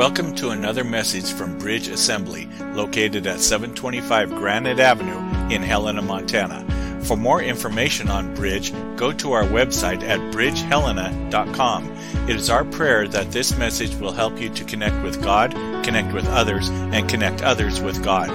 Welcome 0.00 0.34
to 0.36 0.48
another 0.48 0.82
message 0.82 1.30
from 1.30 1.58
Bridge 1.58 1.88
Assembly, 1.88 2.48
located 2.72 3.26
at 3.26 3.38
725 3.38 4.30
Granite 4.30 4.80
Avenue 4.80 5.18
in 5.54 5.62
Helena, 5.62 6.00
Montana. 6.00 6.64
For 7.04 7.18
more 7.18 7.42
information 7.42 8.08
on 8.08 8.34
Bridge, 8.34 8.72
go 8.96 9.12
to 9.12 9.32
our 9.32 9.44
website 9.44 10.02
at 10.02 10.18
bridgehelena.com. 10.32 11.90
It 12.30 12.36
is 12.36 12.48
our 12.48 12.64
prayer 12.64 13.08
that 13.08 13.30
this 13.30 13.58
message 13.58 13.94
will 13.96 14.12
help 14.12 14.40
you 14.40 14.48
to 14.48 14.64
connect 14.64 15.02
with 15.02 15.22
God, 15.22 15.52
connect 15.84 16.14
with 16.14 16.26
others, 16.28 16.70
and 16.70 17.06
connect 17.06 17.42
others 17.42 17.82
with 17.82 18.02
God. 18.02 18.30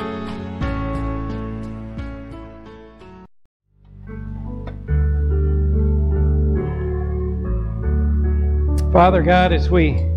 Father 8.94 9.24
God, 9.24 9.52
as 9.52 9.72
we 9.72 10.15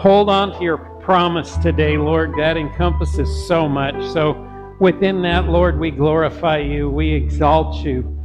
hold 0.00 0.30
on 0.30 0.50
to 0.56 0.64
your 0.64 0.78
promise 1.02 1.58
today, 1.58 1.98
Lord, 1.98 2.32
that 2.38 2.56
encompasses 2.56 3.46
so 3.46 3.68
much. 3.68 3.94
So 4.14 4.48
within 4.80 5.20
that, 5.22 5.50
Lord, 5.50 5.78
we 5.78 5.90
glorify 5.90 6.56
you, 6.56 6.88
we 6.88 7.12
exalt 7.12 7.84
you. 7.84 8.16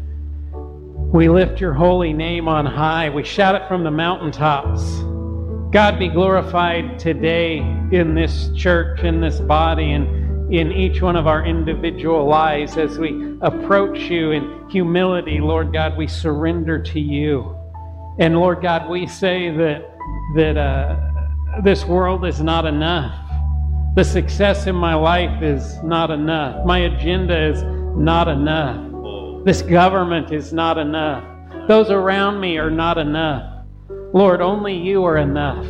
We 0.53 1.27
lift 1.27 1.59
your 1.59 1.73
holy 1.73 2.13
name 2.13 2.47
on 2.47 2.65
high. 2.65 3.09
We 3.09 3.25
shout 3.25 3.55
it 3.55 3.67
from 3.67 3.83
the 3.83 3.91
mountaintops. 3.91 4.83
God 5.73 5.99
be 5.99 6.07
glorified 6.07 6.97
today 6.97 7.57
in 7.91 8.15
this 8.15 8.49
church, 8.55 9.01
in 9.01 9.19
this 9.19 9.41
body, 9.41 9.91
and 9.91 10.53
in 10.53 10.71
each 10.71 11.01
one 11.01 11.17
of 11.17 11.27
our 11.27 11.45
individual 11.45 12.25
lives 12.25 12.77
as 12.77 12.97
we 12.97 13.37
approach 13.41 13.99
you 13.99 14.31
in 14.31 14.69
humility, 14.69 15.41
Lord 15.41 15.73
God, 15.73 15.97
we 15.97 16.07
surrender 16.07 16.81
to 16.83 17.01
you. 17.01 17.53
And 18.17 18.37
Lord 18.37 18.61
God, 18.61 18.89
we 18.89 19.07
say 19.07 19.49
that 19.57 19.91
that 20.35 20.57
uh, 20.57 21.14
this 21.63 21.85
world 21.85 22.25
is 22.25 22.41
not 22.41 22.65
enough. 22.65 23.21
The 23.95 24.03
success 24.03 24.67
in 24.67 24.75
my 24.75 24.93
life 24.93 25.41
is 25.41 25.81
not 25.83 26.11
enough. 26.11 26.65
My 26.65 26.79
agenda 26.79 27.49
is 27.49 27.63
not 27.97 28.27
enough. 28.27 29.45
This 29.45 29.61
government 29.61 30.33
is 30.33 30.51
not 30.51 30.77
enough. 30.77 31.23
Those 31.67 31.89
around 31.89 32.39
me 32.39 32.57
are 32.57 32.69
not 32.69 32.97
enough. 32.97 33.65
Lord, 34.13 34.41
only 34.41 34.75
you 34.75 35.05
are 35.05 35.17
enough. 35.17 35.65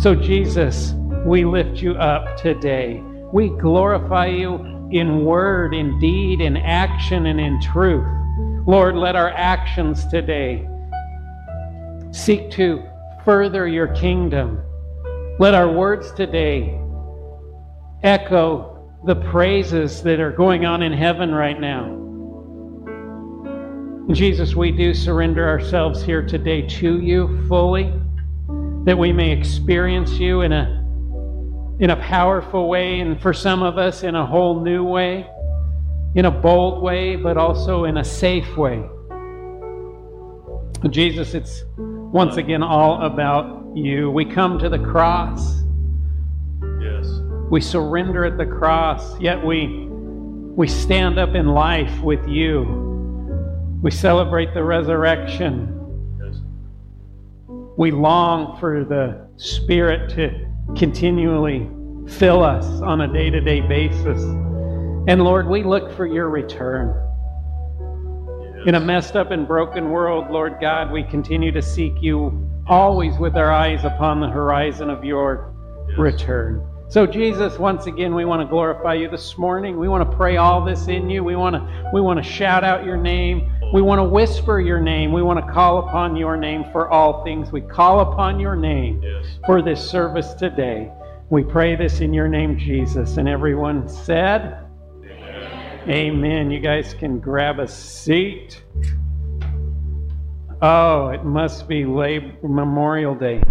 So, 0.00 0.14
Jesus, 0.14 0.94
we 1.24 1.44
lift 1.44 1.82
you 1.82 1.94
up 1.94 2.36
today. 2.36 3.02
We 3.32 3.48
glorify 3.48 4.26
you 4.26 4.88
in 4.92 5.24
word, 5.24 5.74
in 5.74 5.98
deed, 5.98 6.40
in 6.40 6.56
action, 6.56 7.26
and 7.26 7.40
in 7.40 7.60
truth. 7.60 8.06
Lord, 8.66 8.96
let 8.96 9.16
our 9.16 9.30
actions 9.30 10.06
today 10.06 10.68
seek 12.12 12.50
to 12.52 12.82
further 13.24 13.66
your 13.66 13.88
kingdom. 13.88 14.62
Let 15.40 15.54
our 15.54 15.72
words 15.72 16.12
today 16.12 16.78
echo 18.02 19.00
the 19.06 19.14
praises 19.14 20.02
that 20.02 20.20
are 20.20 20.32
going 20.32 20.66
on 20.66 20.82
in 20.82 20.92
heaven 20.92 21.34
right 21.34 21.58
now. 21.58 21.96
Jesus, 24.12 24.54
we 24.54 24.70
do 24.70 24.92
surrender 24.92 25.48
ourselves 25.48 26.02
here 26.02 26.20
today 26.20 26.60
to 26.68 27.00
you 27.00 27.42
fully, 27.48 27.90
that 28.84 28.98
we 28.98 29.14
may 29.14 29.30
experience 29.30 30.10
you 30.18 30.42
in 30.42 30.52
a 30.52 30.76
in 31.78 31.88
a 31.88 31.96
powerful 31.96 32.68
way, 32.68 33.00
and 33.00 33.18
for 33.22 33.32
some 33.32 33.62
of 33.62 33.78
us 33.78 34.02
in 34.02 34.16
a 34.16 34.26
whole 34.26 34.62
new 34.62 34.84
way, 34.84 35.26
in 36.16 36.26
a 36.26 36.30
bold 36.30 36.82
way, 36.82 37.16
but 37.16 37.38
also 37.38 37.84
in 37.84 37.96
a 37.96 38.04
safe 38.04 38.58
way. 38.58 38.86
Jesus, 40.90 41.32
it's 41.32 41.64
once 41.78 42.36
again 42.36 42.62
all 42.62 43.00
about 43.00 43.59
you. 43.74 44.10
We 44.10 44.24
come 44.24 44.58
to 44.58 44.68
the 44.68 44.78
cross. 44.78 45.62
Yes. 46.80 47.08
We 47.50 47.60
surrender 47.60 48.24
at 48.24 48.38
the 48.38 48.46
cross, 48.46 49.18
yet 49.20 49.44
we 49.44 49.88
we 50.56 50.66
stand 50.66 51.18
up 51.18 51.34
in 51.34 51.46
life 51.46 52.00
with 52.00 52.26
you. 52.28 52.64
We 53.82 53.90
celebrate 53.90 54.52
the 54.52 54.62
resurrection. 54.62 55.76
Yes. 56.22 56.40
We 57.76 57.90
long 57.90 58.58
for 58.58 58.84
the 58.84 59.28
Spirit 59.36 60.10
to 60.16 60.46
continually 60.76 61.68
fill 62.08 62.42
us 62.42 62.66
on 62.82 63.00
a 63.02 63.12
day 63.12 63.30
to 63.30 63.40
day 63.40 63.60
basis. 63.60 64.22
And 65.08 65.22
Lord, 65.22 65.48
we 65.48 65.62
look 65.62 65.96
for 65.96 66.06
your 66.06 66.28
return. 66.28 66.96
In 68.66 68.74
a 68.74 68.80
messed 68.80 69.16
up 69.16 69.30
and 69.30 69.48
broken 69.48 69.90
world, 69.90 70.30
Lord 70.30 70.58
God, 70.60 70.92
we 70.92 71.02
continue 71.04 71.50
to 71.52 71.62
seek 71.62 71.94
you 72.02 72.49
always 72.66 73.18
with 73.18 73.36
our 73.36 73.50
eyes 73.50 73.84
upon 73.84 74.20
the 74.20 74.28
horizon 74.28 74.90
of 74.90 75.04
your 75.04 75.52
Yes. 75.88 75.98
return. 75.98 76.62
So 76.88 77.06
Jesus, 77.06 77.58
once 77.58 77.86
again, 77.86 78.14
we 78.16 78.24
want 78.24 78.42
to 78.42 78.48
glorify 78.48 78.94
you 78.94 79.08
this 79.08 79.38
morning. 79.38 79.78
We 79.78 79.86
want 79.88 80.08
to 80.10 80.16
pray 80.16 80.36
all 80.38 80.64
this 80.64 80.88
in 80.88 81.08
you. 81.08 81.22
We 81.22 81.36
want 81.36 81.54
to 81.54 81.90
we 81.92 82.00
want 82.00 82.18
to 82.18 82.22
shout 82.28 82.64
out 82.64 82.84
your 82.84 82.96
name. 82.96 83.50
We 83.72 83.80
want 83.82 84.00
to 84.00 84.04
whisper 84.04 84.58
your 84.60 84.80
name. 84.80 85.12
We 85.12 85.22
want 85.22 85.44
to 85.44 85.52
call 85.52 85.78
upon 85.86 86.16
your 86.16 86.36
name 86.36 86.64
for 86.72 86.90
all 86.90 87.22
things. 87.22 87.52
We 87.52 87.60
call 87.60 88.00
upon 88.00 88.40
your 88.40 88.56
name 88.56 89.00
Yes. 89.04 89.38
for 89.46 89.62
this 89.62 89.80
service 89.80 90.34
today. 90.34 90.90
We 91.30 91.44
pray 91.44 91.76
this 91.76 92.00
in 92.00 92.12
your 92.12 92.26
name, 92.26 92.58
Jesus. 92.58 93.16
And 93.18 93.28
everyone 93.28 93.88
said, 93.88 94.58
Amen. 95.88 96.50
You 96.50 96.58
guys 96.60 96.92
can 96.94 97.20
grab 97.20 97.58
a 97.60 97.68
seat. 97.68 98.62
Oh, 100.62 101.08
it 101.08 101.24
must 101.24 101.66
be 101.68 101.86
Labor 101.86 102.46
Memorial 102.46 103.14
Day. 103.14 103.42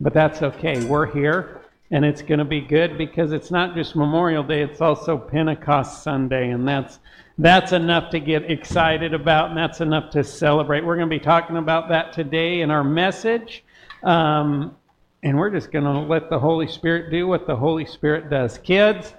But 0.00 0.14
that's 0.14 0.40
okay. 0.40 0.82
We're 0.86 1.04
here 1.04 1.60
and 1.90 2.06
it's 2.06 2.22
going 2.22 2.38
to 2.38 2.44
be 2.46 2.62
good 2.62 2.96
because 2.96 3.32
it's 3.32 3.50
not 3.50 3.74
just 3.74 3.94
Memorial 3.94 4.42
Day, 4.42 4.62
it's 4.62 4.80
also 4.80 5.18
Pentecost 5.18 6.02
Sunday 6.02 6.50
and 6.50 6.66
that's 6.66 7.00
that's 7.36 7.72
enough 7.72 8.10
to 8.10 8.20
get 8.20 8.50
excited 8.50 9.12
about 9.12 9.50
and 9.50 9.58
that's 9.58 9.82
enough 9.82 10.10
to 10.12 10.24
celebrate. 10.24 10.86
We're 10.86 10.96
going 10.96 11.10
to 11.10 11.14
be 11.18 11.22
talking 11.22 11.58
about 11.58 11.90
that 11.90 12.14
today 12.14 12.62
in 12.62 12.70
our 12.70 12.84
message. 12.84 13.62
Um, 14.02 14.74
and 15.22 15.36
we're 15.36 15.50
just 15.50 15.70
going 15.70 15.84
to 15.84 16.00
let 16.00 16.30
the 16.30 16.38
Holy 16.38 16.66
Spirit 16.66 17.10
do 17.10 17.26
what 17.26 17.46
the 17.46 17.56
Holy 17.56 17.84
Spirit 17.84 18.30
does. 18.30 18.56
Kids, 18.56 19.12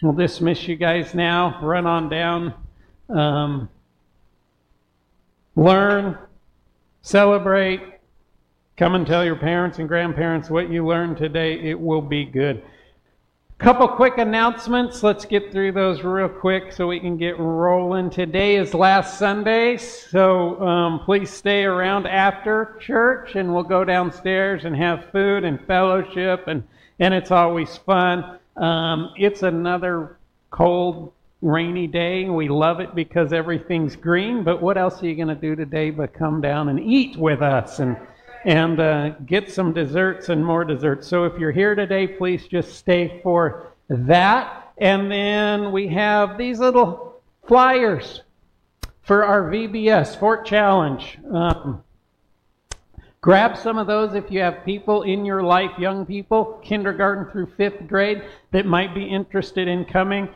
we'll 0.00 0.12
dismiss 0.12 0.68
you 0.68 0.76
guys 0.76 1.12
now. 1.12 1.60
Run 1.60 1.86
on 1.86 2.08
down. 2.08 2.54
Um, 3.08 3.68
learn, 5.56 6.18
celebrate, 7.02 7.80
come 8.76 8.94
and 8.94 9.06
tell 9.06 9.24
your 9.24 9.36
parents 9.36 9.78
and 9.78 9.88
grandparents 9.88 10.50
what 10.50 10.70
you 10.70 10.86
learned 10.86 11.16
today. 11.16 11.58
It 11.58 11.80
will 11.80 12.02
be 12.02 12.24
good. 12.24 12.62
Couple 13.58 13.88
quick 13.88 14.18
announcements. 14.18 15.02
Let's 15.02 15.24
get 15.24 15.50
through 15.50 15.72
those 15.72 16.02
real 16.02 16.28
quick 16.28 16.72
so 16.72 16.86
we 16.86 17.00
can 17.00 17.16
get 17.16 17.38
rolling. 17.38 18.10
Today 18.10 18.56
is 18.56 18.74
last 18.74 19.18
Sunday, 19.18 19.78
so 19.78 20.60
um, 20.60 21.00
please 21.00 21.30
stay 21.30 21.64
around 21.64 22.06
after 22.06 22.76
church 22.80 23.34
and 23.34 23.54
we'll 23.54 23.62
go 23.62 23.82
downstairs 23.82 24.66
and 24.66 24.76
have 24.76 25.10
food 25.10 25.44
and 25.44 25.58
fellowship, 25.66 26.48
and, 26.48 26.64
and 26.98 27.14
it's 27.14 27.30
always 27.30 27.78
fun. 27.78 28.38
Um, 28.58 29.14
it's 29.16 29.42
another 29.42 30.18
cold, 30.50 31.14
rainy 31.46 31.86
day. 31.86 32.28
We 32.28 32.48
love 32.48 32.80
it 32.80 32.94
because 32.94 33.32
everything's 33.32 33.94
green, 33.94 34.42
but 34.42 34.60
what 34.60 34.76
else 34.76 35.02
are 35.02 35.06
you 35.06 35.14
going 35.14 35.28
to 35.28 35.34
do 35.34 35.54
today 35.54 35.90
but 35.90 36.12
come 36.12 36.40
down 36.40 36.68
and 36.68 36.80
eat 36.80 37.16
with 37.16 37.40
us 37.40 37.78
and 37.78 37.96
and 38.44 38.78
uh, 38.78 39.08
get 39.26 39.50
some 39.50 39.72
desserts 39.72 40.28
and 40.28 40.44
more 40.44 40.64
desserts. 40.64 41.08
So 41.08 41.24
if 41.24 41.36
you're 41.36 41.50
here 41.50 41.74
today, 41.74 42.06
please 42.06 42.46
just 42.46 42.76
stay 42.76 43.20
for 43.24 43.72
that. 43.88 44.72
And 44.78 45.10
then 45.10 45.72
we 45.72 45.88
have 45.88 46.38
these 46.38 46.60
little 46.60 47.20
flyers 47.48 48.22
for 49.02 49.24
our 49.24 49.50
VBS 49.50 50.18
Fort 50.20 50.46
Challenge. 50.46 51.18
Um, 51.32 51.82
grab 53.20 53.56
some 53.56 53.78
of 53.78 53.88
those 53.88 54.14
if 54.14 54.30
you 54.30 54.40
have 54.40 54.64
people 54.64 55.02
in 55.02 55.24
your 55.24 55.42
life, 55.42 55.72
young 55.76 56.06
people, 56.06 56.60
kindergarten 56.62 57.28
through 57.32 57.52
fifth 57.56 57.88
grade, 57.88 58.22
that 58.52 58.64
might 58.64 58.94
be 58.94 59.04
interested 59.04 59.66
in 59.66 59.84
coming. 59.84 60.28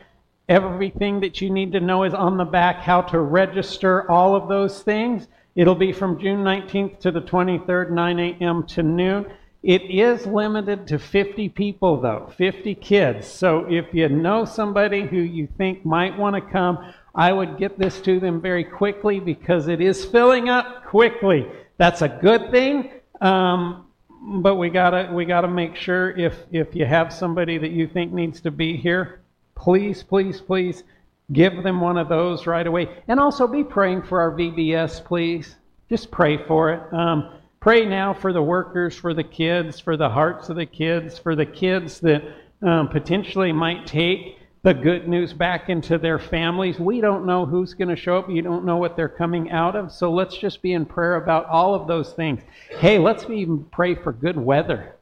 Everything 0.51 1.21
that 1.21 1.39
you 1.39 1.49
need 1.49 1.71
to 1.71 1.79
know 1.79 2.03
is 2.03 2.13
on 2.13 2.35
the 2.35 2.43
back, 2.43 2.81
how 2.81 2.99
to 3.03 3.21
register 3.21 4.11
all 4.11 4.35
of 4.35 4.49
those 4.49 4.83
things. 4.83 5.29
It'll 5.55 5.75
be 5.75 5.93
from 5.93 6.19
June 6.19 6.43
19th 6.43 6.99
to 6.99 7.11
the 7.11 7.21
23rd, 7.21 7.91
9 7.91 8.19
a.m. 8.19 8.67
to 8.67 8.83
noon. 8.83 9.27
It 9.63 9.83
is 9.83 10.25
limited 10.25 10.87
to 10.87 10.99
50 10.99 11.47
people, 11.47 12.01
though, 12.01 12.33
50 12.37 12.75
kids. 12.75 13.27
So 13.27 13.65
if 13.69 13.93
you 13.93 14.09
know 14.09 14.43
somebody 14.43 15.07
who 15.07 15.19
you 15.19 15.47
think 15.57 15.85
might 15.85 16.17
want 16.17 16.35
to 16.35 16.41
come, 16.41 16.93
I 17.15 17.31
would 17.31 17.57
get 17.57 17.79
this 17.79 18.01
to 18.01 18.19
them 18.19 18.41
very 18.41 18.65
quickly 18.65 19.21
because 19.21 19.69
it 19.69 19.79
is 19.79 20.03
filling 20.03 20.49
up 20.49 20.83
quickly. 20.85 21.47
That's 21.77 22.01
a 22.01 22.09
good 22.09 22.51
thing. 22.51 22.91
Um, 23.21 23.85
but 24.21 24.55
we 24.55 24.69
gotta 24.69 25.09
we 25.13 25.23
gotta 25.23 25.47
make 25.47 25.77
sure 25.77 26.11
if 26.11 26.35
if 26.51 26.75
you 26.75 26.85
have 26.85 27.13
somebody 27.13 27.57
that 27.57 27.71
you 27.71 27.87
think 27.87 28.11
needs 28.11 28.41
to 28.41 28.51
be 28.51 28.75
here, 28.75 29.20
please, 29.61 30.03
please, 30.03 30.41
please 30.41 30.83
give 31.31 31.63
them 31.63 31.79
one 31.79 31.97
of 31.97 32.09
those 32.09 32.47
right 32.47 32.67
away. 32.67 32.89
And 33.07 33.19
also 33.19 33.47
be 33.47 33.63
praying 33.63 34.03
for 34.03 34.19
our 34.19 34.31
VBS, 34.31 35.05
please. 35.05 35.55
Just 35.89 36.11
pray 36.11 36.37
for 36.45 36.73
it. 36.73 36.93
Um, 36.93 37.31
Pray 37.61 37.85
now 37.85 38.11
for 38.11 38.33
the 38.33 38.41
workers, 38.41 38.95
for 38.95 39.13
the 39.13 39.23
kids, 39.23 39.79
for 39.79 39.95
the 39.95 40.09
hearts 40.09 40.49
of 40.49 40.55
the 40.55 40.65
kids, 40.65 41.19
for 41.19 41.35
the 41.35 41.45
kids 41.45 41.99
that 41.99 42.23
um, 42.63 42.87
potentially 42.87 43.51
might 43.51 43.85
take 43.85 44.39
the 44.63 44.73
good 44.73 45.07
news 45.07 45.31
back 45.31 45.69
into 45.69 45.99
their 45.99 46.17
families. 46.17 46.79
We 46.79 47.01
don't 47.01 47.27
know 47.27 47.45
who's 47.45 47.75
going 47.75 47.89
to 47.89 47.95
show 47.95 48.17
up. 48.17 48.31
You 48.31 48.41
don't 48.41 48.65
know 48.65 48.77
what 48.77 48.95
they're 48.95 49.07
coming 49.07 49.51
out 49.51 49.75
of. 49.75 49.91
So 49.91 50.11
let's 50.11 50.35
just 50.35 50.63
be 50.63 50.73
in 50.73 50.87
prayer 50.87 51.17
about 51.17 51.45
all 51.45 51.75
of 51.75 51.85
those 51.85 52.13
things. 52.13 52.41
Hey, 52.79 52.97
let's 52.97 53.29
even 53.29 53.63
pray 53.65 53.93
for 53.93 54.11
good 54.11 54.37
weather 54.37 54.95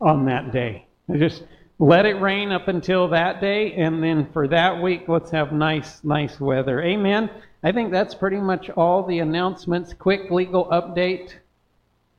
on 0.00 0.24
that 0.26 0.52
day. 0.52 0.86
Just 1.16 1.42
let 1.78 2.06
it 2.06 2.20
rain 2.20 2.52
up 2.52 2.68
until 2.68 3.08
that 3.08 3.40
day, 3.40 3.72
and 3.74 4.02
then 4.02 4.30
for 4.32 4.46
that 4.48 4.80
week, 4.80 5.08
let's 5.08 5.30
have 5.30 5.52
nice, 5.52 6.02
nice 6.04 6.38
weather. 6.38 6.82
Amen. 6.82 7.30
I 7.62 7.72
think 7.72 7.90
that's 7.90 8.14
pretty 8.14 8.36
much 8.36 8.70
all 8.70 9.02
the 9.02 9.18
announcements. 9.18 9.92
Quick 9.94 10.30
legal 10.30 10.66
update, 10.66 11.34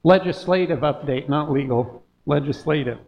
legislative 0.04 0.80
update, 0.80 1.30
not 1.30 1.52
legal, 1.52 2.04
legislative. 2.26 3.00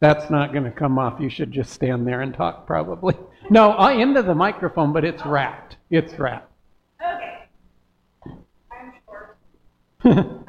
That's 0.00 0.30
not 0.30 0.52
going 0.52 0.64
to 0.64 0.72
come 0.72 0.98
off. 0.98 1.20
You 1.20 1.30
should 1.30 1.52
just 1.52 1.72
stand 1.72 2.08
there 2.08 2.22
and 2.22 2.34
talk, 2.34 2.66
probably. 2.66 3.14
No, 3.50 3.70
I 3.70 3.92
into 3.92 4.22
the 4.22 4.34
microphone, 4.34 4.92
but 4.92 5.04
it's 5.04 5.24
wrapped. 5.24 5.76
It's 5.90 6.18
wrapped. 6.18 6.50
Okay. 7.00 7.41
Um, 10.04 10.44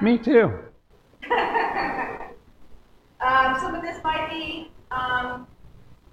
Me 0.02 0.18
too. 0.18 0.52
um, 3.20 3.58
some 3.60 3.74
of 3.74 3.82
this 3.82 4.02
might 4.04 4.28
be 4.30 4.70
um, 4.90 5.46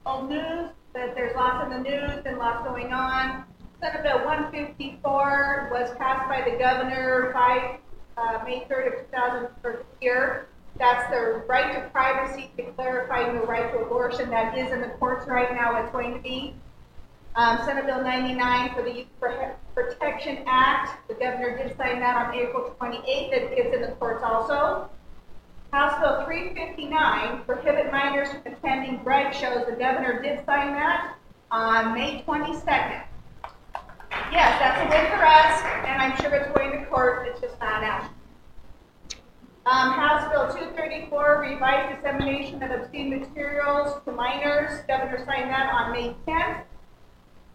old 0.05 0.29
news, 0.29 0.69
but 0.93 1.13
there's 1.15 1.35
lots 1.35 1.65
in 1.65 1.71
the 1.71 1.89
news 1.89 2.21
and 2.25 2.37
lots 2.37 2.65
going 2.67 2.93
on. 2.93 3.43
Senate 3.81 4.03
Bill 4.03 4.25
154 4.25 5.69
was 5.71 5.95
passed 5.97 6.29
by 6.29 6.49
the 6.49 6.57
governor 6.57 7.31
by 7.33 7.77
uh, 8.17 8.43
May 8.45 8.65
3rd 8.69 8.87
of 8.87 9.11
2000 9.11 9.47
for 9.61 9.85
year. 10.01 10.47
That's 10.77 11.09
the 11.09 11.43
right 11.47 11.73
to 11.73 11.89
privacy 11.89 12.51
to 12.57 12.63
clarifying 12.71 13.35
the 13.39 13.45
right 13.45 13.71
to 13.71 13.79
abortion 13.79 14.29
that 14.29 14.57
is 14.57 14.71
in 14.71 14.81
the 14.81 14.89
courts 14.99 15.27
right 15.27 15.53
now. 15.53 15.81
It's 15.81 15.91
going 15.91 16.13
to 16.13 16.19
be. 16.19 16.55
Um, 17.35 17.59
Senate 17.65 17.85
Bill 17.85 18.01
99 18.01 18.73
for 18.73 18.81
the 18.81 18.93
Youth 18.93 19.07
Protection 19.73 20.43
Act. 20.47 21.05
The 21.09 21.15
governor 21.15 21.57
did 21.57 21.75
sign 21.75 21.99
that 21.99 22.15
on 22.15 22.33
April 22.33 22.73
28th. 22.79 23.03
It 23.33 23.57
is 23.57 23.73
in 23.73 23.81
the 23.81 23.89
courts 23.99 24.23
also. 24.23 24.89
House 25.73 25.99
Bill 25.99 26.23
359 26.23 27.43
prohibit 27.43 27.91
minors 27.91 28.29
from 28.29 28.53
attending 28.53 29.03
drag 29.03 29.33
shows. 29.35 29.65
The 29.65 29.75
governor 29.75 30.21
did 30.21 30.45
sign 30.45 30.71
that 30.75 31.17
on 31.51 31.93
May 31.93 32.23
22nd. 32.25 33.03
Yes, 34.31 34.57
that's 34.59 34.79
a 34.79 34.89
win 34.89 35.05
for 35.11 35.25
us, 35.25 35.61
and 35.85 36.01
I'm 36.01 36.15
sure 36.21 36.33
it's 36.33 36.57
going 36.57 36.71
to 36.71 36.85
court. 36.85 37.27
It's 37.27 37.41
just 37.41 37.59
not 37.59 37.83
out. 37.83 38.09
Um, 39.65 39.91
House 39.91 40.31
Bill 40.31 40.47
234, 40.53 41.41
revised 41.41 41.97
dissemination 41.97 42.63
of 42.63 42.71
obscene 42.71 43.09
materials 43.09 44.01
to 44.05 44.13
minors. 44.13 44.85
Governor 44.87 45.17
signed 45.25 45.49
that 45.49 45.73
on 45.73 45.91
May 45.91 46.15
10th. 46.25 46.63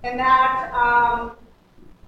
And 0.03 0.19
that 0.19 0.73
um, 0.73 1.33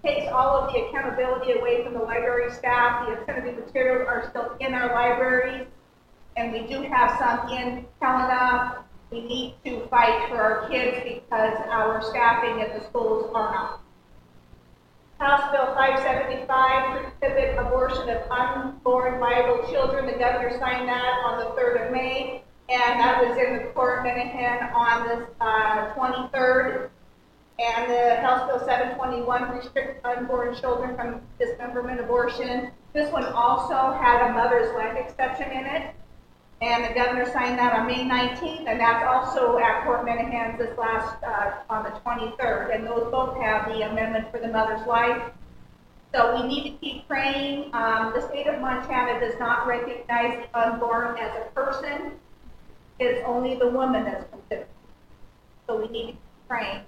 takes 0.02 0.30
all 0.32 0.56
of 0.58 0.72
the 0.72 0.86
accountability 0.86 1.52
away 1.52 1.84
from 1.84 1.94
the 1.94 2.00
library 2.00 2.50
staff. 2.50 3.06
The 3.06 3.14
obscenity 3.14 3.52
materials 3.60 4.06
are 4.08 4.28
still 4.30 4.56
in 4.60 4.74
our 4.74 4.92
libraries, 4.92 5.66
and 6.36 6.52
we 6.52 6.66
do 6.66 6.82
have 6.82 7.18
some 7.18 7.48
in 7.50 7.86
Helena. 8.00 8.84
We 9.10 9.24
need 9.24 9.54
to 9.66 9.86
fight 9.88 10.30
for 10.30 10.40
our 10.40 10.68
kids 10.70 11.04
because 11.04 11.54
our 11.70 12.02
staffing 12.02 12.62
at 12.62 12.78
the 12.78 12.86
schools 12.88 13.30
are 13.34 13.52
not. 13.52 13.80
House 15.18 15.52
Bill 15.52 15.74
575 15.74 17.12
prohibit 17.20 17.56
abortion 17.56 18.08
of 18.08 18.28
unborn 18.28 19.20
viable 19.20 19.70
children. 19.70 20.06
The 20.06 20.18
governor 20.18 20.58
signed 20.58 20.88
that 20.88 21.22
on 21.24 21.38
the 21.38 21.60
3rd 21.60 21.86
of 21.86 21.92
May, 21.92 22.42
and 22.68 22.98
that 22.98 23.22
was 23.22 23.38
in 23.38 23.58
the 23.58 23.72
court 23.72 24.04
Menahan 24.04 24.72
on 24.74 25.06
the 25.06 25.28
uh, 25.40 25.94
23rd. 25.94 26.88
And 27.62 27.88
the 27.88 28.16
House 28.16 28.48
Bill 28.48 28.58
721 28.66 29.56
restricts 29.56 30.00
unborn 30.04 30.52
children 30.56 30.96
from 30.96 31.20
dismemberment 31.38 32.00
abortion. 32.00 32.72
This 32.92 33.12
one 33.12 33.24
also 33.24 33.92
had 33.92 34.28
a 34.28 34.32
mother's 34.32 34.74
life 34.74 34.96
exception 34.96 35.48
in 35.52 35.66
it. 35.66 35.94
And 36.60 36.84
the 36.84 36.94
governor 36.94 37.24
signed 37.32 37.58
that 37.60 37.72
on 37.72 37.86
May 37.86 38.04
19th, 38.04 38.66
and 38.66 38.80
that's 38.80 39.04
also 39.04 39.58
at 39.58 39.84
Court 39.84 40.04
Menahan's 40.04 40.58
this 40.58 40.76
last, 40.76 41.22
uh, 41.22 41.52
on 41.70 41.84
the 41.84 41.90
23rd. 41.90 42.74
And 42.74 42.84
those 42.84 43.08
both 43.12 43.36
have 43.40 43.68
the 43.68 43.82
amendment 43.82 44.32
for 44.32 44.40
the 44.40 44.48
mother's 44.48 44.84
life. 44.86 45.22
So 46.12 46.34
we 46.40 46.48
need 46.48 46.64
to 46.64 46.76
keep 46.78 47.06
praying. 47.06 47.74
Um, 47.74 48.12
the 48.12 48.26
state 48.28 48.48
of 48.48 48.60
Montana 48.60 49.20
does 49.20 49.38
not 49.38 49.68
recognize 49.68 50.44
the 50.44 50.58
unborn 50.58 51.16
as 51.16 51.30
a 51.36 51.50
person. 51.50 52.12
It's 52.98 53.22
only 53.24 53.54
the 53.56 53.68
woman 53.68 54.04
that's 54.04 54.28
considered. 54.30 54.66
So 55.68 55.80
we 55.80 55.88
need 55.88 56.06
to 56.06 56.12
keep 56.12 56.48
praying. 56.48 56.82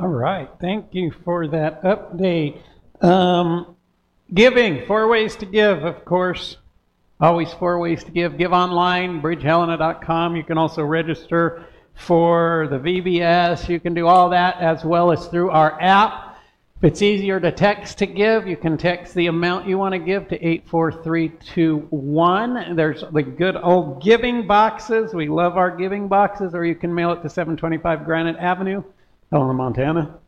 All 0.00 0.08
right. 0.08 0.48
Thank 0.60 0.92
you 0.92 1.12
for 1.24 1.46
that 1.46 1.84
update. 1.84 2.60
Um, 3.00 3.76
giving, 4.32 4.84
four 4.86 5.06
ways 5.06 5.36
to 5.36 5.46
give, 5.46 5.84
of 5.84 6.04
course. 6.04 6.56
Always 7.20 7.52
four 7.52 7.78
ways 7.78 8.02
to 8.02 8.10
give. 8.10 8.36
Give 8.36 8.52
online, 8.52 9.22
bridgehelena.com. 9.22 10.34
You 10.34 10.42
can 10.42 10.58
also 10.58 10.82
register 10.82 11.64
for 11.94 12.66
the 12.70 12.78
VBS. 12.78 13.68
You 13.68 13.78
can 13.78 13.94
do 13.94 14.08
all 14.08 14.30
that 14.30 14.60
as 14.60 14.84
well 14.84 15.12
as 15.12 15.28
through 15.28 15.50
our 15.50 15.80
app. 15.80 16.40
If 16.78 16.84
it's 16.90 17.02
easier 17.02 17.38
to 17.38 17.52
text 17.52 17.98
to 17.98 18.06
give, 18.06 18.48
you 18.48 18.56
can 18.56 18.76
text 18.76 19.14
the 19.14 19.28
amount 19.28 19.68
you 19.68 19.78
want 19.78 19.92
to 19.92 20.00
give 20.00 20.26
to 20.28 20.44
84321. 20.44 22.74
There's 22.74 23.04
the 23.12 23.22
good 23.22 23.54
old 23.56 24.02
giving 24.02 24.48
boxes. 24.48 25.14
We 25.14 25.28
love 25.28 25.56
our 25.56 25.70
giving 25.70 26.08
boxes, 26.08 26.52
or 26.52 26.64
you 26.64 26.74
can 26.74 26.92
mail 26.92 27.12
it 27.12 27.22
to 27.22 27.30
725 27.30 28.04
Granite 28.04 28.38
Avenue, 28.38 28.82
Helena, 29.34 29.52
Montana. 29.52 30.18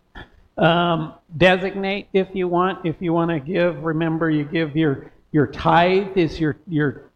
Um, 0.59 1.15
designate 1.37 2.09
if 2.13 2.27
you 2.33 2.49
want. 2.49 2.85
If 2.85 2.97
you 2.99 3.13
want 3.13 3.31
to 3.31 3.39
give, 3.39 3.85
remember 3.85 4.29
you 4.31 4.45
give 4.45 4.75
your 4.75 5.13
your 5.31 5.47
tithe 5.47 6.17
is 6.17 6.41
your, 6.41 6.57
your 6.67 7.11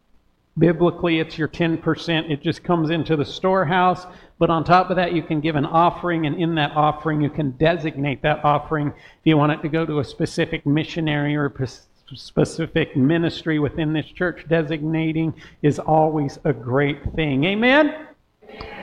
biblically 0.57 1.19
it's 1.19 1.37
your 1.37 1.49
10%. 1.49 2.31
It 2.31 2.41
just 2.41 2.63
comes 2.63 2.91
into 2.91 3.17
the 3.17 3.25
storehouse. 3.25 4.05
But 4.39 4.49
on 4.49 4.63
top 4.63 4.89
of 4.89 4.95
that, 4.95 5.11
you 5.11 5.21
can 5.21 5.41
give 5.41 5.57
an 5.57 5.65
offering, 5.65 6.27
and 6.27 6.41
in 6.41 6.55
that 6.55 6.71
offering, 6.75 7.19
you 7.19 7.29
can 7.29 7.51
designate 7.51 8.21
that 8.21 8.45
offering 8.45 8.87
if 8.87 9.25
you 9.25 9.35
want 9.35 9.51
it 9.51 9.61
to 9.63 9.67
go 9.67 9.85
to 9.85 9.99
a 9.99 10.03
specific 10.05 10.65
missionary 10.65 11.35
or 11.35 11.47
a 11.47 11.67
specific 12.15 12.95
ministry 12.95 13.59
within 13.59 13.91
this 13.91 14.05
church. 14.05 14.45
Designating 14.47 15.33
is 15.61 15.77
always 15.77 16.39
a 16.45 16.53
great 16.53 17.03
thing. 17.15 17.43
Amen? 17.43 18.07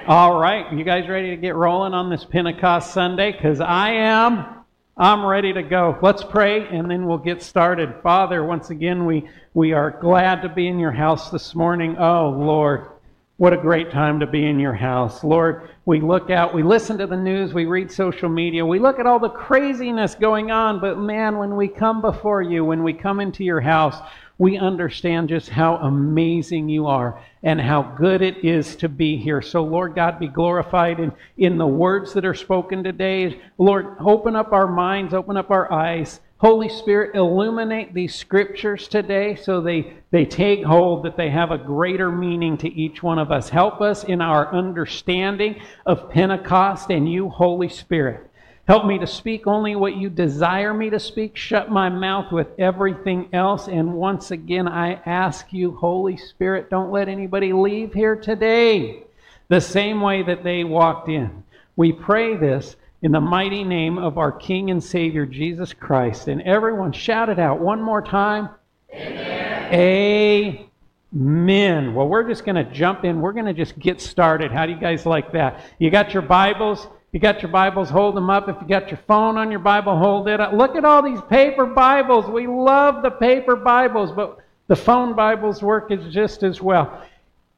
All 0.06 0.40
right, 0.40 0.72
you 0.72 0.84
guys 0.84 1.08
ready 1.08 1.30
to 1.30 1.36
get 1.36 1.54
rolling 1.54 1.92
on 1.92 2.08
this 2.10 2.24
Pentecost 2.24 2.94
Sunday? 2.94 3.32
Because 3.32 3.60
I 3.60 3.90
am. 3.90 4.64
I'm 4.96 5.24
ready 5.24 5.52
to 5.52 5.62
go. 5.62 5.96
Let's 6.02 6.24
pray 6.24 6.66
and 6.66 6.90
then 6.90 7.06
we'll 7.06 7.18
get 7.18 7.42
started. 7.42 7.94
Father, 8.02 8.44
once 8.44 8.70
again, 8.70 9.06
we, 9.06 9.28
we 9.54 9.72
are 9.72 9.90
glad 9.90 10.42
to 10.42 10.48
be 10.48 10.66
in 10.66 10.78
your 10.78 10.92
house 10.92 11.30
this 11.30 11.54
morning. 11.54 11.96
Oh, 11.98 12.30
Lord, 12.30 12.88
what 13.36 13.52
a 13.52 13.56
great 13.56 13.92
time 13.92 14.18
to 14.18 14.26
be 14.26 14.44
in 14.46 14.58
your 14.58 14.74
house. 14.74 15.22
Lord, 15.22 15.70
we 15.84 16.00
look 16.00 16.30
out, 16.30 16.52
we 16.52 16.64
listen 16.64 16.98
to 16.98 17.06
the 17.06 17.16
news, 17.16 17.54
we 17.54 17.66
read 17.66 17.92
social 17.92 18.28
media, 18.28 18.66
we 18.66 18.80
look 18.80 18.98
at 18.98 19.06
all 19.06 19.20
the 19.20 19.28
craziness 19.28 20.16
going 20.16 20.50
on, 20.50 20.80
but 20.80 20.98
man, 20.98 21.38
when 21.38 21.54
we 21.54 21.68
come 21.68 22.00
before 22.00 22.42
you, 22.42 22.64
when 22.64 22.82
we 22.82 22.92
come 22.92 23.20
into 23.20 23.44
your 23.44 23.60
house, 23.60 23.96
we 24.38 24.56
understand 24.56 25.28
just 25.28 25.48
how 25.48 25.76
amazing 25.76 26.68
you 26.68 26.86
are 26.86 27.20
and 27.42 27.60
how 27.60 27.82
good 27.82 28.22
it 28.22 28.44
is 28.44 28.76
to 28.76 28.88
be 28.88 29.16
here. 29.16 29.42
So, 29.42 29.64
Lord 29.64 29.96
God, 29.96 30.20
be 30.20 30.28
glorified 30.28 31.00
in, 31.00 31.12
in 31.36 31.58
the 31.58 31.66
words 31.66 32.12
that 32.14 32.24
are 32.24 32.34
spoken 32.34 32.84
today. 32.84 33.40
Lord, 33.58 33.96
open 33.98 34.36
up 34.36 34.52
our 34.52 34.68
minds, 34.68 35.12
open 35.12 35.36
up 35.36 35.50
our 35.50 35.72
eyes. 35.72 36.20
Holy 36.38 36.68
Spirit, 36.68 37.16
illuminate 37.16 37.92
these 37.92 38.14
scriptures 38.14 38.86
today 38.86 39.34
so 39.34 39.60
they, 39.60 39.94
they 40.12 40.24
take 40.24 40.64
hold, 40.64 41.04
that 41.04 41.16
they 41.16 41.30
have 41.30 41.50
a 41.50 41.58
greater 41.58 42.12
meaning 42.12 42.56
to 42.58 42.72
each 42.72 43.02
one 43.02 43.18
of 43.18 43.32
us. 43.32 43.48
Help 43.48 43.80
us 43.80 44.04
in 44.04 44.20
our 44.20 44.54
understanding 44.54 45.60
of 45.84 46.08
Pentecost 46.10 46.90
and 46.90 47.10
you, 47.10 47.28
Holy 47.28 47.68
Spirit. 47.68 48.27
Help 48.68 48.84
me 48.84 48.98
to 48.98 49.06
speak 49.06 49.46
only 49.46 49.74
what 49.76 49.96
you 49.96 50.10
desire 50.10 50.74
me 50.74 50.90
to 50.90 51.00
speak. 51.00 51.34
Shut 51.38 51.70
my 51.70 51.88
mouth 51.88 52.30
with 52.30 52.48
everything 52.58 53.30
else. 53.32 53.66
And 53.66 53.94
once 53.94 54.30
again, 54.30 54.68
I 54.68 55.00
ask 55.06 55.54
you, 55.54 55.74
Holy 55.74 56.18
Spirit, 56.18 56.68
don't 56.68 56.92
let 56.92 57.08
anybody 57.08 57.54
leave 57.54 57.94
here 57.94 58.14
today 58.14 59.04
the 59.48 59.62
same 59.62 60.02
way 60.02 60.22
that 60.22 60.44
they 60.44 60.64
walked 60.64 61.08
in. 61.08 61.44
We 61.76 61.92
pray 61.92 62.36
this 62.36 62.76
in 63.00 63.10
the 63.10 63.22
mighty 63.22 63.64
name 63.64 63.96
of 63.96 64.18
our 64.18 64.32
King 64.32 64.70
and 64.70 64.84
Savior, 64.84 65.24
Jesus 65.24 65.72
Christ. 65.72 66.28
And 66.28 66.42
everyone 66.42 66.92
shout 66.92 67.30
it 67.30 67.38
out 67.38 67.60
one 67.60 67.80
more 67.80 68.02
time. 68.02 68.50
Amen. 68.92 70.68
Amen. 71.14 71.94
Well, 71.94 72.06
we're 72.06 72.28
just 72.28 72.44
going 72.44 72.56
to 72.56 72.70
jump 72.70 73.06
in. 73.06 73.22
We're 73.22 73.32
going 73.32 73.46
to 73.46 73.54
just 73.54 73.78
get 73.78 73.98
started. 74.02 74.52
How 74.52 74.66
do 74.66 74.72
you 74.72 74.78
guys 74.78 75.06
like 75.06 75.32
that? 75.32 75.64
You 75.78 75.90
got 75.90 76.12
your 76.12 76.22
Bibles? 76.22 76.86
You 77.12 77.20
got 77.20 77.40
your 77.40 77.50
Bibles, 77.50 77.88
hold 77.88 78.14
them 78.14 78.28
up. 78.28 78.48
If 78.48 78.56
you 78.60 78.68
got 78.68 78.90
your 78.90 79.00
phone 79.06 79.38
on 79.38 79.50
your 79.50 79.60
Bible, 79.60 79.96
hold 79.96 80.28
it 80.28 80.40
up. 80.40 80.52
Look 80.52 80.76
at 80.76 80.84
all 80.84 81.02
these 81.02 81.22
paper 81.30 81.64
Bibles. 81.64 82.26
We 82.26 82.46
love 82.46 83.02
the 83.02 83.10
paper 83.10 83.56
Bibles, 83.56 84.12
but 84.12 84.38
the 84.66 84.76
phone 84.76 85.16
Bibles 85.16 85.62
work 85.62 85.90
just 86.10 86.42
as 86.42 86.60
well. 86.60 87.02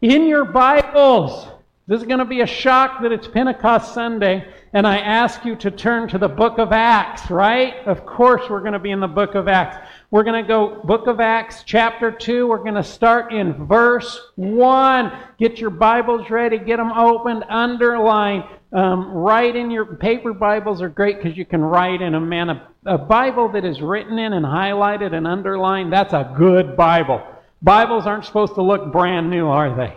In 0.03 0.29
your 0.29 0.45
Bibles, 0.45 1.49
this 1.89 2.01
is 2.01 2.07
going 2.07 2.21
to 2.21 2.25
be 2.25 2.43
a 2.43 2.47
shock 2.47 3.03
that 3.03 3.11
it's 3.11 3.27
Pentecost 3.27 3.93
Sunday, 3.93 4.47
and 4.73 4.87
I 4.87 4.99
ask 4.99 5.45
you 5.45 5.57
to 5.57 5.73
turn 5.73 6.07
to 6.11 6.19
the 6.19 6.29
book 6.29 6.59
of 6.59 6.71
Acts, 6.71 7.29
right? 7.29 7.75
Of 7.87 8.07
course, 8.07 8.49
we're 8.49 8.61
going 8.61 8.75
to 8.75 8.79
be 8.79 8.93
in 8.93 9.01
the 9.01 9.09
book 9.09 9.35
of 9.35 9.49
Acts. 9.49 9.77
We're 10.13 10.23
going 10.23 10.41
to 10.41 10.47
go 10.47 10.81
book 10.85 11.09
of 11.09 11.19
Acts, 11.19 11.65
chapter 11.67 12.13
2. 12.13 12.47
We're 12.47 12.59
going 12.59 12.75
to 12.75 12.85
start 12.85 13.33
in 13.33 13.67
verse 13.67 14.31
1. 14.37 15.13
Get 15.37 15.59
your 15.59 15.71
Bibles 15.71 16.31
ready, 16.31 16.59
get 16.59 16.77
them 16.77 16.93
opened, 16.93 17.45
underline. 17.49 18.45
Um, 18.73 19.09
write 19.09 19.57
in 19.57 19.71
your 19.71 19.85
paper 19.85 20.33
Bibles 20.33 20.81
are 20.81 20.89
great 20.89 21.17
because 21.17 21.37
you 21.37 21.45
can 21.45 21.61
write 21.61 22.01
in 22.01 22.13
them. 22.13 22.29
Man, 22.29 22.51
a, 22.51 22.69
a 22.87 22.99
Bible 22.99 23.51
that 23.53 23.65
is 23.65 23.81
written 23.81 24.19
in 24.19 24.33
and 24.33 24.47
highlighted 24.47 25.13
and 25.13 25.27
underlined, 25.27 25.93
that's 25.93 26.13
a 26.13 26.33
good 26.37 26.77
Bible. 26.77 27.21
Bibles 27.63 28.07
aren't 28.07 28.25
supposed 28.25 28.55
to 28.55 28.63
look 28.63 28.93
brand 28.93 29.29
new, 29.29 29.49
are 29.49 29.75
they? 29.75 29.97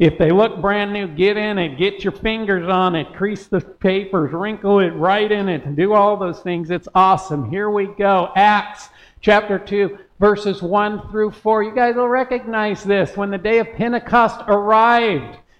If 0.00 0.18
they 0.18 0.30
look 0.30 0.60
brand 0.60 0.92
new, 0.92 1.06
get 1.06 1.36
in 1.36 1.58
it, 1.58 1.78
get 1.78 2.02
your 2.02 2.12
fingers 2.12 2.68
on 2.68 2.96
it, 2.96 3.12
crease 3.14 3.46
the 3.46 3.60
papers, 3.60 4.32
wrinkle 4.32 4.80
it, 4.80 4.90
write 4.90 5.30
in 5.30 5.48
it, 5.48 5.76
do 5.76 5.92
all 5.92 6.16
those 6.16 6.40
things. 6.40 6.70
It's 6.70 6.88
awesome. 6.94 7.50
Here 7.50 7.70
we 7.70 7.86
go. 7.86 8.32
Acts 8.34 8.88
chapter 9.20 9.58
2, 9.58 9.98
verses 10.18 10.62
1 10.62 11.10
through 11.10 11.30
4. 11.30 11.62
You 11.62 11.74
guys 11.74 11.94
will 11.94 12.08
recognize 12.08 12.82
this. 12.82 13.16
When 13.16 13.30
the 13.30 13.38
day 13.38 13.58
of 13.58 13.72
Pentecost 13.74 14.40
arrived, 14.48 15.38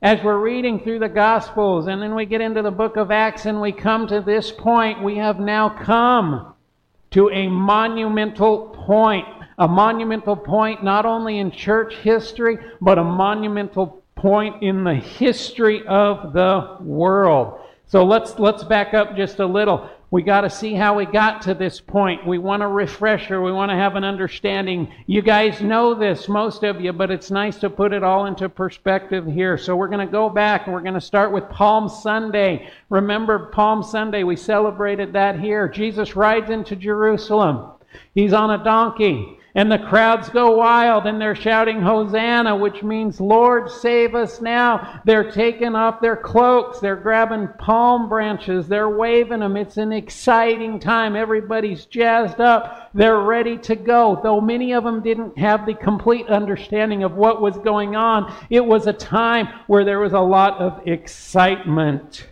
as 0.00 0.22
we're 0.22 0.38
reading 0.38 0.78
through 0.80 1.00
the 1.00 1.08
Gospels 1.08 1.88
and 1.88 2.00
then 2.00 2.14
we 2.14 2.24
get 2.24 2.40
into 2.40 2.62
the 2.62 2.70
book 2.70 2.96
of 2.96 3.10
Acts 3.10 3.46
and 3.46 3.60
we 3.60 3.72
come 3.72 4.06
to 4.06 4.20
this 4.20 4.52
point, 4.52 5.02
we 5.02 5.16
have 5.16 5.40
now 5.40 5.68
come 5.68 6.54
to 7.10 7.30
a 7.30 7.48
monumental 7.48 8.68
point. 8.86 9.26
A 9.58 9.66
monumental 9.66 10.36
point 10.36 10.84
not 10.84 11.04
only 11.04 11.38
in 11.38 11.50
church 11.50 11.96
history, 11.96 12.58
but 12.80 12.96
a 12.96 13.02
monumental 13.02 14.04
point 14.14 14.62
in 14.62 14.84
the 14.84 14.94
history 14.94 15.84
of 15.88 16.32
the 16.32 16.76
world. 16.80 17.60
So 17.86 18.04
let's 18.04 18.38
let's 18.38 18.62
back 18.62 18.94
up 18.94 19.16
just 19.16 19.40
a 19.40 19.46
little. 19.46 19.90
We 20.10 20.22
got 20.22 20.40
to 20.40 20.50
see 20.50 20.72
how 20.72 20.96
we 20.96 21.04
got 21.04 21.42
to 21.42 21.54
this 21.54 21.82
point. 21.82 22.26
We 22.26 22.38
want 22.38 22.62
a 22.62 22.66
refresher. 22.66 23.42
We 23.42 23.52
want 23.52 23.70
to 23.70 23.76
have 23.76 23.94
an 23.94 24.04
understanding. 24.04 24.90
You 25.06 25.20
guys 25.20 25.60
know 25.60 25.94
this, 25.94 26.30
most 26.30 26.62
of 26.62 26.80
you, 26.80 26.94
but 26.94 27.10
it's 27.10 27.30
nice 27.30 27.58
to 27.58 27.68
put 27.68 27.92
it 27.92 28.02
all 28.02 28.24
into 28.24 28.48
perspective 28.48 29.26
here. 29.26 29.58
So 29.58 29.76
we're 29.76 29.88
going 29.88 30.06
to 30.06 30.10
go 30.10 30.30
back 30.30 30.64
and 30.64 30.72
we're 30.72 30.80
going 30.80 30.94
to 30.94 31.00
start 31.00 31.30
with 31.30 31.50
Palm 31.50 31.90
Sunday. 31.90 32.70
Remember 32.88 33.50
Palm 33.52 33.82
Sunday? 33.82 34.22
We 34.22 34.36
celebrated 34.36 35.12
that 35.12 35.38
here. 35.38 35.68
Jesus 35.68 36.16
rides 36.16 36.48
into 36.48 36.74
Jerusalem. 36.74 37.72
He's 38.14 38.32
on 38.32 38.50
a 38.58 38.64
donkey. 38.64 39.37
And 39.54 39.72
the 39.72 39.78
crowds 39.78 40.28
go 40.28 40.56
wild 40.56 41.06
and 41.06 41.20
they're 41.20 41.34
shouting, 41.34 41.80
Hosanna, 41.80 42.54
which 42.54 42.82
means, 42.82 43.20
Lord, 43.20 43.70
save 43.70 44.14
us 44.14 44.40
now. 44.40 45.00
They're 45.04 45.30
taking 45.30 45.74
off 45.74 46.00
their 46.00 46.16
cloaks. 46.16 46.80
They're 46.80 46.96
grabbing 46.96 47.48
palm 47.58 48.08
branches. 48.08 48.68
They're 48.68 48.90
waving 48.90 49.40
them. 49.40 49.56
It's 49.56 49.78
an 49.78 49.92
exciting 49.92 50.78
time. 50.78 51.16
Everybody's 51.16 51.86
jazzed 51.86 52.40
up. 52.40 52.90
They're 52.92 53.20
ready 53.20 53.56
to 53.58 53.74
go. 53.74 54.20
Though 54.22 54.40
many 54.40 54.74
of 54.74 54.84
them 54.84 55.02
didn't 55.02 55.38
have 55.38 55.64
the 55.64 55.74
complete 55.74 56.28
understanding 56.28 57.02
of 57.02 57.14
what 57.14 57.40
was 57.40 57.56
going 57.58 57.96
on, 57.96 58.32
it 58.50 58.64
was 58.64 58.86
a 58.86 58.92
time 58.92 59.48
where 59.66 59.84
there 59.84 60.00
was 60.00 60.12
a 60.12 60.20
lot 60.20 60.60
of 60.60 60.86
excitement. 60.86 62.28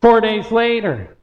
Four 0.00 0.20
days 0.20 0.50
later, 0.50 1.13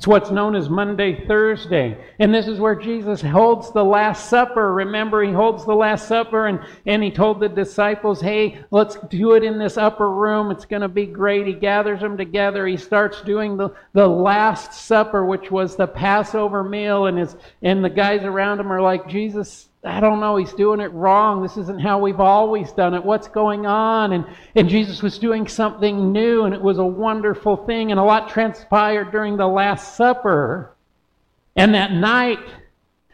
it's 0.00 0.06
what's 0.06 0.30
known 0.30 0.56
as 0.56 0.70
Maundy 0.70 1.26
Thursday. 1.28 1.94
And 2.18 2.32
this 2.32 2.48
is 2.48 2.58
where 2.58 2.74
Jesus 2.74 3.20
holds 3.20 3.70
the 3.70 3.84
Last 3.84 4.30
Supper. 4.30 4.72
Remember, 4.72 5.22
he 5.22 5.30
holds 5.30 5.66
the 5.66 5.74
Last 5.74 6.08
Supper 6.08 6.46
and, 6.46 6.58
and 6.86 7.02
he 7.02 7.10
told 7.10 7.38
the 7.38 7.50
disciples, 7.50 8.18
hey, 8.18 8.64
let's 8.70 8.96
do 9.10 9.34
it 9.34 9.44
in 9.44 9.58
this 9.58 9.76
upper 9.76 10.10
room. 10.10 10.50
It's 10.50 10.64
going 10.64 10.80
to 10.80 10.88
be 10.88 11.04
great. 11.04 11.46
He 11.46 11.52
gathers 11.52 12.00
them 12.00 12.16
together. 12.16 12.66
He 12.66 12.78
starts 12.78 13.20
doing 13.20 13.58
the, 13.58 13.76
the 13.92 14.06
Last 14.06 14.72
Supper, 14.72 15.26
which 15.26 15.50
was 15.50 15.76
the 15.76 15.86
Passover 15.86 16.64
meal. 16.64 17.04
And, 17.04 17.18
his, 17.18 17.36
and 17.60 17.84
the 17.84 17.90
guys 17.90 18.22
around 18.22 18.58
him 18.58 18.72
are 18.72 18.80
like, 18.80 19.06
Jesus, 19.06 19.68
I 19.82 20.00
don't 20.00 20.20
know, 20.20 20.36
he's 20.36 20.52
doing 20.52 20.80
it 20.80 20.92
wrong. 20.92 21.42
This 21.42 21.56
isn't 21.56 21.80
how 21.80 21.98
we've 21.98 22.20
always 22.20 22.70
done 22.72 22.92
it. 22.92 23.02
What's 23.02 23.28
going 23.28 23.64
on? 23.64 24.12
And, 24.12 24.26
and 24.54 24.68
Jesus 24.68 25.02
was 25.02 25.18
doing 25.18 25.48
something 25.48 26.12
new, 26.12 26.44
and 26.44 26.54
it 26.54 26.60
was 26.60 26.78
a 26.78 26.84
wonderful 26.84 27.56
thing, 27.64 27.90
and 27.90 27.98
a 27.98 28.02
lot 28.02 28.28
transpired 28.28 29.10
during 29.10 29.38
the 29.38 29.46
Last 29.46 29.96
Supper. 29.96 30.76
And 31.56 31.74
that 31.74 31.92
night, 31.92 32.40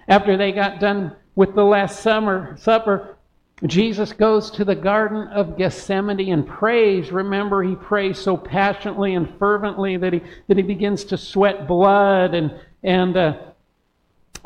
after 0.09 0.37
they 0.37 0.51
got 0.51 0.81
done 0.81 1.15
with 1.37 1.55
the 1.55 1.65
Last 1.65 2.01
summer, 2.01 2.57
Supper, 2.59 3.17
Jesus 3.65 4.13
goes 4.13 4.51
to 4.51 4.65
the 4.65 4.75
Garden 4.75 5.29
of 5.29 5.57
Gethsemane 5.57 6.33
and 6.33 6.47
prays. 6.47 7.13
Remember, 7.13 7.63
he 7.63 7.77
prays 7.77 8.19
so 8.19 8.37
passionately 8.37 9.15
and 9.15 9.39
fervently 9.39 9.97
that 9.97 10.13
he, 10.13 10.21
that 10.49 10.57
he 10.57 10.63
begins 10.63 11.05
to 11.05 11.17
sweat 11.17 11.67
blood 11.67 12.35
and, 12.35 12.53
and 12.83 13.17
uh, 13.17 13.37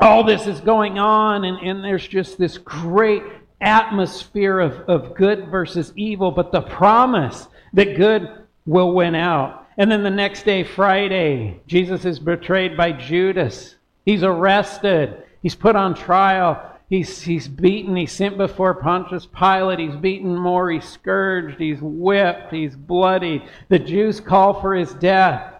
all 0.01 0.23
this 0.23 0.47
is 0.47 0.59
going 0.59 0.97
on, 0.97 1.45
and, 1.45 1.57
and 1.59 1.83
there's 1.83 2.07
just 2.07 2.37
this 2.37 2.57
great 2.57 3.23
atmosphere 3.61 4.59
of, 4.59 4.73
of 4.89 5.15
good 5.15 5.47
versus 5.49 5.93
evil, 5.95 6.31
but 6.31 6.51
the 6.51 6.61
promise 6.61 7.47
that 7.73 7.95
good 7.95 8.27
will 8.65 8.93
win 8.93 9.13
out. 9.15 9.67
And 9.77 9.91
then 9.91 10.03
the 10.03 10.09
next 10.09 10.43
day, 10.43 10.63
Friday, 10.63 11.61
Jesus 11.67 12.03
is 12.03 12.19
betrayed 12.19 12.75
by 12.75 12.91
Judas. 12.91 13.75
He's 14.05 14.23
arrested. 14.23 15.23
He's 15.41 15.55
put 15.55 15.75
on 15.75 15.93
trial. 15.93 16.67
He's, 16.89 17.21
he's 17.21 17.47
beaten. 17.47 17.95
He's 17.95 18.11
sent 18.11 18.37
before 18.37 18.73
Pontius 18.73 19.25
Pilate. 19.27 19.79
He's 19.79 19.95
beaten 19.95 20.35
more. 20.35 20.69
He's 20.69 20.83
scourged. 20.83 21.57
He's 21.59 21.79
whipped. 21.79 22.51
He's 22.51 22.75
bloodied. 22.75 23.43
The 23.69 23.79
Jews 23.79 24.19
call 24.19 24.59
for 24.59 24.75
his 24.75 24.93
death. 24.95 25.50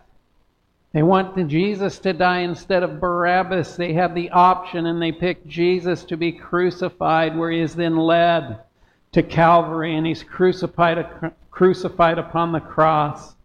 They 0.93 1.03
want 1.03 1.47
Jesus 1.47 1.99
to 1.99 2.11
die 2.11 2.39
instead 2.39 2.83
of 2.83 2.99
Barabbas. 2.99 3.77
They 3.77 3.93
have 3.93 4.13
the 4.13 4.29
option 4.31 4.85
and 4.87 5.01
they 5.01 5.13
pick 5.13 5.47
Jesus 5.47 6.03
to 6.05 6.17
be 6.17 6.33
crucified, 6.33 7.37
where 7.37 7.49
he 7.49 7.61
is 7.61 7.75
then 7.75 7.95
led 7.95 8.59
to 9.13 9.23
Calvary 9.23 9.95
and 9.95 10.05
he's 10.05 10.23
crucified, 10.23 11.05
crucified 11.49 12.17
upon 12.17 12.51
the 12.51 12.59
cross. 12.59 13.35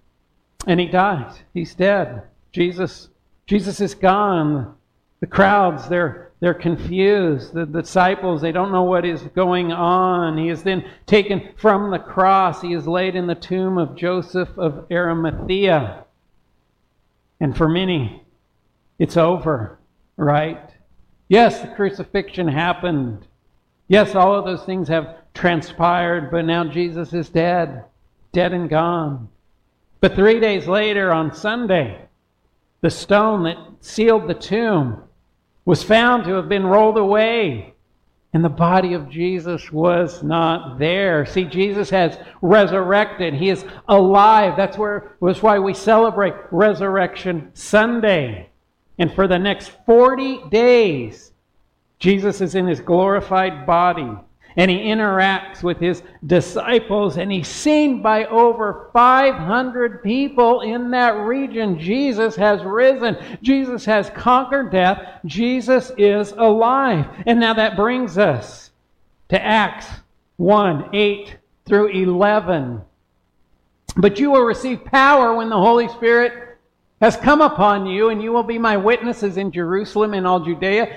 And 0.67 0.81
he 0.81 0.87
dies. 0.87 1.39
He's 1.55 1.75
dead. 1.75 2.23
Jesus, 2.51 3.11
Jesus 3.47 3.81
is 3.81 3.95
gone. 3.95 4.75
The 5.21 5.29
crowds, 5.29 5.89
they're, 5.89 6.33
they're 6.41 6.53
confused. 6.53 7.55
The 7.55 7.65
disciples, 7.65 8.43
they 8.43 8.51
don't 8.51 8.73
know 8.73 8.83
what 8.83 9.05
is 9.05 9.23
going 9.37 9.71
on. 9.71 10.37
He 10.37 10.49
is 10.49 10.65
then 10.65 10.85
taken 11.07 11.51
from 11.57 11.93
the 11.93 12.01
cross. 12.01 12.61
He 12.61 12.75
is 12.75 12.89
laid 12.89 13.15
in 13.15 13.29
the 13.29 13.37
tomb 13.37 13.79
of 13.79 13.95
Joseph 13.95 14.51
of 14.59 14.87
Arimathea. 14.91 16.06
And 17.41 17.57
for 17.57 17.69
many, 17.69 18.23
it's 18.99 19.17
over, 19.17 19.79
right? 20.17 20.71
Yes, 21.29 21.61
the 21.61 21.69
crucifixion 21.69 22.49
happened. 22.49 23.27
Yes, 23.89 24.15
all 24.15 24.35
of 24.35 24.45
those 24.45 24.65
things 24.65 24.89
have 24.89 25.17
transpired, 25.35 26.31
but 26.31 26.45
now 26.45 26.65
Jesus 26.65 27.13
is 27.13 27.29
dead, 27.29 27.85
dead 28.33 28.53
and 28.53 28.69
gone. 28.69 29.29
But 30.01 30.15
three 30.15 30.41
days 30.41 30.67
later, 30.67 31.13
on 31.13 31.35
Sunday, 31.35 32.07
the 32.81 32.91
stone 32.91 33.45
that 33.45 33.59
sealed 33.81 34.29
the 34.29 34.35
tomb 34.35 35.03
was 35.65 35.83
found 35.83 36.25
to 36.25 36.35
have 36.35 36.49
been 36.49 36.67
rolled 36.67 36.97
away 36.97 37.75
and 38.37 38.45
the 38.45 38.51
body 38.51 38.93
of 38.93 39.09
Jesus 39.09 39.73
was 39.73 40.23
not 40.23 40.79
there. 40.79 41.25
See, 41.25 41.45
Jesus 41.45 41.89
has 41.89 42.19
resurrected. 42.43 43.33
He 43.33 43.49
is 43.49 43.65
alive. 43.89 44.59
That's 44.59 44.77
where 44.77 45.17
was 45.21 45.43
why 45.43 45.59
we 45.59 45.73
celebrate 45.73 46.35
Resurrection 46.51 47.51
Sunday. 47.55 48.51
And 48.99 49.11
for 49.15 49.27
the 49.27 49.39
next 49.39 49.73
40 49.87 50.51
days, 50.51 51.33
Jesus 51.99 52.43
is 52.43 52.55
in 52.55 52.67
his 52.67 52.79
glorified 52.79 53.65
body. 53.65 54.15
And 54.57 54.71
he 54.71 54.79
interacts 54.79 55.63
with 55.63 55.79
his 55.79 56.03
disciples, 56.27 57.19
and 57.19 57.31
he's 57.31 57.49
seen 57.49 58.01
by 58.01 58.25
over 58.27 58.89
500 58.93 60.03
people 60.03 60.63
in 60.63 60.91
that 60.93 61.17
region. 61.19 61.79
Jesus 61.79 62.35
has 62.37 62.63
risen, 62.63 63.17
Jesus 63.43 63.85
has 63.85 64.09
conquered 64.11 64.71
death, 64.71 65.21
Jesus 65.27 65.93
is 65.99 66.33
alive. 66.33 67.07
And 67.27 67.39
now 67.39 67.53
that 67.55 67.77
brings 67.77 68.17
us 68.17 68.71
to 69.29 69.43
Acts 69.43 69.87
1 70.37 70.95
8 70.95 71.37
through 71.67 71.89
11. 71.89 72.81
But 73.99 74.19
you 74.19 74.31
will 74.31 74.45
receive 74.45 74.85
power 74.85 75.35
when 75.35 75.51
the 75.51 75.57
Holy 75.57 75.89
Spirit 75.89 76.59
has 77.01 77.17
come 77.17 77.43
upon 77.43 77.85
you, 77.85 78.09
and 78.09 78.23
you 78.23 78.33
will 78.33 78.43
be 78.43 78.59
my 78.59 78.77
witnesses 78.77 79.37
in 79.37 79.53
Jerusalem 79.53 80.15
and 80.15 80.27
all 80.27 80.41
Judea 80.41 80.97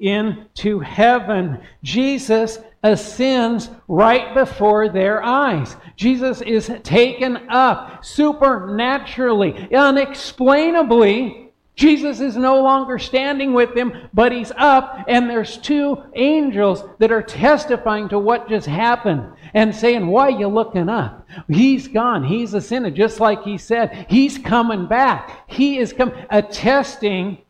into 0.00 0.80
heaven. 0.80 1.60
Jesus 1.82 2.58
ascends 2.82 3.70
right 3.88 4.34
before 4.34 4.88
their 4.88 5.22
eyes. 5.22 5.76
Jesus 5.96 6.40
is 6.42 6.70
taken 6.82 7.48
up 7.48 8.04
supernaturally, 8.04 9.74
unexplainably. 9.74 11.42
Jesus 11.74 12.20
is 12.20 12.38
no 12.38 12.62
longer 12.62 12.98
standing 12.98 13.52
with 13.52 13.74
them, 13.74 14.08
but 14.14 14.32
he's 14.32 14.50
up, 14.56 15.04
and 15.08 15.28
there's 15.28 15.58
two 15.58 16.02
angels 16.14 16.82
that 16.98 17.12
are 17.12 17.22
testifying 17.22 18.08
to 18.08 18.18
what 18.18 18.48
just 18.48 18.66
happened 18.66 19.30
and 19.52 19.74
saying, 19.74 20.06
Why 20.06 20.28
are 20.28 20.30
you 20.30 20.48
looking 20.48 20.88
up? 20.88 21.26
He's 21.48 21.86
gone. 21.86 22.24
He's 22.24 22.54
ascended, 22.54 22.94
just 22.94 23.20
like 23.20 23.42
he 23.42 23.58
said. 23.58 24.06
He's 24.08 24.38
coming 24.38 24.86
back. 24.86 25.50
He 25.50 25.78
is 25.78 25.92
coming, 25.92 26.14
attesting 26.30 27.42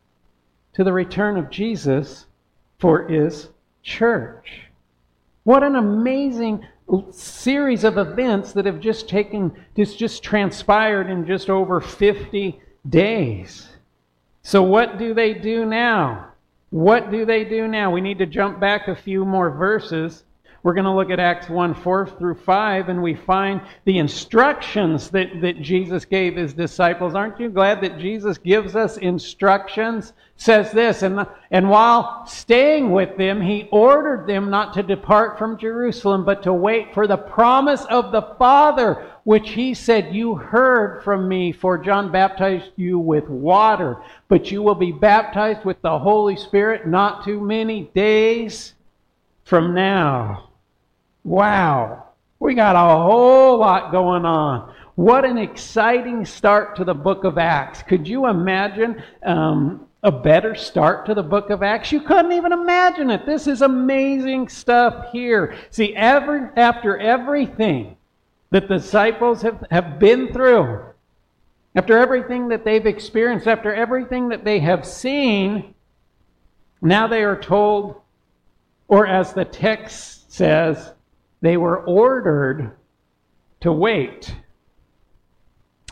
to 0.73 0.83
the 0.83 0.93
return 0.93 1.37
of 1.37 1.49
Jesus 1.49 2.26
for 2.79 3.07
his 3.07 3.49
church. 3.81 4.63
What 5.43 5.63
an 5.63 5.75
amazing 5.75 6.65
series 7.11 7.83
of 7.83 7.97
events 7.97 8.53
that 8.53 8.65
have 8.65 8.79
just 8.79 9.09
taken, 9.09 9.51
just, 9.75 9.97
just 9.97 10.23
transpired 10.23 11.09
in 11.09 11.25
just 11.25 11.49
over 11.49 11.81
50 11.81 12.61
days. 12.87 13.67
So, 14.41 14.63
what 14.63 14.97
do 14.97 15.13
they 15.13 15.33
do 15.33 15.65
now? 15.65 16.31
What 16.69 17.11
do 17.11 17.25
they 17.25 17.43
do 17.43 17.67
now? 17.67 17.91
We 17.91 18.01
need 18.01 18.17
to 18.19 18.25
jump 18.25 18.59
back 18.59 18.87
a 18.87 18.95
few 18.95 19.25
more 19.25 19.49
verses. 19.49 20.23
We're 20.67 20.73
going 20.73 20.83
to 20.83 20.91
look 20.91 21.11
at 21.11 21.19
Acts 21.21 21.47
1 21.47 21.75
4 21.75 22.07
through 22.19 22.35
5, 22.35 22.89
and 22.89 23.01
we 23.01 23.15
find 23.15 23.61
the 23.85 23.99
instructions 23.99 25.09
that, 25.11 25.39
that 25.39 25.61
Jesus 25.61 26.03
gave 26.03 26.35
his 26.35 26.53
disciples. 26.53 27.15
Aren't 27.15 27.39
you 27.39 27.47
glad 27.47 27.79
that 27.79 27.97
Jesus 27.97 28.37
gives 28.37 28.75
us 28.75 28.97
instructions? 28.97 30.11
Says 30.35 30.73
this, 30.73 31.03
and, 31.03 31.25
and 31.51 31.69
while 31.69 32.25
staying 32.27 32.91
with 32.91 33.15
them, 33.15 33.39
he 33.39 33.69
ordered 33.71 34.27
them 34.27 34.49
not 34.49 34.73
to 34.73 34.83
depart 34.83 35.37
from 35.37 35.57
Jerusalem, 35.57 36.25
but 36.25 36.43
to 36.43 36.51
wait 36.51 36.93
for 36.93 37.07
the 37.07 37.15
promise 37.15 37.85
of 37.85 38.11
the 38.11 38.35
Father, 38.37 39.09
which 39.23 39.51
he 39.51 39.73
said, 39.73 40.13
You 40.13 40.35
heard 40.35 41.01
from 41.01 41.29
me, 41.29 41.53
for 41.53 41.77
John 41.77 42.11
baptized 42.11 42.71
you 42.75 42.99
with 42.99 43.29
water, 43.29 44.01
but 44.27 44.51
you 44.51 44.61
will 44.63 44.75
be 44.75 44.91
baptized 44.91 45.63
with 45.63 45.81
the 45.81 45.97
Holy 45.97 46.35
Spirit 46.35 46.85
not 46.85 47.23
too 47.23 47.39
many 47.39 47.83
days 47.95 48.73
from 49.45 49.73
now. 49.73 50.46
Wow. 51.27 52.05
We 52.39 52.55
got 52.55 52.77
a 52.77 53.03
whole 53.03 53.57
lot 53.57 53.91
going 53.91 54.23
on. 54.23 54.73
What 54.95 55.25
an 55.25 55.37
exciting 55.37 56.23
start 56.23 56.77
to 56.77 56.85
the 56.85 56.93
book 56.93 57.25
of 57.25 57.37
Acts. 57.37 57.83
Could 57.83 58.07
you 58.07 58.27
imagine 58.27 59.03
um, 59.23 59.87
a 60.03 60.11
better 60.11 60.55
start 60.55 61.05
to 61.07 61.13
the 61.13 61.23
book 61.23 61.49
of 61.49 61.63
Acts? 61.63 61.91
You 61.91 61.99
couldn't 61.99 62.31
even 62.31 62.53
imagine 62.53 63.09
it. 63.09 63.25
This 63.25 63.45
is 63.45 63.61
amazing 63.61 64.47
stuff 64.47 65.11
here. 65.11 65.53
See, 65.69 65.93
every, 65.97 66.47
after 66.55 66.97
everything 66.97 67.97
that 68.51 68.69
the 68.69 68.77
disciples 68.77 69.41
have, 69.41 69.65
have 69.69 69.99
been 69.99 70.31
through, 70.31 70.81
after 71.75 71.97
everything 71.97 72.47
that 72.47 72.63
they've 72.63 72.85
experienced, 72.85 73.47
after 73.47 73.75
everything 73.75 74.29
that 74.29 74.45
they 74.45 74.59
have 74.59 74.85
seen, 74.85 75.75
now 76.81 77.05
they 77.05 77.23
are 77.23 77.37
told, 77.37 77.99
or 78.87 79.05
as 79.05 79.33
the 79.33 79.43
text 79.43 80.31
says, 80.31 80.93
they 81.41 81.57
were 81.57 81.83
ordered 81.85 82.75
to 83.61 83.71
wait. 83.71 84.35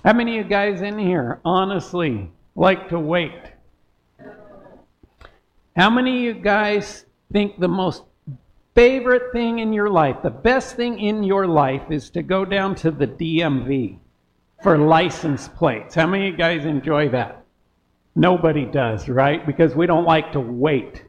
How 0.04 0.14
many 0.14 0.38
of 0.38 0.46
you 0.46 0.50
guys 0.50 0.82
in 0.82 0.98
here 1.00 1.40
honestly 1.44 2.32
like 2.56 2.90
to 2.90 3.00
wait? 3.00 3.54
How 5.76 5.90
many 5.90 6.30
of 6.30 6.38
you 6.38 6.42
guys 6.42 7.06
think 7.34 7.60
the 7.60 7.68
most 7.68 8.04
favorite 8.76 9.32
thing 9.34 9.60
in 9.60 9.74
your 9.74 9.90
life, 9.90 10.18
the 10.24 10.30
best 10.30 10.76
thing 10.76 11.00
in 11.00 11.24
your 11.24 11.48
life 11.48 11.90
is 11.90 12.10
to 12.12 12.24
go 12.24 12.46
down 12.46 12.76
to 12.76 12.92
the 12.92 13.08
DMV 13.08 13.98
for 14.64 14.78
license 14.78 15.48
plates? 15.48 15.96
How 15.96 16.08
many 16.08 16.28
of 16.28 16.32
you 16.34 16.38
guys 16.38 16.66
enjoy 16.66 17.10
that? 17.10 17.44
Nobody 18.16 18.66
does, 18.66 19.10
right? 19.10 19.46
Because 19.46 19.76
we 19.76 19.86
don't 19.86 20.06
like 20.06 20.32
to 20.32 20.40
wait. 20.40 21.04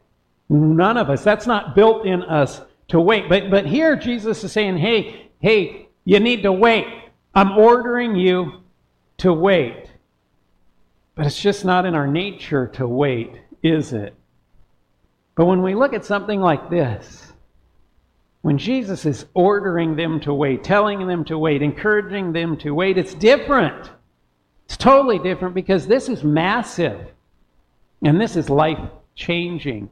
None 0.48 0.96
of 0.96 1.10
us. 1.10 1.22
That's 1.22 1.46
not 1.46 1.76
built 1.76 2.06
in 2.06 2.22
us 2.22 2.62
to 2.88 3.00
wait. 3.00 3.28
But, 3.28 3.50
but 3.50 3.66
here 3.66 3.96
Jesus 3.96 4.42
is 4.44 4.52
saying, 4.52 4.78
hey, 4.78 5.30
hey, 5.40 5.88
you 6.04 6.20
need 6.20 6.42
to 6.42 6.52
wait. 6.52 6.86
I'm 7.34 7.52
ordering 7.52 8.16
you 8.16 8.62
to 9.18 9.32
wait. 9.32 9.90
But 11.14 11.26
it's 11.26 11.40
just 11.40 11.64
not 11.64 11.86
in 11.86 11.94
our 11.94 12.06
nature 12.06 12.68
to 12.74 12.86
wait, 12.86 13.40
is 13.62 13.92
it? 13.92 14.14
But 15.34 15.46
when 15.46 15.62
we 15.62 15.74
look 15.74 15.92
at 15.92 16.04
something 16.04 16.40
like 16.40 16.70
this, 16.70 17.32
when 18.42 18.58
Jesus 18.58 19.04
is 19.04 19.26
ordering 19.34 19.96
them 19.96 20.20
to 20.20 20.32
wait, 20.32 20.62
telling 20.62 21.06
them 21.06 21.24
to 21.24 21.36
wait, 21.36 21.62
encouraging 21.62 22.32
them 22.32 22.56
to 22.58 22.70
wait, 22.70 22.96
it's 22.96 23.14
different. 23.14 23.90
It's 24.66 24.76
totally 24.76 25.18
different 25.18 25.54
because 25.54 25.86
this 25.86 26.08
is 26.08 26.22
massive 26.22 27.08
and 28.02 28.20
this 28.20 28.36
is 28.36 28.48
life 28.48 28.78
changing. 29.14 29.90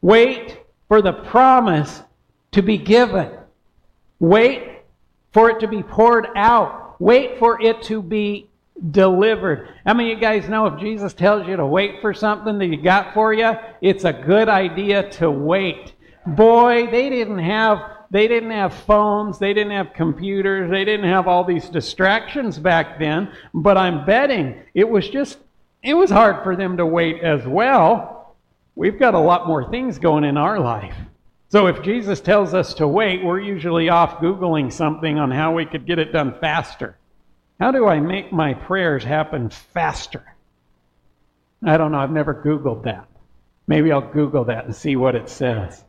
Wait 0.00 0.58
for 0.88 1.02
the 1.02 1.12
promise 1.12 2.02
to 2.52 2.62
be 2.62 2.78
given. 2.78 3.30
Wait 4.18 4.82
for 5.32 5.50
it 5.50 5.60
to 5.60 5.68
be 5.68 5.82
poured 5.82 6.28
out. 6.36 7.00
Wait 7.00 7.38
for 7.38 7.60
it 7.60 7.82
to 7.82 8.00
be 8.00 8.48
delivered. 8.90 9.68
How 9.84 9.94
many 9.94 10.12
of 10.12 10.18
you 10.18 10.22
guys 10.22 10.48
know 10.48 10.66
if 10.66 10.80
Jesus 10.80 11.14
tells 11.14 11.46
you 11.46 11.56
to 11.56 11.66
wait 11.66 12.00
for 12.00 12.12
something 12.12 12.58
that 12.58 12.66
you 12.66 12.80
got 12.80 13.14
for 13.14 13.32
you, 13.32 13.52
it's 13.80 14.04
a 14.04 14.12
good 14.12 14.48
idea 14.48 15.08
to 15.12 15.30
wait. 15.30 15.94
Boy, 16.26 16.88
they 16.90 17.08
didn't 17.10 17.38
have 17.38 17.92
they 18.08 18.28
didn't 18.28 18.52
have 18.52 18.72
phones, 18.72 19.38
they 19.38 19.52
didn't 19.52 19.72
have 19.72 19.92
computers, 19.92 20.70
they 20.70 20.84
didn't 20.84 21.08
have 21.08 21.26
all 21.26 21.42
these 21.42 21.68
distractions 21.68 22.56
back 22.56 23.00
then, 23.00 23.32
but 23.52 23.76
I'm 23.76 24.04
betting 24.04 24.62
it 24.74 24.88
was 24.88 25.08
just 25.08 25.38
it 25.82 25.94
was 25.94 26.10
hard 26.10 26.42
for 26.42 26.56
them 26.56 26.76
to 26.76 26.86
wait 26.86 27.22
as 27.22 27.46
well. 27.46 28.36
We've 28.74 28.98
got 28.98 29.14
a 29.14 29.18
lot 29.18 29.46
more 29.46 29.70
things 29.70 29.98
going 29.98 30.24
in 30.24 30.36
our 30.36 30.58
life. 30.58 30.96
So 31.48 31.68
if 31.68 31.82
Jesus 31.82 32.20
tells 32.20 32.54
us 32.54 32.74
to 32.74 32.88
wait, 32.88 33.24
we're 33.24 33.40
usually 33.40 33.88
off 33.88 34.18
Googling 34.18 34.72
something 34.72 35.18
on 35.18 35.30
how 35.30 35.54
we 35.54 35.64
could 35.64 35.86
get 35.86 35.98
it 35.98 36.12
done 36.12 36.34
faster. 36.40 36.96
How 37.60 37.70
do 37.70 37.86
I 37.86 38.00
make 38.00 38.32
my 38.32 38.54
prayers 38.54 39.04
happen 39.04 39.48
faster? 39.50 40.24
I 41.64 41.76
don't 41.76 41.92
know. 41.92 41.98
I've 41.98 42.10
never 42.10 42.34
Googled 42.34 42.84
that. 42.84 43.06
Maybe 43.66 43.90
I'll 43.90 44.12
Google 44.12 44.44
that 44.44 44.66
and 44.66 44.74
see 44.74 44.96
what 44.96 45.14
it 45.14 45.28
says. 45.28 45.84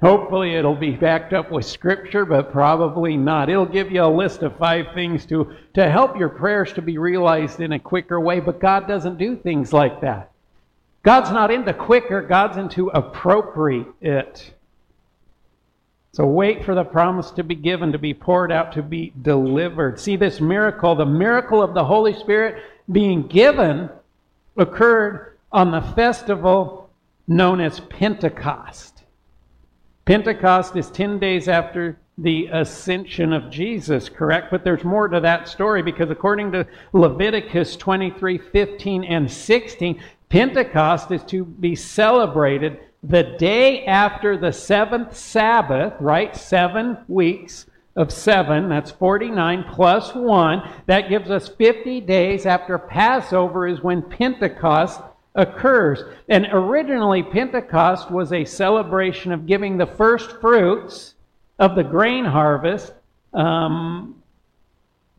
Hopefully, 0.00 0.54
it'll 0.54 0.76
be 0.76 0.92
backed 0.92 1.32
up 1.32 1.50
with 1.50 1.64
scripture, 1.64 2.24
but 2.24 2.52
probably 2.52 3.16
not. 3.16 3.48
It'll 3.50 3.66
give 3.66 3.90
you 3.90 4.04
a 4.04 4.06
list 4.06 4.42
of 4.42 4.56
five 4.56 4.86
things 4.94 5.26
to, 5.26 5.54
to 5.74 5.90
help 5.90 6.16
your 6.16 6.28
prayers 6.28 6.72
to 6.74 6.82
be 6.82 6.98
realized 6.98 7.60
in 7.60 7.72
a 7.72 7.78
quicker 7.78 8.20
way, 8.20 8.38
but 8.38 8.60
God 8.60 8.86
doesn't 8.86 9.18
do 9.18 9.36
things 9.36 9.72
like 9.72 10.00
that. 10.02 10.30
God's 11.02 11.30
not 11.30 11.50
into 11.50 11.74
quicker, 11.74 12.22
God's 12.22 12.56
into 12.58 12.88
appropriate. 12.88 14.54
So 16.12 16.26
wait 16.26 16.64
for 16.64 16.74
the 16.74 16.84
promise 16.84 17.30
to 17.32 17.44
be 17.44 17.54
given, 17.54 17.92
to 17.92 17.98
be 17.98 18.14
poured 18.14 18.50
out, 18.50 18.72
to 18.72 18.82
be 18.82 19.12
delivered. 19.22 20.00
See 20.00 20.16
this 20.16 20.40
miracle, 20.40 20.94
the 20.94 21.06
miracle 21.06 21.62
of 21.62 21.74
the 21.74 21.84
Holy 21.84 22.14
Spirit 22.14 22.62
being 22.90 23.26
given 23.26 23.90
occurred 24.56 25.36
on 25.52 25.70
the 25.70 25.80
festival 25.80 26.90
known 27.26 27.60
as 27.60 27.80
Pentecost. 27.80 29.04
Pentecost 30.06 30.74
is 30.76 30.90
10 30.90 31.18
days 31.18 31.48
after 31.48 31.98
the 32.16 32.48
ascension 32.50 33.32
of 33.32 33.50
Jesus, 33.50 34.08
correct? 34.08 34.50
But 34.50 34.64
there's 34.64 34.82
more 34.82 35.06
to 35.06 35.20
that 35.20 35.46
story 35.46 35.82
because 35.82 36.10
according 36.10 36.50
to 36.52 36.66
Leviticus 36.92 37.76
23 37.76 38.38
15 38.38 39.04
and 39.04 39.30
16, 39.30 40.02
Pentecost 40.28 41.10
is 41.12 41.22
to 41.24 41.44
be 41.44 41.76
celebrated 41.76 42.80
the 43.02 43.22
day 43.38 43.84
after 43.84 44.36
the 44.36 44.52
seventh 44.52 45.16
Sabbath, 45.16 45.94
right? 46.00 46.36
Seven 46.36 46.98
weeks 47.06 47.66
of 47.96 48.12
seven, 48.12 48.68
that's 48.68 48.90
49 48.92 49.64
plus 49.72 50.14
one. 50.14 50.68
That 50.86 51.08
gives 51.08 51.30
us 51.30 51.48
50 51.48 52.00
days 52.02 52.46
after 52.46 52.78
Passover 52.78 53.66
is 53.66 53.82
when 53.82 54.02
Pentecost 54.02 55.00
occurs. 55.34 56.02
And 56.28 56.48
originally, 56.52 57.22
Pentecost 57.22 58.10
was 58.10 58.32
a 58.32 58.44
celebration 58.44 59.32
of 59.32 59.46
giving 59.46 59.76
the 59.76 59.86
first 59.86 60.40
fruits 60.40 61.14
of 61.58 61.74
the 61.74 61.84
grain 61.84 62.24
harvest, 62.24 62.92
um, 63.32 64.22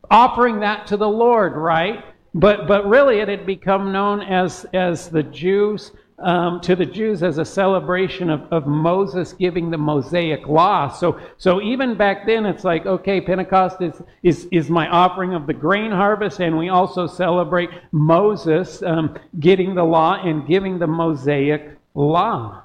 offering 0.09 0.59
that 0.61 0.87
to 0.87 0.97
the 0.97 1.07
Lord, 1.07 1.53
right? 1.53 2.03
But, 2.33 2.67
but 2.67 2.87
really, 2.87 3.19
it 3.19 3.27
had 3.27 3.45
become 3.45 3.91
known 3.91 4.21
as, 4.21 4.65
as 4.73 5.09
the 5.09 5.23
Jews 5.23 5.91
um, 6.21 6.60
to 6.62 6.75
the 6.75 6.86
Jews 6.86 7.23
as 7.23 7.38
a 7.38 7.45
celebration 7.45 8.29
of, 8.29 8.41
of 8.51 8.67
Moses 8.67 9.34
giving 9.34 9.69
the 9.69 9.77
Mosaic 9.77 10.47
law. 10.47 10.89
So, 10.89 11.19
so 11.38 11.62
even 11.62 11.95
back 11.95 12.25
then, 12.25 12.45
it's 12.45 12.63
like, 12.63 12.86
okay, 12.86 13.21
Pentecost 13.21 13.82
is, 13.82 14.01
is, 14.23 14.47
is 14.51 14.69
my 14.69 14.88
offering 14.88 15.34
of 15.34 15.47
the 15.47 15.53
grain 15.53 15.91
harvest, 15.91 16.39
and 16.39 16.58
we 16.58 16.69
also 16.69 17.08
celebrate 17.08 17.69
Moses 17.91 18.84
um, 18.84 19.17
getting 19.39 19.75
the 19.75 19.84
law 19.84 20.21
and 20.23 20.47
giving 20.47 20.79
the 20.79 20.88
Mosaic 20.88 21.77
law. 21.93 22.63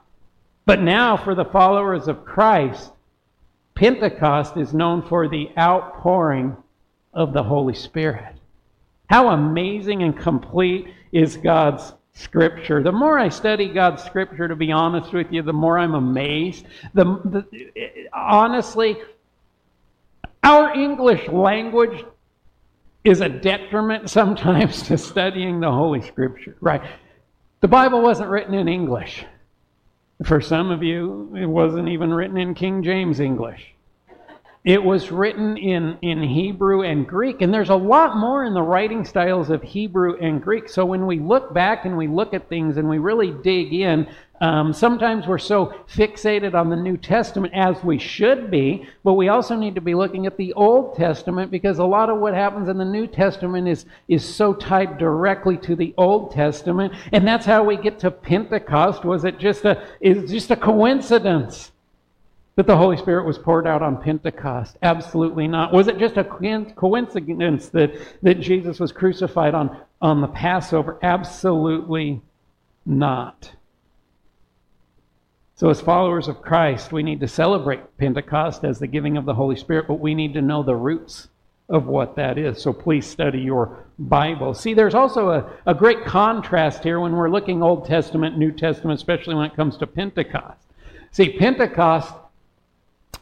But 0.66 0.80
now, 0.80 1.16
for 1.16 1.34
the 1.34 1.44
followers 1.44 2.08
of 2.08 2.24
Christ, 2.24 2.92
Pentecost 3.74 4.56
is 4.56 4.72
known 4.72 5.02
for 5.02 5.28
the 5.28 5.50
outpouring 5.58 6.56
of 7.12 7.32
the 7.32 7.42
Holy 7.42 7.74
Spirit. 7.74 8.34
How 9.08 9.28
amazing 9.28 10.02
and 10.02 10.18
complete 10.18 10.88
is 11.12 11.36
God's 11.36 11.92
Scripture. 12.14 12.82
The 12.82 12.92
more 12.92 13.18
I 13.18 13.28
study 13.28 13.68
God's 13.68 14.02
Scripture, 14.02 14.48
to 14.48 14.56
be 14.56 14.70
honest 14.70 15.12
with 15.12 15.32
you, 15.32 15.42
the 15.42 15.52
more 15.52 15.78
I'm 15.78 15.94
amazed. 15.94 16.66
The, 16.94 17.04
the, 17.04 18.08
honestly, 18.12 18.96
our 20.42 20.74
English 20.74 21.28
language 21.28 22.04
is 23.02 23.20
a 23.20 23.28
detriment 23.28 24.08
sometimes 24.10 24.82
to 24.84 24.96
studying 24.96 25.60
the 25.60 25.70
Holy 25.70 26.02
Scripture, 26.02 26.56
right? 26.60 26.82
The 27.60 27.68
Bible 27.68 28.00
wasn't 28.00 28.30
written 28.30 28.54
in 28.54 28.68
English. 28.68 29.24
For 30.24 30.40
some 30.40 30.70
of 30.70 30.82
you, 30.82 31.34
it 31.36 31.46
wasn't 31.46 31.88
even 31.88 32.14
written 32.14 32.36
in 32.36 32.54
King 32.54 32.82
James 32.82 33.18
English. 33.18 33.73
It 34.64 34.82
was 34.82 35.12
written 35.12 35.58
in, 35.58 35.98
in 36.00 36.22
Hebrew 36.22 36.84
and 36.84 37.06
Greek, 37.06 37.42
and 37.42 37.52
there's 37.52 37.68
a 37.68 37.74
lot 37.74 38.16
more 38.16 38.44
in 38.44 38.54
the 38.54 38.62
writing 38.62 39.04
styles 39.04 39.50
of 39.50 39.62
Hebrew 39.62 40.16
and 40.18 40.42
Greek. 40.42 40.70
So 40.70 40.86
when 40.86 41.06
we 41.06 41.18
look 41.18 41.52
back 41.52 41.84
and 41.84 41.98
we 41.98 42.06
look 42.06 42.32
at 42.32 42.48
things 42.48 42.78
and 42.78 42.88
we 42.88 42.96
really 42.96 43.30
dig 43.30 43.74
in, 43.74 44.08
um, 44.40 44.72
sometimes 44.72 45.26
we're 45.26 45.36
so 45.36 45.74
fixated 45.86 46.54
on 46.54 46.70
the 46.70 46.76
New 46.76 46.96
Testament 46.96 47.52
as 47.52 47.84
we 47.84 47.98
should 47.98 48.50
be, 48.50 48.88
but 49.04 49.12
we 49.12 49.28
also 49.28 49.54
need 49.54 49.74
to 49.74 49.82
be 49.82 49.94
looking 49.94 50.24
at 50.24 50.38
the 50.38 50.54
Old 50.54 50.96
Testament 50.96 51.50
because 51.50 51.78
a 51.78 51.84
lot 51.84 52.08
of 52.08 52.18
what 52.18 52.32
happens 52.32 52.70
in 52.70 52.78
the 52.78 52.86
New 52.86 53.06
Testament 53.06 53.68
is, 53.68 53.84
is 54.08 54.24
so 54.24 54.54
tied 54.54 54.96
directly 54.96 55.58
to 55.58 55.76
the 55.76 55.92
Old 55.98 56.32
Testament. 56.32 56.94
And 57.12 57.28
that's 57.28 57.44
how 57.44 57.64
we 57.64 57.76
get 57.76 57.98
to 57.98 58.10
Pentecost. 58.10 59.04
Was 59.04 59.26
it 59.26 59.38
just 59.38 59.66
a, 59.66 59.86
is 60.00 60.30
just 60.30 60.50
a 60.50 60.56
coincidence? 60.56 61.70
That 62.56 62.66
the 62.66 62.76
Holy 62.76 62.96
Spirit 62.96 63.26
was 63.26 63.38
poured 63.38 63.66
out 63.66 63.82
on 63.82 64.00
Pentecost? 64.00 64.76
Absolutely 64.82 65.48
not. 65.48 65.72
Was 65.72 65.88
it 65.88 65.98
just 65.98 66.16
a 66.16 66.24
coincidence 66.24 67.68
that, 67.70 67.98
that 68.22 68.40
Jesus 68.40 68.78
was 68.78 68.92
crucified 68.92 69.54
on, 69.54 69.76
on 70.00 70.20
the 70.20 70.28
Passover? 70.28 70.98
Absolutely 71.02 72.22
not. 72.86 73.52
So, 75.56 75.70
as 75.70 75.80
followers 75.80 76.26
of 76.26 76.42
Christ, 76.42 76.92
we 76.92 77.02
need 77.02 77.20
to 77.20 77.28
celebrate 77.28 77.96
Pentecost 77.96 78.64
as 78.64 78.78
the 78.80 78.88
giving 78.88 79.16
of 79.16 79.24
the 79.24 79.34
Holy 79.34 79.56
Spirit, 79.56 79.86
but 79.86 80.00
we 80.00 80.14
need 80.14 80.34
to 80.34 80.42
know 80.42 80.64
the 80.64 80.74
roots 80.74 81.28
of 81.68 81.86
what 81.86 82.16
that 82.16 82.38
is. 82.38 82.60
So, 82.60 82.72
please 82.72 83.06
study 83.06 83.38
your 83.40 83.86
Bible. 83.98 84.54
See, 84.54 84.74
there's 84.74 84.96
also 84.96 85.30
a, 85.30 85.52
a 85.66 85.74
great 85.74 86.04
contrast 86.04 86.82
here 86.82 86.98
when 86.98 87.12
we're 87.12 87.30
looking 87.30 87.62
Old 87.62 87.86
Testament, 87.86 88.36
New 88.36 88.50
Testament, 88.50 88.98
especially 88.98 89.36
when 89.36 89.46
it 89.46 89.54
comes 89.54 89.76
to 89.76 89.86
Pentecost. 89.86 90.60
See, 91.12 91.30
Pentecost 91.38 92.12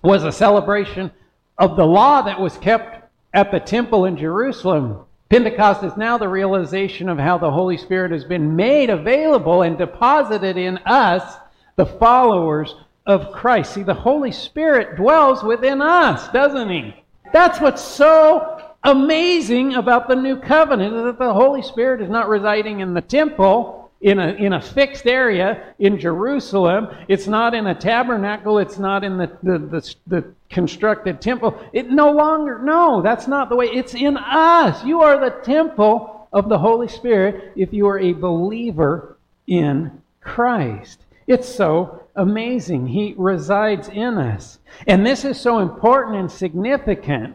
was 0.02 0.24
a 0.24 0.32
celebration 0.32 1.10
of 1.58 1.76
the 1.76 1.86
law 1.86 2.22
that 2.22 2.40
was 2.40 2.56
kept 2.58 3.08
at 3.34 3.50
the 3.50 3.60
temple 3.60 4.04
in 4.04 4.16
Jerusalem. 4.16 5.04
Pentecost 5.28 5.82
is 5.82 5.96
now 5.96 6.18
the 6.18 6.28
realization 6.28 7.08
of 7.08 7.18
how 7.18 7.38
the 7.38 7.50
Holy 7.50 7.78
Spirit 7.78 8.12
has 8.12 8.24
been 8.24 8.54
made 8.54 8.90
available 8.90 9.62
and 9.62 9.78
deposited 9.78 10.56
in 10.56 10.78
us, 10.78 11.38
the 11.76 11.86
followers 11.86 12.74
of 13.06 13.32
Christ. 13.32 13.72
See, 13.74 13.82
the 13.82 13.94
Holy 13.94 14.30
Spirit 14.30 14.96
dwells 14.96 15.42
within 15.42 15.80
us, 15.80 16.28
doesn't 16.32 16.68
He? 16.68 16.94
That's 17.32 17.60
what's 17.60 17.82
so 17.82 18.62
amazing 18.84 19.74
about 19.74 20.08
the 20.08 20.16
new 20.16 20.36
covenant, 20.36 20.94
is 20.94 21.04
that 21.04 21.18
the 21.18 21.32
Holy 21.32 21.62
Spirit 21.62 22.02
is 22.02 22.10
not 22.10 22.28
residing 22.28 22.80
in 22.80 22.92
the 22.92 23.00
temple 23.00 23.81
in 24.02 24.18
a, 24.18 24.28
in 24.32 24.52
a 24.52 24.60
fixed 24.60 25.06
area 25.06 25.74
in 25.78 25.98
Jerusalem. 25.98 26.88
It's 27.08 27.28
not 27.28 27.54
in 27.54 27.68
a 27.68 27.74
tabernacle. 27.74 28.58
It's 28.58 28.78
not 28.78 29.04
in 29.04 29.16
the, 29.16 29.28
the, 29.42 29.58
the, 29.58 29.94
the, 30.06 30.34
constructed 30.50 31.18
temple. 31.22 31.58
It 31.72 31.88
no 31.88 32.10
longer, 32.10 32.58
no, 32.58 33.00
that's 33.00 33.26
not 33.26 33.48
the 33.48 33.56
way. 33.56 33.66
It's 33.66 33.94
in 33.94 34.18
us. 34.18 34.84
You 34.84 35.00
are 35.00 35.18
the 35.18 35.42
temple 35.42 36.28
of 36.30 36.50
the 36.50 36.58
Holy 36.58 36.88
Spirit 36.88 37.52
if 37.56 37.72
you 37.72 37.86
are 37.86 37.98
a 37.98 38.12
believer 38.12 39.16
in 39.46 40.02
Christ. 40.20 41.00
It's 41.26 41.48
so 41.48 42.06
amazing. 42.16 42.86
He 42.86 43.14
resides 43.16 43.88
in 43.88 44.18
us. 44.18 44.58
And 44.86 45.06
this 45.06 45.24
is 45.24 45.40
so 45.40 45.60
important 45.60 46.16
and 46.16 46.30
significant 46.30 47.34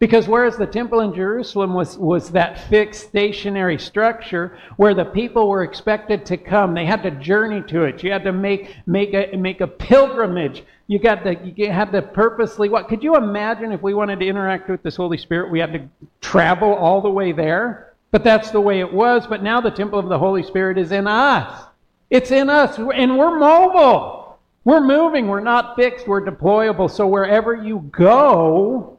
because 0.00 0.26
whereas 0.26 0.56
the 0.56 0.66
temple 0.66 1.00
in 1.00 1.14
Jerusalem 1.14 1.74
was, 1.74 1.98
was 1.98 2.30
that 2.30 2.58
fixed 2.70 3.08
stationary 3.08 3.78
structure 3.78 4.56
where 4.78 4.94
the 4.94 5.04
people 5.04 5.46
were 5.46 5.62
expected 5.62 6.24
to 6.24 6.38
come, 6.38 6.72
they 6.72 6.86
had 6.86 7.02
to 7.02 7.10
journey 7.10 7.62
to 7.68 7.84
it. 7.84 8.02
You 8.02 8.10
had 8.10 8.24
to 8.24 8.32
make, 8.32 8.74
make, 8.86 9.12
a, 9.12 9.36
make 9.36 9.60
a 9.60 9.66
pilgrimage. 9.66 10.64
You 10.86 10.98
got 10.98 11.22
to, 11.24 11.36
you 11.54 11.70
had 11.70 11.92
to 11.92 12.00
purposely, 12.00 12.70
what? 12.70 12.88
Could 12.88 13.04
you 13.04 13.16
imagine 13.16 13.72
if 13.72 13.82
we 13.82 13.92
wanted 13.92 14.20
to 14.20 14.26
interact 14.26 14.70
with 14.70 14.82
this 14.82 14.96
Holy 14.96 15.18
Spirit, 15.18 15.50
we 15.50 15.60
had 15.60 15.74
to 15.74 15.86
travel 16.22 16.72
all 16.74 17.02
the 17.02 17.10
way 17.10 17.32
there? 17.32 17.92
But 18.10 18.24
that's 18.24 18.50
the 18.50 18.60
way 18.60 18.80
it 18.80 18.90
was. 18.90 19.26
But 19.26 19.42
now 19.42 19.60
the 19.60 19.70
temple 19.70 19.98
of 19.98 20.08
the 20.08 20.18
Holy 20.18 20.42
Spirit 20.42 20.78
is 20.78 20.92
in 20.92 21.06
us. 21.06 21.66
It's 22.08 22.30
in 22.30 22.48
us, 22.48 22.78
and 22.78 23.18
we're 23.18 23.38
mobile. 23.38 24.38
We're 24.64 24.80
moving. 24.80 25.28
We're 25.28 25.40
not 25.40 25.76
fixed. 25.76 26.08
We're 26.08 26.24
deployable. 26.24 26.90
So 26.90 27.06
wherever 27.06 27.54
you 27.54 27.88
go, 27.92 28.98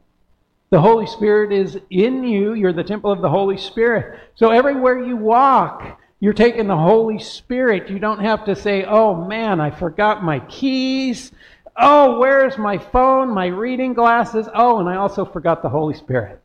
the 0.72 0.80
Holy 0.80 1.06
Spirit 1.06 1.52
is 1.52 1.78
in 1.90 2.24
you. 2.24 2.54
You're 2.54 2.72
the 2.72 2.82
temple 2.82 3.12
of 3.12 3.20
the 3.20 3.28
Holy 3.28 3.58
Spirit. 3.58 4.18
So 4.36 4.52
everywhere 4.52 4.98
you 5.04 5.18
walk, 5.18 6.00
you're 6.18 6.32
taking 6.32 6.66
the 6.66 6.76
Holy 6.78 7.18
Spirit. 7.18 7.90
You 7.90 7.98
don't 7.98 8.20
have 8.20 8.46
to 8.46 8.56
say, 8.56 8.84
oh 8.84 9.14
man, 9.14 9.60
I 9.60 9.70
forgot 9.70 10.24
my 10.24 10.40
keys. 10.40 11.30
Oh, 11.76 12.18
where's 12.18 12.56
my 12.56 12.78
phone, 12.78 13.34
my 13.34 13.48
reading 13.48 13.92
glasses? 13.92 14.48
Oh, 14.54 14.80
and 14.80 14.88
I 14.88 14.96
also 14.96 15.26
forgot 15.26 15.62
the 15.62 15.68
Holy 15.68 15.92
Spirit. 15.92 16.41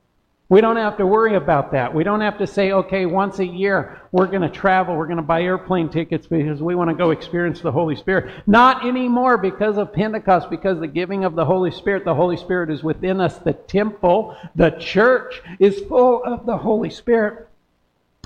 We 0.50 0.62
don't 0.62 0.78
have 0.78 0.96
to 0.98 1.06
worry 1.06 1.36
about 1.36 1.74
that. 1.74 1.94
We 1.94 2.06
don't 2.06 2.22
have 2.22 2.38
to 2.38 2.48
say, 2.48 2.72
okay, 2.72 3.06
once 3.06 3.40
a 3.40 3.46
year 3.46 4.02
we're 4.14 4.28
going 4.28 4.44
to 4.44 4.50
travel, 4.50 4.96
we're 4.96 5.08
going 5.08 5.18
to 5.18 5.24
buy 5.24 5.42
airplane 5.42 5.90
tickets 5.90 6.26
because 6.26 6.62
we 6.62 6.74
want 6.74 6.90
to 6.90 6.96
go 6.96 7.12
experience 7.12 7.60
the 7.60 7.72
Holy 7.72 7.98
Spirit. 7.98 8.34
Not 8.48 8.86
anymore 8.86 9.38
because 9.38 9.78
of 9.78 9.92
Pentecost, 9.92 10.50
because 10.50 10.80
the 10.80 10.88
giving 10.88 11.26
of 11.26 11.36
the 11.36 11.44
Holy 11.44 11.72
Spirit, 11.72 12.06
the 12.06 12.16
Holy 12.16 12.38
Spirit 12.38 12.70
is 12.70 12.82
within 12.82 13.20
us. 13.20 13.38
The 13.40 13.54
temple, 13.54 14.38
the 14.56 14.70
church 14.72 15.42
is 15.60 15.82
full 15.82 16.24
of 16.24 16.46
the 16.46 16.58
Holy 16.58 16.92
Spirit. 16.92 17.50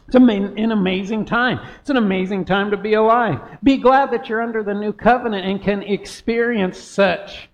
It's 0.05 0.15
an 0.15 0.71
amazing 0.71 1.25
time. 1.25 1.59
It's 1.79 1.89
an 1.89 1.97
amazing 1.97 2.45
time 2.45 2.69
to 2.69 2.77
be 2.77 2.93
alive. 2.93 3.39
Be 3.63 3.77
glad 3.77 4.11
that 4.11 4.29
you're 4.29 4.41
under 4.41 4.61
the 4.61 4.73
new 4.75 4.93
covenant 4.93 5.47
and 5.47 5.59
can 5.59 5.81
experience 5.81 6.77
such 6.77 7.49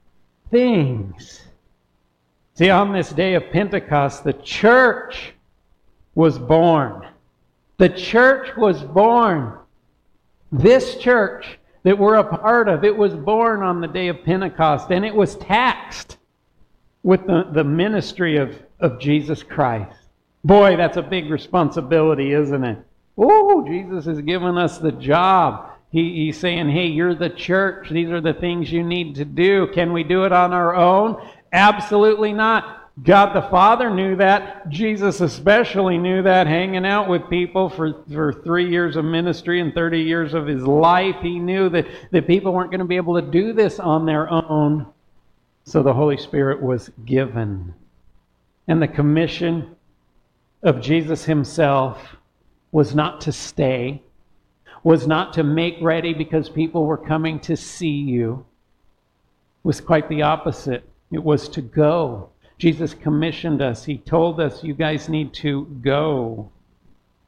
things. 0.49 1.46
See, 2.57 2.71
on 2.71 2.91
this 2.91 3.11
day 3.11 3.35
of 3.35 3.51
Pentecost, 3.51 4.23
the 4.23 4.33
church 4.33 5.33
was 6.15 6.39
born. 6.39 7.05
The 7.77 7.89
church 7.89 8.57
was 8.57 8.81
born. 8.81 9.53
This 10.51 10.97
church 10.97 11.59
that 11.83 11.99
we're 11.99 12.15
a 12.15 12.23
part 12.23 12.67
of, 12.67 12.83
it 12.83 12.97
was 12.97 13.13
born 13.13 13.61
on 13.61 13.79
the 13.79 13.87
day 13.87 14.07
of 14.07 14.23
Pentecost, 14.23 14.89
and 14.89 15.05
it 15.05 15.13
was 15.13 15.35
taxed 15.35 16.17
with 17.03 17.27
the, 17.27 17.47
the 17.53 17.63
ministry 17.63 18.37
of, 18.37 18.59
of 18.79 18.99
Jesus 18.99 19.43
Christ. 19.43 19.95
Boy, 20.43 20.75
that's 20.75 20.97
a 20.97 21.03
big 21.03 21.29
responsibility, 21.29 22.31
isn't 22.31 22.63
it? 22.63 22.79
Oh, 23.19 23.63
Jesus 23.67 24.05
has 24.05 24.19
given 24.21 24.57
us 24.57 24.79
the 24.79 24.93
job. 24.93 25.69
He, 25.91 26.25
he's 26.25 26.39
saying, 26.39 26.69
hey, 26.69 26.87
you're 26.87 27.13
the 27.13 27.29
church. 27.29 27.91
These 27.91 28.09
are 28.09 28.19
the 28.19 28.33
things 28.33 28.71
you 28.71 28.83
need 28.83 29.13
to 29.15 29.25
do. 29.25 29.67
Can 29.75 29.93
we 29.93 30.03
do 30.03 30.25
it 30.25 30.31
on 30.31 30.53
our 30.53 30.75
own? 30.75 31.21
Absolutely 31.51 32.33
not. 32.33 32.77
God 33.03 33.33
the 33.33 33.47
Father 33.49 33.93
knew 33.93 34.15
that. 34.15 34.69
Jesus 34.69 35.21
especially 35.21 35.99
knew 35.99 36.23
that, 36.23 36.47
hanging 36.47 36.85
out 36.85 37.07
with 37.07 37.29
people 37.29 37.69
for, 37.69 38.03
for 38.11 38.33
three 38.33 38.69
years 38.69 38.95
of 38.95 39.05
ministry 39.05 39.61
and 39.61 39.73
30 39.73 40.01
years 40.01 40.33
of 40.33 40.47
his 40.47 40.63
life. 40.63 41.15
He 41.21 41.37
knew 41.37 41.69
that, 41.69 41.85
that 42.11 42.25
people 42.25 42.53
weren't 42.53 42.71
going 42.71 42.79
to 42.79 42.85
be 42.85 42.95
able 42.95 43.21
to 43.21 43.21
do 43.21 43.53
this 43.53 43.79
on 43.79 44.07
their 44.07 44.31
own. 44.31 44.87
So 45.63 45.83
the 45.83 45.93
Holy 45.93 46.17
Spirit 46.17 46.61
was 46.61 46.89
given. 47.05 47.73
And 48.67 48.81
the 48.81 48.87
commission 48.87 49.75
of 50.63 50.81
Jesus 50.81 51.23
himself 51.23 52.15
was 52.71 52.95
not 52.95 53.21
to 53.21 53.31
stay, 53.31 54.01
was 54.83 55.05
not 55.05 55.33
to 55.33 55.43
make 55.43 55.75
ready 55.81 56.13
because 56.13 56.49
people 56.49 56.85
were 56.85 56.97
coming 56.97 57.39
to 57.41 57.55
see 57.55 57.87
you. 57.89 58.45
It 59.63 59.67
was 59.67 59.81
quite 59.81 60.09
the 60.09 60.23
opposite. 60.23 60.83
It 61.11 61.23
was 61.23 61.49
to 61.49 61.61
go 61.61 62.29
Jesus 62.57 62.95
commissioned 62.95 63.61
us. 63.61 63.85
He 63.85 63.97
told 63.97 64.39
us, 64.39 64.63
you 64.63 64.73
guys 64.73 65.09
need 65.09 65.33
to 65.35 65.65
go. 65.81 66.49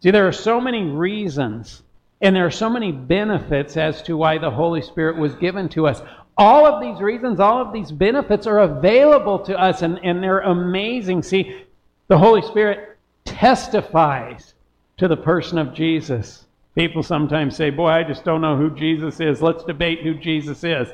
See, 0.02 0.12
there 0.12 0.28
are 0.28 0.34
so 0.34 0.60
many 0.60 0.84
reasons 0.84 1.84
and 2.22 2.36
there 2.36 2.46
are 2.46 2.52
so 2.52 2.70
many 2.70 2.92
benefits 2.92 3.78
as 3.78 4.02
to 4.04 4.18
why 4.18 4.38
the 4.38 4.52
Holy 4.52 4.82
Spirit 4.82 5.18
was 5.18 5.36
given 5.36 5.70
to 5.70 5.88
us. 5.88 6.02
All 6.38 6.66
of 6.66 6.82
these 6.82 7.02
reasons, 7.02 7.40
all 7.40 7.62
of 7.62 7.72
these 7.72 7.92
benefits 7.92 8.48
are 8.48 8.60
available 8.60 9.40
to 9.40 9.58
us 9.58 9.82
and, 9.84 10.00
and 10.04 10.24
they're 10.24 10.40
amazing. 10.40 11.24
See, 11.24 11.64
the 12.08 12.18
Holy 12.18 12.42
Spirit 12.42 12.98
testifies 13.24 14.54
to 14.98 15.08
the 15.08 15.18
person 15.18 15.58
of 15.58 15.74
Jesus. 15.74 16.46
People 16.76 17.04
sometimes 17.04 17.56
say, 17.56 17.70
Boy, 17.70 17.90
I 17.90 18.04
just 18.04 18.24
don't 18.24 18.42
know 18.42 18.58
who 18.58 18.70
Jesus 18.72 19.20
is. 19.20 19.42
Let's 19.42 19.64
debate 19.64 20.02
who 20.02 20.14
Jesus 20.16 20.64
is. 20.64 20.88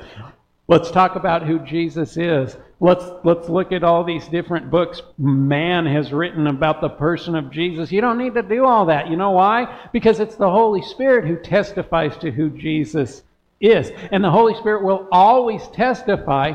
Let's 0.67 0.91
talk 0.91 1.15
about 1.15 1.43
who 1.43 1.59
Jesus 1.59 2.17
is. 2.17 2.57
Let's, 2.79 3.05
let's 3.23 3.47
look 3.47 3.71
at 3.71 3.83
all 3.83 4.03
these 4.03 4.27
different 4.27 4.69
books 4.69 5.01
man 5.17 5.85
has 5.85 6.11
written 6.11 6.47
about 6.47 6.81
the 6.81 6.89
person 6.89 7.35
of 7.35 7.49
Jesus. 7.49 7.91
You 7.91 8.01
don't 8.01 8.17
need 8.17 8.33
to 8.33 8.41
do 8.41 8.65
all 8.65 8.87
that. 8.87 9.09
You 9.09 9.15
know 9.15 9.31
why? 9.31 9.87
Because 9.93 10.19
it's 10.19 10.35
the 10.35 10.49
Holy 10.49 10.81
Spirit 10.81 11.25
who 11.25 11.37
testifies 11.37 12.17
to 12.17 12.31
who 12.31 12.49
Jesus 12.49 13.23
is. 13.61 13.91
And 14.11 14.23
the 14.23 14.31
Holy 14.31 14.55
Spirit 14.55 14.83
will 14.83 15.07
always 15.11 15.65
testify 15.69 16.53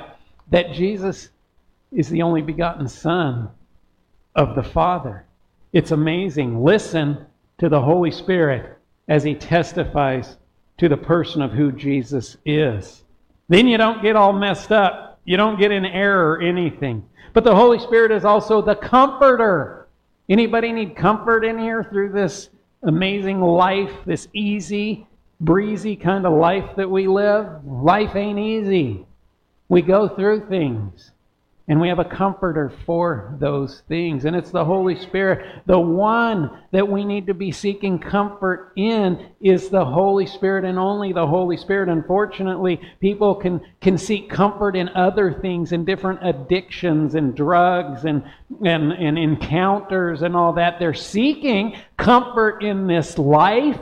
that 0.50 0.72
Jesus 0.72 1.30
is 1.90 2.11
the 2.11 2.22
only 2.22 2.42
begotten 2.42 2.87
Son 2.87 3.48
of 4.35 4.54
the 4.54 4.62
Father. 4.62 5.24
It's 5.72 5.90
amazing. 5.90 6.62
Listen 6.62 7.26
to 7.59 7.68
the 7.68 7.80
Holy 7.80 8.11
Spirit 8.11 8.76
as 9.09 9.22
he 9.24 9.35
testifies 9.35 10.37
to 10.78 10.88
the 10.88 10.96
person 10.96 11.42
of 11.42 11.52
who 11.52 11.72
Jesus 11.72 12.37
is. 12.44 13.02
Then 13.48 13.66
you 13.66 13.78
don't 13.78 14.02
get 14.02 14.16
all 14.16 14.33
messed 14.33 14.70
up. 14.70 15.09
You 15.30 15.36
don't 15.36 15.60
get 15.60 15.70
in 15.70 15.84
error 15.84 16.32
or 16.32 16.42
anything. 16.42 17.08
But 17.34 17.44
the 17.44 17.54
Holy 17.54 17.78
Spirit 17.78 18.10
is 18.10 18.24
also 18.24 18.60
the 18.60 18.74
comforter. 18.74 19.86
Anybody 20.28 20.72
need 20.72 20.96
comfort 20.96 21.44
in 21.44 21.56
here 21.56 21.84
through 21.84 22.10
this 22.10 22.50
amazing 22.82 23.40
life, 23.40 23.92
this 24.04 24.26
easy, 24.32 25.06
breezy 25.40 25.94
kind 25.94 26.26
of 26.26 26.32
life 26.32 26.74
that 26.76 26.90
we 26.90 27.06
live? 27.06 27.64
Life 27.64 28.16
ain't 28.16 28.40
easy. 28.40 29.06
We 29.68 29.82
go 29.82 30.08
through 30.08 30.48
things. 30.48 31.12
And 31.70 31.80
we 31.80 31.87
have 31.87 32.00
a 32.00 32.04
comforter 32.04 32.72
for 32.85 33.37
those 33.38 33.85
things. 33.87 34.24
And 34.24 34.35
it's 34.35 34.50
the 34.50 34.64
Holy 34.64 34.98
Spirit. 34.98 35.62
The 35.66 35.78
one 35.78 36.50
that 36.72 36.88
we 36.88 37.04
need 37.04 37.28
to 37.28 37.35
be 37.35 37.52
seeking 37.52 38.00
comfort 38.00 38.72
in 38.74 39.28
is 39.40 39.68
the 39.68 39.85
Holy 39.85 40.26
Spirit 40.26 40.64
and 40.64 40.80
only 40.80 41.12
the 41.12 41.28
Holy 41.28 41.56
Spirit. 41.56 41.88
Unfortunately, 41.88 42.80
people 42.98 43.37
can, 43.37 43.61
can 43.80 43.96
seek 43.98 44.28
comfort 44.28 44.74
in 44.74 44.88
other 44.88 45.33
things, 45.33 45.70
in 45.70 45.85
different 45.85 46.18
addictions 46.26 47.14
and 47.14 47.37
drugs 47.37 48.04
and, 48.04 48.24
and, 48.64 48.90
and 48.90 49.16
encounters 49.16 50.22
and 50.22 50.35
all 50.35 50.54
that. 50.54 50.80
They're 50.80 50.92
seeking 50.92 51.78
comfort 51.96 52.64
in 52.64 52.88
this 52.88 53.16
life, 53.16 53.78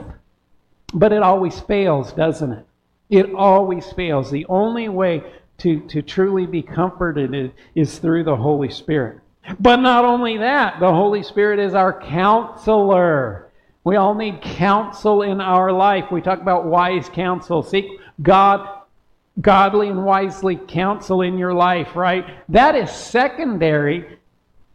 but 0.93 1.11
it 1.11 1.23
always 1.23 1.59
fails, 1.61 2.13
doesn't 2.13 2.51
it? 2.51 2.65
It 3.09 3.33
always 3.33 3.91
fails. 3.93 4.29
The 4.29 4.45
only 4.47 4.89
way 4.89 5.23
to, 5.59 5.79
to 5.87 6.01
truly 6.01 6.45
be 6.45 6.61
comforted 6.61 7.53
is 7.75 7.99
through 7.99 8.23
the 8.23 8.35
Holy 8.35 8.69
Spirit. 8.69 9.19
But 9.59 9.77
not 9.77 10.05
only 10.05 10.37
that, 10.37 10.79
the 10.79 10.91
Holy 10.91 11.23
Spirit 11.23 11.59
is 11.59 11.73
our 11.73 11.99
counselor. 12.01 13.49
We 13.83 13.95
all 13.95 14.13
need 14.13 14.41
counsel 14.41 15.23
in 15.23 15.41
our 15.41 15.71
life. 15.71 16.11
We 16.11 16.21
talk 16.21 16.41
about 16.41 16.65
wise 16.65 17.09
counsel. 17.09 17.63
Seek 17.63 17.99
God, 18.21 18.83
godly 19.41 19.87
and 19.87 20.03
wisely 20.03 20.57
counsel 20.67 21.21
in 21.21 21.37
your 21.37 21.53
life, 21.53 21.95
right? 21.95 22.25
That 22.49 22.75
is 22.75 22.91
secondary 22.91 24.18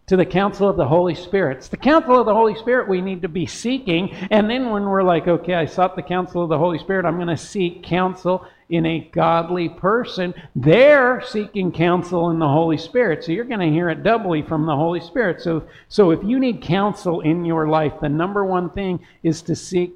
to 0.06 0.16
the 0.16 0.26
counsel 0.26 0.68
of 0.68 0.76
the 0.76 0.86
Holy 0.86 1.14
Spirit. 1.14 1.58
It's 1.58 1.68
the 1.68 1.76
counsel 1.76 2.20
of 2.20 2.26
the 2.26 2.34
Holy 2.34 2.54
Spirit 2.54 2.88
we 2.88 3.00
need 3.00 3.22
to 3.22 3.28
be 3.28 3.46
seeking. 3.46 4.10
And 4.30 4.50
then 4.50 4.70
when 4.70 4.84
we're 4.84 5.02
like, 5.02 5.26
okay, 5.26 5.54
I 5.54 5.64
sought 5.64 5.96
the 5.96 6.02
counsel 6.02 6.42
of 6.42 6.50
the 6.50 6.58
Holy 6.58 6.78
Spirit, 6.78 7.06
I'm 7.06 7.16
going 7.16 7.28
to 7.28 7.36
seek 7.36 7.82
counsel 7.82 8.46
in 8.68 8.84
a 8.84 9.08
godly 9.12 9.68
person. 9.68 10.34
They're 10.54 11.22
seeking 11.22 11.72
counsel 11.72 12.30
in 12.30 12.38
the 12.38 12.48
Holy 12.48 12.76
Spirit. 12.76 13.24
So 13.24 13.32
you're 13.32 13.44
going 13.44 13.60
to 13.60 13.74
hear 13.74 13.88
it 13.88 14.02
doubly 14.02 14.42
from 14.42 14.66
the 14.66 14.76
Holy 14.76 15.00
Spirit. 15.00 15.40
So, 15.40 15.66
so 15.88 16.10
if 16.10 16.22
you 16.22 16.38
need 16.38 16.60
counsel 16.60 17.22
in 17.22 17.44
your 17.44 17.68
life, 17.68 17.94
the 18.00 18.08
number 18.08 18.44
one 18.44 18.70
thing 18.70 19.00
is 19.22 19.40
to 19.42 19.56
seek 19.56 19.94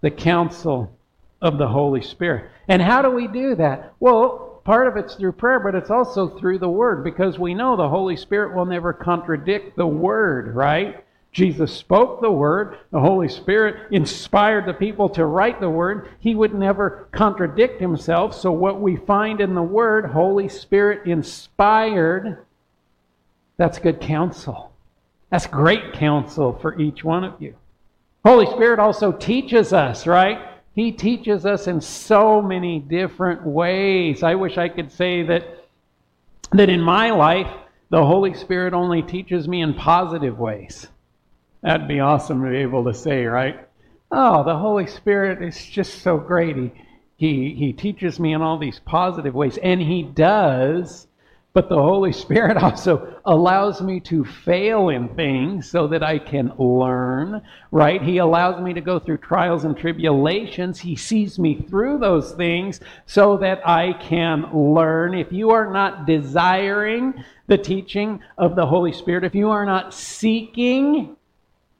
the 0.00 0.10
counsel 0.10 0.96
of 1.40 1.58
the 1.58 1.68
Holy 1.68 2.02
Spirit. 2.02 2.50
And 2.66 2.82
how 2.82 3.02
do 3.02 3.10
we 3.10 3.28
do 3.28 3.54
that? 3.56 3.94
Well, 4.00 4.47
Part 4.68 4.86
of 4.86 4.98
it's 4.98 5.14
through 5.14 5.32
prayer, 5.32 5.60
but 5.60 5.74
it's 5.74 5.88
also 5.88 6.28
through 6.28 6.58
the 6.58 6.68
Word 6.68 7.02
because 7.02 7.38
we 7.38 7.54
know 7.54 7.74
the 7.74 7.88
Holy 7.88 8.18
Spirit 8.18 8.54
will 8.54 8.66
never 8.66 8.92
contradict 8.92 9.78
the 9.78 9.86
Word, 9.86 10.54
right? 10.54 11.02
Jesus 11.32 11.74
spoke 11.74 12.20
the 12.20 12.30
Word. 12.30 12.76
The 12.90 13.00
Holy 13.00 13.30
Spirit 13.30 13.90
inspired 13.90 14.66
the 14.66 14.74
people 14.74 15.08
to 15.08 15.24
write 15.24 15.58
the 15.58 15.70
Word. 15.70 16.10
He 16.20 16.34
would 16.34 16.52
never 16.52 17.08
contradict 17.12 17.80
himself. 17.80 18.34
So, 18.34 18.52
what 18.52 18.78
we 18.78 18.96
find 18.96 19.40
in 19.40 19.54
the 19.54 19.62
Word, 19.62 20.04
Holy 20.04 20.50
Spirit 20.50 21.06
inspired, 21.06 22.44
that's 23.56 23.78
good 23.78 24.02
counsel. 24.02 24.70
That's 25.30 25.46
great 25.46 25.94
counsel 25.94 26.58
for 26.60 26.78
each 26.78 27.02
one 27.02 27.24
of 27.24 27.40
you. 27.40 27.54
Holy 28.22 28.44
Spirit 28.44 28.80
also 28.80 29.12
teaches 29.12 29.72
us, 29.72 30.06
right? 30.06 30.57
He 30.78 30.92
teaches 30.92 31.44
us 31.44 31.66
in 31.66 31.80
so 31.80 32.40
many 32.40 32.78
different 32.78 33.44
ways. 33.44 34.22
I 34.22 34.36
wish 34.36 34.56
I 34.56 34.68
could 34.68 34.92
say 34.92 35.24
that, 35.24 35.66
that 36.52 36.68
in 36.68 36.80
my 36.80 37.10
life, 37.10 37.50
the 37.90 38.06
Holy 38.06 38.32
Spirit 38.32 38.74
only 38.74 39.02
teaches 39.02 39.48
me 39.48 39.60
in 39.60 39.74
positive 39.74 40.38
ways. 40.38 40.86
That'd 41.62 41.88
be 41.88 41.98
awesome 41.98 42.44
to 42.44 42.50
be 42.50 42.58
able 42.58 42.84
to 42.84 42.94
say, 42.94 43.24
right? 43.24 43.68
Oh, 44.12 44.44
the 44.44 44.56
Holy 44.56 44.86
Spirit 44.86 45.42
is 45.42 45.66
just 45.66 46.00
so 46.00 46.16
great. 46.16 46.54
He, 46.54 46.70
he, 47.16 47.54
he 47.54 47.72
teaches 47.72 48.20
me 48.20 48.32
in 48.32 48.40
all 48.40 48.56
these 48.56 48.78
positive 48.78 49.34
ways, 49.34 49.58
and 49.58 49.82
He 49.82 50.04
does 50.04 51.07
but 51.52 51.68
the 51.68 51.76
Holy 51.76 52.12
Spirit 52.12 52.56
also 52.62 53.20
allows 53.24 53.80
me 53.80 54.00
to 54.00 54.24
fail 54.24 54.90
in 54.90 55.08
things 55.16 55.70
so 55.70 55.86
that 55.88 56.02
I 56.02 56.18
can 56.18 56.52
learn, 56.58 57.42
right? 57.70 58.02
He 58.02 58.18
allows 58.18 58.62
me 58.62 58.72
to 58.74 58.80
go 58.80 58.98
through 58.98 59.18
trials 59.18 59.64
and 59.64 59.76
tribulations. 59.76 60.78
He 60.78 60.94
sees 60.94 61.38
me 61.38 61.66
through 61.68 61.98
those 61.98 62.32
things 62.32 62.80
so 63.06 63.36
that 63.38 63.66
I 63.66 63.94
can 63.94 64.52
learn. 64.52 65.14
If 65.14 65.32
you 65.32 65.50
are 65.50 65.72
not 65.72 66.06
desiring 66.06 67.24
the 67.46 67.58
teaching 67.58 68.20
of 68.36 68.54
the 68.54 68.66
Holy 68.66 68.92
Spirit, 68.92 69.24
if 69.24 69.34
you 69.34 69.50
are 69.50 69.64
not 69.64 69.94
seeking 69.94 71.16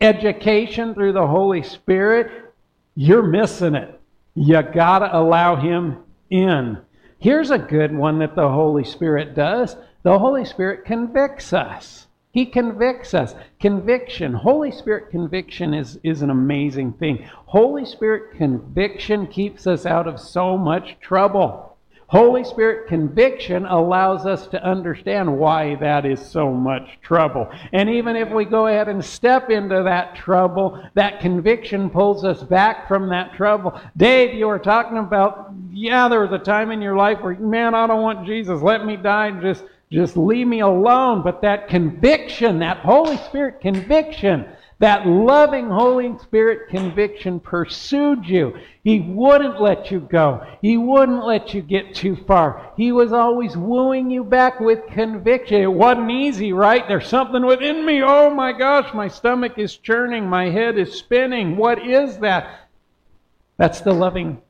education 0.01 0.95
through 0.95 1.13
the 1.13 1.27
Holy 1.27 1.63
Spirit, 1.63 2.55
you're 2.95 3.23
missing 3.23 3.75
it. 3.75 4.01
You 4.35 4.63
got 4.63 5.01
to 5.01 5.17
allow 5.17 5.57
Him 5.57 5.99
in. 6.31 6.79
Here's 7.19 7.51
a 7.51 7.59
good 7.59 7.95
one 7.95 8.21
that 8.21 8.37
the 8.37 8.49
Holy 8.49 8.85
Spirit 8.85 9.35
does 9.35 9.77
the 10.05 10.19
Holy 10.19 10.45
Spirit 10.45 10.85
convicts 10.85 11.53
us. 11.53 12.07
He 12.31 12.47
convicts 12.47 13.15
us. 13.15 13.35
Conviction, 13.59 14.33
Holy 14.33 14.71
Spirit 14.71 15.11
conviction 15.11 15.75
is, 15.75 15.99
is 16.05 16.23
an 16.23 16.31
amazing 16.31 16.93
thing. 16.93 17.29
Holy 17.47 17.85
Spirit 17.85 18.37
conviction 18.37 19.27
keeps 19.27 19.67
us 19.67 19.85
out 19.85 20.07
of 20.07 20.21
so 20.21 20.57
much 20.57 20.97
trouble. 21.01 21.68
Holy 22.09 22.43
Spirit 22.43 22.89
conviction 22.89 23.67
allows 23.67 24.25
us 24.25 24.47
to 24.47 24.65
understand 24.65 25.39
why 25.39 25.75
that 25.75 26.07
is 26.07 26.25
so 26.25 26.51
much 26.51 26.99
trouble. 27.03 27.51
And 27.75 27.91
even 27.91 28.17
if 28.17 28.31
we 28.31 28.47
go 28.47 28.67
ahead 28.67 28.89
and 28.89 29.05
step 29.05 29.51
into 29.51 29.83
that 29.83 30.17
trouble, 30.17 30.83
that 30.95 31.21
conviction 31.21 31.91
pulls 31.91 32.25
us 32.25 32.43
back 32.43 32.89
from 32.89 33.11
that 33.11 33.35
trouble. 33.35 33.79
Dave, 33.99 34.35
you 34.35 34.47
were 34.47 34.59
talking 34.59 34.97
about, 34.97 35.53
yeah, 35.71 36.09
there 36.09 36.21
was 36.21 36.33
a 36.33 36.43
time 36.43 36.71
in 36.71 36.81
your 36.81 36.97
life 36.97 37.19
where, 37.21 37.35
man, 37.35 37.75
I 37.75 37.87
don't 37.87 38.01
want 38.01 38.27
Jesus. 38.27 38.63
Let 38.63 38.87
me 38.87 38.97
die. 38.97 39.39
Just, 39.43 39.65
just 39.93 40.17
leave 40.17 40.47
me 40.47 40.61
alone. 40.61 41.23
But 41.23 41.43
that 41.43 41.69
conviction, 41.69 42.61
that 42.61 42.79
Holy 42.79 43.19
Spirit 43.19 43.61
conviction, 43.61 44.47
That 44.81 45.09
loving 45.09 45.69
Holy 45.71 46.17
Spirit 46.19 46.69
conviction 46.69 47.41
pursued 47.41 48.25
you. 48.25 48.57
He 48.85 49.01
wouldn't 49.01 49.61
let 49.61 49.91
you 49.91 49.99
go. 49.99 50.47
He 50.63 50.77
wouldn't 50.77 51.25
let 51.25 51.53
you 51.53 51.63
get 51.63 51.97
too 51.97 52.15
far. 52.15 52.73
He 52.77 52.93
was 52.93 53.13
always 53.13 53.57
wooing 53.57 54.09
you 54.09 54.23
back 54.23 54.61
with 54.61 54.87
conviction. 54.93 55.63
It 55.63 55.73
wasn't 55.73 56.13
easy, 56.13 56.53
right? 56.53 56.87
There's 56.87 57.09
something 57.09 57.45
within 57.45 57.85
me. 57.85 58.03
Oh 58.05 58.31
my 58.31 58.53
gosh, 58.53 58.95
my 58.95 59.09
stomach 59.09 59.59
is 59.59 59.77
churning. 59.77 60.29
My 60.29 60.49
head 60.49 60.79
is 60.79 60.95
spinning. 60.95 61.57
What 61.57 61.85
is 61.85 62.19
that? 62.19 62.69
That's 63.57 63.81
the 63.81 63.93
loving 63.93 64.41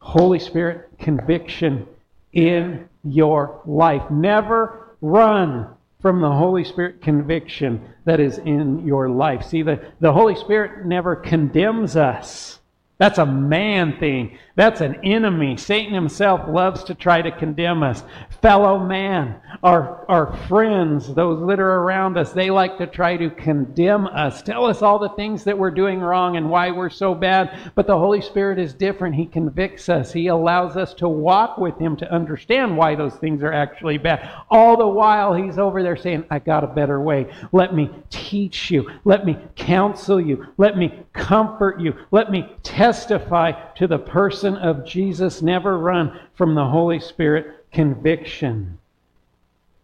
Holy 0.00 0.40
Spirit 0.40 0.90
conviction 0.98 1.86
in 2.32 2.88
your 3.04 3.60
life. 3.64 4.10
Never 4.10 4.96
run 5.00 5.68
from 6.00 6.20
the 6.20 6.32
Holy 6.32 6.64
Spirit 6.64 7.00
conviction 7.00 7.91
that 8.04 8.20
is 8.20 8.38
in 8.38 8.86
your 8.86 9.08
life. 9.08 9.44
See, 9.44 9.62
the, 9.62 9.92
the 10.00 10.12
Holy 10.12 10.34
Spirit 10.34 10.86
never 10.86 11.16
condemns 11.16 11.96
us. 11.96 12.60
That's 12.98 13.18
a 13.18 13.26
man 13.26 13.98
thing. 13.98 14.38
That's 14.54 14.82
an 14.82 14.96
enemy. 15.02 15.56
Satan 15.56 15.94
himself 15.94 16.42
loves 16.46 16.84
to 16.84 16.94
try 16.94 17.22
to 17.22 17.30
condemn 17.30 17.82
us. 17.82 18.02
Fellow 18.42 18.78
man, 18.78 19.36
our, 19.62 20.04
our 20.10 20.36
friends, 20.46 21.14
those 21.14 21.46
that 21.48 21.58
are 21.58 21.80
around 21.80 22.18
us, 22.18 22.32
they 22.32 22.50
like 22.50 22.76
to 22.76 22.86
try 22.86 23.16
to 23.16 23.30
condemn 23.30 24.06
us. 24.08 24.42
Tell 24.42 24.66
us 24.66 24.82
all 24.82 24.98
the 24.98 25.08
things 25.10 25.44
that 25.44 25.56
we're 25.56 25.70
doing 25.70 26.00
wrong 26.00 26.36
and 26.36 26.50
why 26.50 26.70
we're 26.70 26.90
so 26.90 27.14
bad. 27.14 27.72
But 27.74 27.86
the 27.86 27.96
Holy 27.96 28.20
Spirit 28.20 28.58
is 28.58 28.74
different. 28.74 29.14
He 29.14 29.24
convicts 29.24 29.88
us. 29.88 30.12
He 30.12 30.26
allows 30.26 30.76
us 30.76 30.92
to 30.94 31.08
walk 31.08 31.56
with 31.56 31.78
Him 31.78 31.96
to 31.96 32.12
understand 32.12 32.76
why 32.76 32.94
those 32.94 33.14
things 33.14 33.42
are 33.42 33.52
actually 33.52 33.96
bad. 33.96 34.28
All 34.50 34.76
the 34.76 34.86
while, 34.86 35.32
He's 35.32 35.58
over 35.58 35.82
there 35.82 35.96
saying, 35.96 36.26
I 36.30 36.40
got 36.40 36.62
a 36.62 36.66
better 36.66 37.00
way. 37.00 37.32
Let 37.52 37.74
me 37.74 37.90
teach 38.10 38.70
you. 38.70 38.90
Let 39.04 39.24
me 39.24 39.38
counsel 39.56 40.20
you. 40.20 40.48
Let 40.58 40.76
me 40.76 41.04
comfort 41.14 41.80
you. 41.80 41.94
Let 42.10 42.30
me 42.30 42.54
testify 42.62 43.52
to 43.76 43.86
the 43.86 43.98
person 43.98 44.41
of 44.44 44.84
Jesus. 44.84 45.42
Never 45.42 45.78
run 45.78 46.18
from 46.34 46.54
the 46.54 46.66
Holy 46.66 47.00
Spirit 47.00 47.66
conviction. 47.72 48.78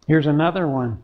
Here's 0.07 0.27
another 0.27 0.67
one, 0.67 1.03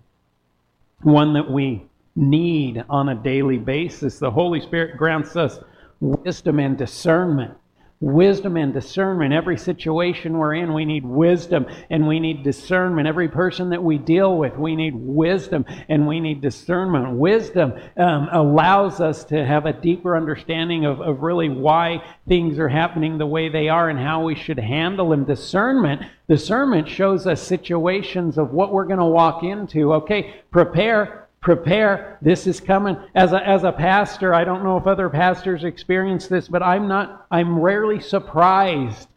one 1.02 1.34
that 1.34 1.50
we 1.50 1.86
need 2.16 2.84
on 2.90 3.10
a 3.10 3.16
daily 3.16 3.58
basis. 3.58 4.20
The 4.20 4.32
Holy 4.32 4.62
Spirit 4.62 4.98
grants 4.98 5.36
us 5.36 5.60
wisdom 6.00 6.60
and 6.60 6.78
discernment 6.78 7.56
wisdom 8.02 8.58
and 8.58 8.74
discernment. 8.74 9.34
Every 9.34 9.58
situation 9.58 10.38
we're 10.38 10.56
in, 10.56 10.74
we 10.74 10.86
need 10.86 11.06
wisdom 11.06 11.66
and 11.90 12.08
we 12.08 12.20
need 12.20 12.44
discernment. 12.44 13.08
Every 13.08 13.30
person 13.30 13.70
that 13.70 13.84
we 13.84 13.98
deal 13.98 14.38
with, 14.38 14.58
we 14.58 14.76
need 14.76 14.94
wisdom 14.96 15.66
and 15.88 16.08
we 16.08 16.20
need 16.20 16.42
discernment. 16.42 17.18
Wisdom 17.18 17.74
um, 17.98 18.28
allows 18.32 19.00
us 19.00 19.24
to 19.26 19.46
have 19.46 19.66
a 19.66 19.74
deeper 19.74 20.18
understanding 20.18 20.86
of, 20.86 21.00
of 21.00 21.22
really 21.22 21.50
why 21.50 22.04
things 22.28 22.60
are 22.60 22.70
happening 22.70 23.18
the 23.18 23.26
way 23.26 23.50
they 23.50 23.70
are 23.70 23.90
and 23.90 24.00
how 24.00 24.24
we 24.24 24.36
should 24.36 24.60
handle 24.60 25.10
them. 25.10 25.24
Discernment, 25.24 26.02
discernment 26.28 26.90
shows 26.90 27.26
us 27.26 27.42
situations 27.42 28.38
of 28.38 28.52
what 28.52 28.74
we're 28.74 28.86
going 28.86 29.00
to 29.00 29.06
walk 29.06 29.44
into. 29.44 29.94
Okay, 29.94 30.42
prepare 30.52 31.25
prepare. 31.46 32.18
This 32.24 32.48
is 32.48 32.60
coming. 32.60 32.98
As 33.14 33.32
a, 33.32 33.48
as 33.48 33.64
a 33.64 33.72
pastor, 33.72 34.34
I 34.34 34.44
don't 34.44 34.64
know 34.64 34.78
if 34.78 34.88
other 34.88 35.10
pastors 35.10 35.64
experience 35.64 36.28
this, 36.28 36.48
but 36.48 36.64
I'm 36.64 36.88
not, 36.88 37.28
I'm 37.30 37.60
rarely 37.60 38.02
surprised. 38.02 39.08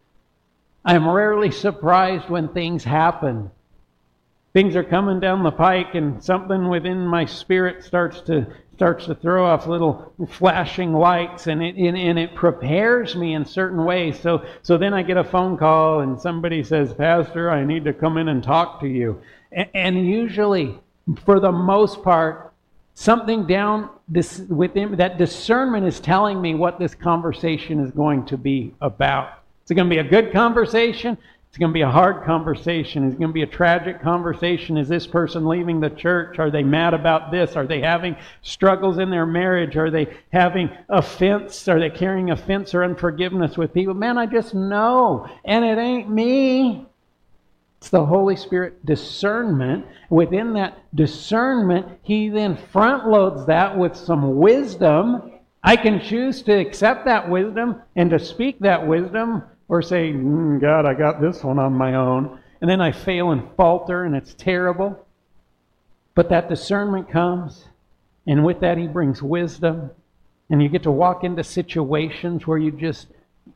I'm 0.84 1.08
rarely 1.08 1.50
surprised 1.50 2.28
when 2.28 2.48
things 2.48 2.84
happen. 2.84 3.50
Things 4.52 4.76
are 4.76 4.84
coming 4.84 5.20
down 5.20 5.42
the 5.42 5.50
pike 5.50 5.94
and 5.94 6.22
something 6.22 6.68
within 6.68 7.06
my 7.06 7.24
spirit 7.24 7.82
starts 7.82 8.20
to 8.22 8.46
starts 8.74 9.06
to 9.06 9.14
throw 9.16 9.44
off 9.44 9.66
little 9.66 10.12
flashing 10.28 10.92
lights 10.92 11.48
and 11.48 11.60
it, 11.60 11.74
and, 11.74 11.98
and 11.98 12.16
it 12.16 12.32
prepares 12.36 13.16
me 13.16 13.34
in 13.34 13.44
certain 13.44 13.84
ways. 13.84 14.20
So, 14.20 14.44
so 14.62 14.78
then 14.78 14.94
I 14.94 15.02
get 15.02 15.16
a 15.16 15.24
phone 15.24 15.56
call 15.56 15.98
and 15.98 16.20
somebody 16.20 16.62
says, 16.62 16.94
Pastor, 16.94 17.50
I 17.50 17.64
need 17.64 17.84
to 17.86 17.92
come 17.92 18.18
in 18.18 18.28
and 18.28 18.40
talk 18.40 18.78
to 18.80 18.86
you. 18.86 19.20
And, 19.50 19.68
and 19.74 20.06
usually 20.06 20.78
for 21.24 21.40
the 21.40 21.52
most 21.52 22.02
part, 22.02 22.52
something 22.94 23.46
down 23.46 23.90
this 24.08 24.40
within 24.48 24.96
that 24.96 25.18
discernment 25.18 25.86
is 25.86 26.00
telling 26.00 26.40
me 26.40 26.54
what 26.54 26.78
this 26.78 26.94
conversation 26.94 27.80
is 27.80 27.90
going 27.92 28.26
to 28.26 28.36
be 28.36 28.74
about. 28.80 29.42
Is 29.64 29.70
it 29.70 29.74
going 29.74 29.88
to 29.88 29.94
be 29.94 30.00
a 30.00 30.04
good 30.04 30.32
conversation? 30.32 31.16
It's 31.48 31.56
going 31.56 31.70
to 31.70 31.74
be 31.74 31.82
a 31.82 31.90
hard 31.90 32.24
conversation. 32.24 33.04
It's 33.06 33.16
going 33.16 33.28
to 33.28 33.34
be 33.34 33.42
a 33.42 33.46
tragic 33.46 34.02
conversation. 34.02 34.76
Is 34.76 34.88
this 34.88 35.06
person 35.06 35.46
leaving 35.46 35.80
the 35.80 35.90
church? 35.90 36.38
Are 36.38 36.50
they 36.50 36.62
mad 36.62 36.92
about 36.92 37.30
this? 37.30 37.56
Are 37.56 37.66
they 37.66 37.80
having 37.80 38.16
struggles 38.42 38.98
in 38.98 39.10
their 39.10 39.24
marriage? 39.24 39.76
Are 39.76 39.90
they 39.90 40.14
having 40.30 40.68
offense? 40.88 41.68
Are 41.68 41.78
they 41.78 41.90
carrying 41.90 42.32
offense 42.32 42.74
or 42.74 42.84
unforgiveness 42.84 43.56
with 43.56 43.72
people? 43.72 43.94
Man, 43.94 44.18
I 44.18 44.26
just 44.26 44.54
know. 44.54 45.26
And 45.44 45.64
it 45.64 45.78
ain't 45.78 46.10
me. 46.10 46.87
It's 47.78 47.90
the 47.90 48.04
Holy 48.04 48.36
Spirit 48.36 48.84
discernment. 48.84 49.86
Within 50.10 50.52
that 50.54 50.78
discernment, 50.94 51.86
He 52.02 52.28
then 52.28 52.56
front 52.56 53.08
loads 53.08 53.46
that 53.46 53.76
with 53.76 53.96
some 53.96 54.36
wisdom. 54.36 55.32
I 55.62 55.76
can 55.76 56.00
choose 56.00 56.42
to 56.42 56.52
accept 56.52 57.04
that 57.04 57.28
wisdom 57.28 57.82
and 57.94 58.10
to 58.10 58.18
speak 58.18 58.58
that 58.60 58.86
wisdom 58.86 59.42
or 59.68 59.82
say, 59.82 60.12
mm, 60.12 60.60
God, 60.60 60.86
I 60.86 60.94
got 60.94 61.20
this 61.20 61.44
one 61.44 61.58
on 61.58 61.72
my 61.72 61.94
own. 61.94 62.40
And 62.60 62.68
then 62.68 62.80
I 62.80 62.90
fail 62.90 63.30
and 63.30 63.48
falter 63.56 64.04
and 64.04 64.16
it's 64.16 64.34
terrible. 64.34 65.06
But 66.14 66.30
that 66.30 66.48
discernment 66.48 67.08
comes, 67.08 67.66
and 68.26 68.44
with 68.44 68.58
that, 68.60 68.76
He 68.76 68.88
brings 68.88 69.22
wisdom. 69.22 69.92
And 70.50 70.60
you 70.60 70.68
get 70.68 70.82
to 70.82 70.90
walk 70.90 71.22
into 71.22 71.44
situations 71.44 72.44
where 72.44 72.58
you 72.58 72.72
just 72.72 73.06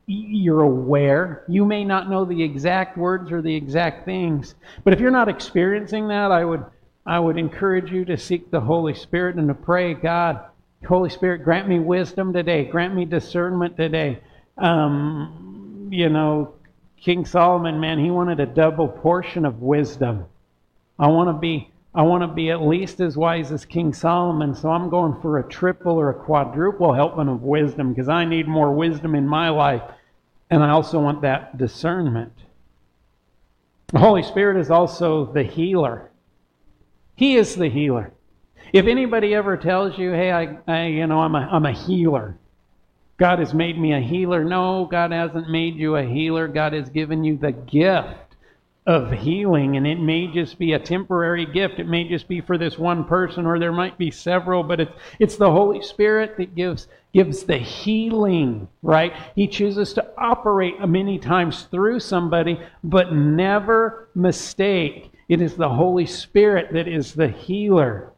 you're 0.05 0.61
aware. 0.61 1.43
You 1.47 1.65
may 1.65 1.83
not 1.83 2.09
know 2.09 2.25
the 2.25 2.43
exact 2.43 2.97
words 2.97 3.31
or 3.31 3.41
the 3.41 3.55
exact 3.55 4.05
things, 4.05 4.55
but 4.83 4.93
if 4.93 4.99
you're 4.99 5.11
not 5.11 5.29
experiencing 5.29 6.07
that, 6.09 6.31
I 6.31 6.45
would 6.45 6.65
I 7.05 7.19
would 7.19 7.37
encourage 7.37 7.91
you 7.91 8.05
to 8.05 8.17
seek 8.17 8.49
the 8.49 8.61
Holy 8.61 8.93
Spirit 8.93 9.35
and 9.35 9.49
to 9.49 9.53
pray, 9.53 9.93
God, 9.93 10.39
Holy 10.87 11.09
Spirit, 11.09 11.43
grant 11.43 11.67
me 11.67 11.79
wisdom 11.79 12.31
today, 12.31 12.65
grant 12.65 12.95
me 12.95 13.03
discernment 13.05 13.75
today. 13.75 14.19
Um, 14.57 15.89
you 15.91 16.09
know, 16.09 16.53
King 17.01 17.25
Solomon, 17.25 17.81
man, 17.81 17.99
he 17.99 18.09
wanted 18.09 18.39
a 18.39 18.45
double 18.45 18.87
portion 18.87 19.45
of 19.45 19.61
wisdom. 19.61 20.25
I 20.97 21.07
want 21.07 21.27
to 21.27 21.33
be 21.33 21.72
I 21.95 22.01
want 22.01 22.23
to 22.23 22.27
be 22.27 22.49
at 22.49 22.61
least 22.61 22.99
as 22.99 23.15
wise 23.15 23.51
as 23.51 23.65
King 23.65 23.93
Solomon, 23.93 24.55
so 24.55 24.69
I'm 24.69 24.89
going 24.89 25.19
for 25.21 25.37
a 25.37 25.47
triple 25.47 25.93
or 25.93 26.09
a 26.09 26.13
quadruple 26.13 26.93
helping 26.93 27.27
of 27.27 27.43
wisdom 27.43 27.93
because 27.93 28.09
I 28.09 28.25
need 28.25 28.47
more 28.47 28.73
wisdom 28.73 29.13
in 29.13 29.27
my 29.27 29.49
life. 29.49 29.83
And 30.49 30.63
I 30.63 30.69
also 30.69 30.99
want 30.99 31.21
that 31.21 31.57
discernment. 31.57 32.33
The 33.91 33.99
Holy 33.99 34.23
Spirit 34.23 34.59
is 34.59 34.71
also 34.71 35.31
the 35.31 35.43
healer. 35.43 36.09
He 37.15 37.35
is 37.35 37.55
the 37.55 37.69
healer. 37.69 38.11
If 38.71 38.87
anybody 38.87 39.35
ever 39.35 39.55
tells 39.55 39.99
you, 39.99 40.11
hey, 40.13 40.31
I, 40.31 40.57
I 40.67 40.85
you 40.87 41.05
know, 41.05 41.19
I'm 41.19 41.35
a, 41.35 41.47
I'm 41.51 41.65
a 41.67 41.73
healer, 41.73 42.37
God 43.17 43.37
has 43.37 43.53
made 43.53 43.79
me 43.79 43.93
a 43.93 43.99
healer. 43.99 44.43
No, 44.43 44.85
God 44.85 45.11
hasn't 45.11 45.47
made 45.47 45.75
you 45.75 45.95
a 45.95 46.03
healer. 46.03 46.47
God 46.47 46.73
has 46.73 46.89
given 46.89 47.23
you 47.23 47.37
the 47.37 47.51
gift 47.51 48.22
of 48.85 49.11
healing, 49.11 49.77
and 49.77 49.87
it 49.87 49.99
may 49.99 50.27
just 50.27 50.59
be 50.59 50.73
a 50.73 50.79
temporary 50.79 51.45
gift. 51.45 51.79
It 51.79 51.87
may 51.87 52.07
just 52.07 52.27
be 52.27 52.41
for 52.41 52.57
this 52.57 52.77
one 52.77 53.05
person, 53.05 53.45
or 53.45 53.57
there 53.57 53.71
might 53.71 53.97
be 53.97 54.11
several, 54.11 54.61
but 54.63 54.81
it's, 54.81 54.91
it's 55.19 55.35
the 55.37 55.51
Holy 55.51 55.81
Spirit 55.81 56.35
that 56.37 56.53
gives, 56.53 56.87
gives 57.13 57.43
the 57.43 57.57
healing, 57.57 58.67
right? 58.81 59.13
He 59.35 59.47
chooses 59.47 59.93
to 59.93 60.09
operate 60.17 60.85
many 60.87 61.17
times 61.17 61.63
through 61.71 62.01
somebody, 62.01 62.59
but 62.83 63.13
never 63.13 64.09
mistake. 64.15 65.11
It 65.29 65.39
is 65.41 65.55
the 65.55 65.69
Holy 65.69 66.05
Spirit 66.05 66.73
that 66.73 66.87
is 66.87 67.13
the 67.13 67.29
healer. 67.29 68.11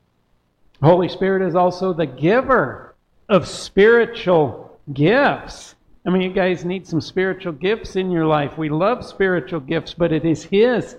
Holy 0.82 1.10
Spirit 1.10 1.48
is 1.48 1.56
also 1.56 1.94
the 1.94 2.08
giver 2.08 2.96
of 3.30 3.48
spiritual 3.48 4.80
gifts. 4.94 5.75
I 6.06 6.12
mean, 6.12 6.22
you 6.22 6.32
guys 6.32 6.64
need 6.64 6.88
some 6.88 7.02
spiritual 7.02 7.54
gifts 7.54 7.96
in 7.96 8.12
your 8.12 8.26
life. 8.26 8.58
We 8.58 8.70
love 8.70 9.04
spiritual 9.04 9.60
gifts, 9.60 9.94
but 9.94 10.12
it 10.12 10.24
is 10.24 10.44
His 10.44 10.96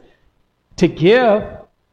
to 0.77 0.89
give, 0.89 1.45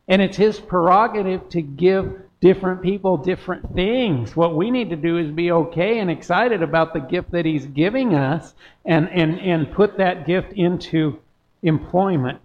and 0.07 0.21
it's 0.21 0.37
His 0.37 0.59
prerogative 0.59 1.47
to 1.49 1.61
give 1.61 2.19
different 2.41 2.81
people 2.81 3.15
different 3.15 3.73
things. 3.73 4.35
What 4.35 4.55
we 4.55 4.69
need 4.69 4.89
to 4.89 4.97
do 4.97 5.17
is 5.17 5.31
be 5.31 5.51
okay 5.51 5.99
and 5.99 6.11
excited 6.11 6.61
about 6.61 6.93
the 6.93 6.99
gift 6.99 7.31
that 7.31 7.45
He's 7.45 7.65
giving 7.67 8.15
us 8.15 8.53
and, 8.83 9.07
and, 9.09 9.39
and 9.39 9.71
put 9.71 9.97
that 9.97 10.25
gift 10.25 10.51
into 10.53 11.19
employment. 11.61 12.41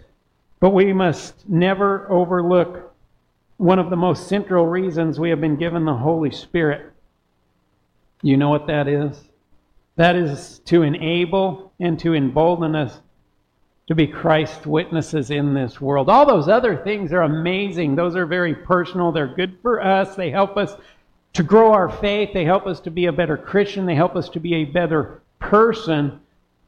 But 0.61 0.71
we 0.71 0.93
must 0.93 1.49
never 1.49 2.11
overlook 2.11 2.95
one 3.57 3.79
of 3.79 3.91
the 3.91 3.97
most 3.97 4.29
central 4.29 4.67
reasons 4.67 5.19
we 5.19 5.31
have 5.31 5.41
been 5.41 5.57
given 5.57 5.85
the 5.85 5.95
Holy 5.95 6.31
Spirit. 6.31 6.93
You 8.23 8.37
know 8.37 8.51
what 8.51 8.67
that 8.67 8.87
is? 8.87 9.28
That 9.99 10.15
is 10.15 10.61
to 10.67 10.83
enable 10.83 11.73
and 11.81 11.99
to 11.99 12.15
embolden 12.15 12.77
us 12.77 13.01
to 13.89 13.97
be 13.97 14.07
Christ's 14.07 14.65
witnesses 14.65 15.33
in 15.33 15.55
this 15.55 15.81
world. 15.81 16.09
All 16.09 16.25
those 16.25 16.47
other 16.47 16.77
things 16.77 17.13
are 17.13 17.23
amazing. 17.23 17.97
Those 17.97 18.15
are 18.15 18.25
very 18.25 18.55
personal. 18.55 19.11
They're 19.11 19.27
good 19.27 19.59
for 19.61 19.83
us. 19.85 20.15
They 20.15 20.31
help 20.31 20.57
us 20.57 20.77
to 21.33 21.43
grow 21.43 21.73
our 21.73 21.89
faith. 21.89 22.31
They 22.33 22.45
help 22.45 22.65
us 22.65 22.79
to 22.83 22.93
be 22.93 23.07
a 23.07 23.13
better 23.13 23.37
Christian. 23.37 23.87
They 23.87 23.97
help 23.97 24.15
us 24.15 24.29
to 24.29 24.39
be 24.39 24.55
a 24.55 24.67
better 24.67 25.21
person. 25.41 26.21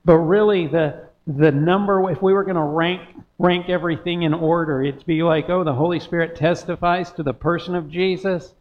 But 0.04 0.16
really, 0.16 0.66
the 0.66 1.04
the 1.24 1.52
number, 1.52 2.10
if 2.10 2.20
we 2.20 2.32
were 2.32 2.42
going 2.42 2.56
to 2.56 2.62
rank 2.62 3.02
rank 3.38 3.68
everything 3.68 4.24
in 4.24 4.34
order, 4.34 4.82
it'd 4.82 5.06
be 5.06 5.22
like, 5.22 5.48
oh, 5.48 5.62
the 5.62 5.72
Holy 5.72 6.00
Spirit 6.00 6.34
testifies 6.34 7.12
to 7.12 7.22
the 7.22 7.34
person 7.34 7.76
of 7.76 7.92
Jesus, 7.92 8.54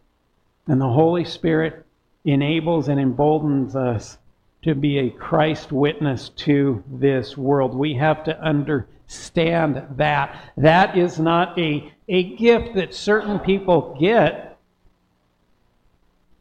and 0.67 0.79
the 0.79 0.93
Holy 0.93 1.25
Spirit 1.25 1.87
enables 2.23 2.87
and 2.87 2.99
emboldens 2.99 3.75
us 3.75 4.19
to 4.61 4.75
be 4.75 4.99
a 4.99 5.09
Christ 5.09 5.71
witness 5.71 6.29
to 6.29 6.83
this 6.91 7.37
world. 7.37 7.73
We 7.73 7.93
have 7.95 8.23
to 8.25 8.39
understand 8.41 9.85
that. 9.95 10.51
That 10.57 10.97
is 10.97 11.19
not 11.19 11.57
a, 11.57 11.91
a 12.07 12.35
gift 12.35 12.75
that 12.75 12.93
certain 12.93 13.39
people 13.39 13.97
get. 13.99 14.57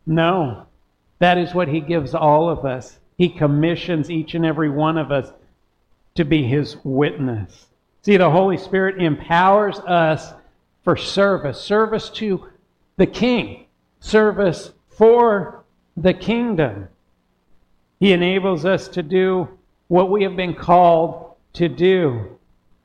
No, 0.07 0.67
that 1.19 1.39
is 1.39 1.55
what 1.55 1.69
He 1.69 1.81
gives 1.81 2.15
all 2.15 2.49
of 2.49 2.65
us. 2.65 2.99
He 3.17 3.29
commissions 3.29 4.11
each 4.11 4.35
and 4.35 4.45
every 4.45 4.71
one 4.71 4.99
of 4.99 5.13
us 5.13 5.33
to 6.17 6.25
be 6.25 6.43
His 6.43 6.77
witness. 6.83 7.67
See, 8.03 8.17
the 8.17 8.31
Holy 8.31 8.57
Spirit 8.57 9.03
empowers 9.03 9.79
us 9.81 10.33
for 10.83 10.97
service 10.97 11.61
service 11.61 12.09
to 12.11 12.49
the 12.97 13.07
King, 13.07 13.67
service 14.01 14.73
for 14.89 15.65
the 15.97 16.15
kingdom. 16.15 16.89
He 18.01 18.13
enables 18.13 18.65
us 18.65 18.89
to 18.89 19.03
do 19.03 19.49
what 19.89 20.11
we 20.11 20.23
have 20.23 20.37
been 20.37 20.55
called 20.55 21.35
to 21.55 21.69
do. 21.69 22.39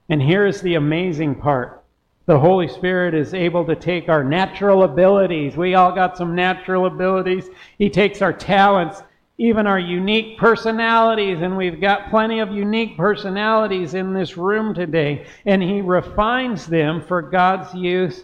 And 0.09 0.21
here's 0.21 0.61
the 0.61 0.75
amazing 0.75 1.35
part 1.35 1.83
the 2.25 2.39
Holy 2.39 2.69
Spirit 2.69 3.13
is 3.13 3.33
able 3.33 3.65
to 3.65 3.75
take 3.75 4.07
our 4.07 4.23
natural 4.23 4.83
abilities. 4.83 5.57
We 5.57 5.75
all 5.75 5.91
got 5.91 6.17
some 6.17 6.35
natural 6.35 6.85
abilities. 6.85 7.49
He 7.77 7.89
takes 7.89 8.21
our 8.21 8.31
talents, 8.31 9.03
even 9.37 9.67
our 9.67 9.79
unique 9.79 10.37
personalities, 10.37 11.41
and 11.41 11.57
we've 11.57 11.81
got 11.81 12.09
plenty 12.09 12.39
of 12.39 12.49
unique 12.51 12.95
personalities 12.95 13.93
in 13.93 14.13
this 14.13 14.37
room 14.37 14.73
today. 14.73 15.25
And 15.45 15.61
He 15.61 15.81
refines 15.81 16.65
them 16.65 17.01
for 17.01 17.21
God's 17.21 17.73
use 17.73 18.23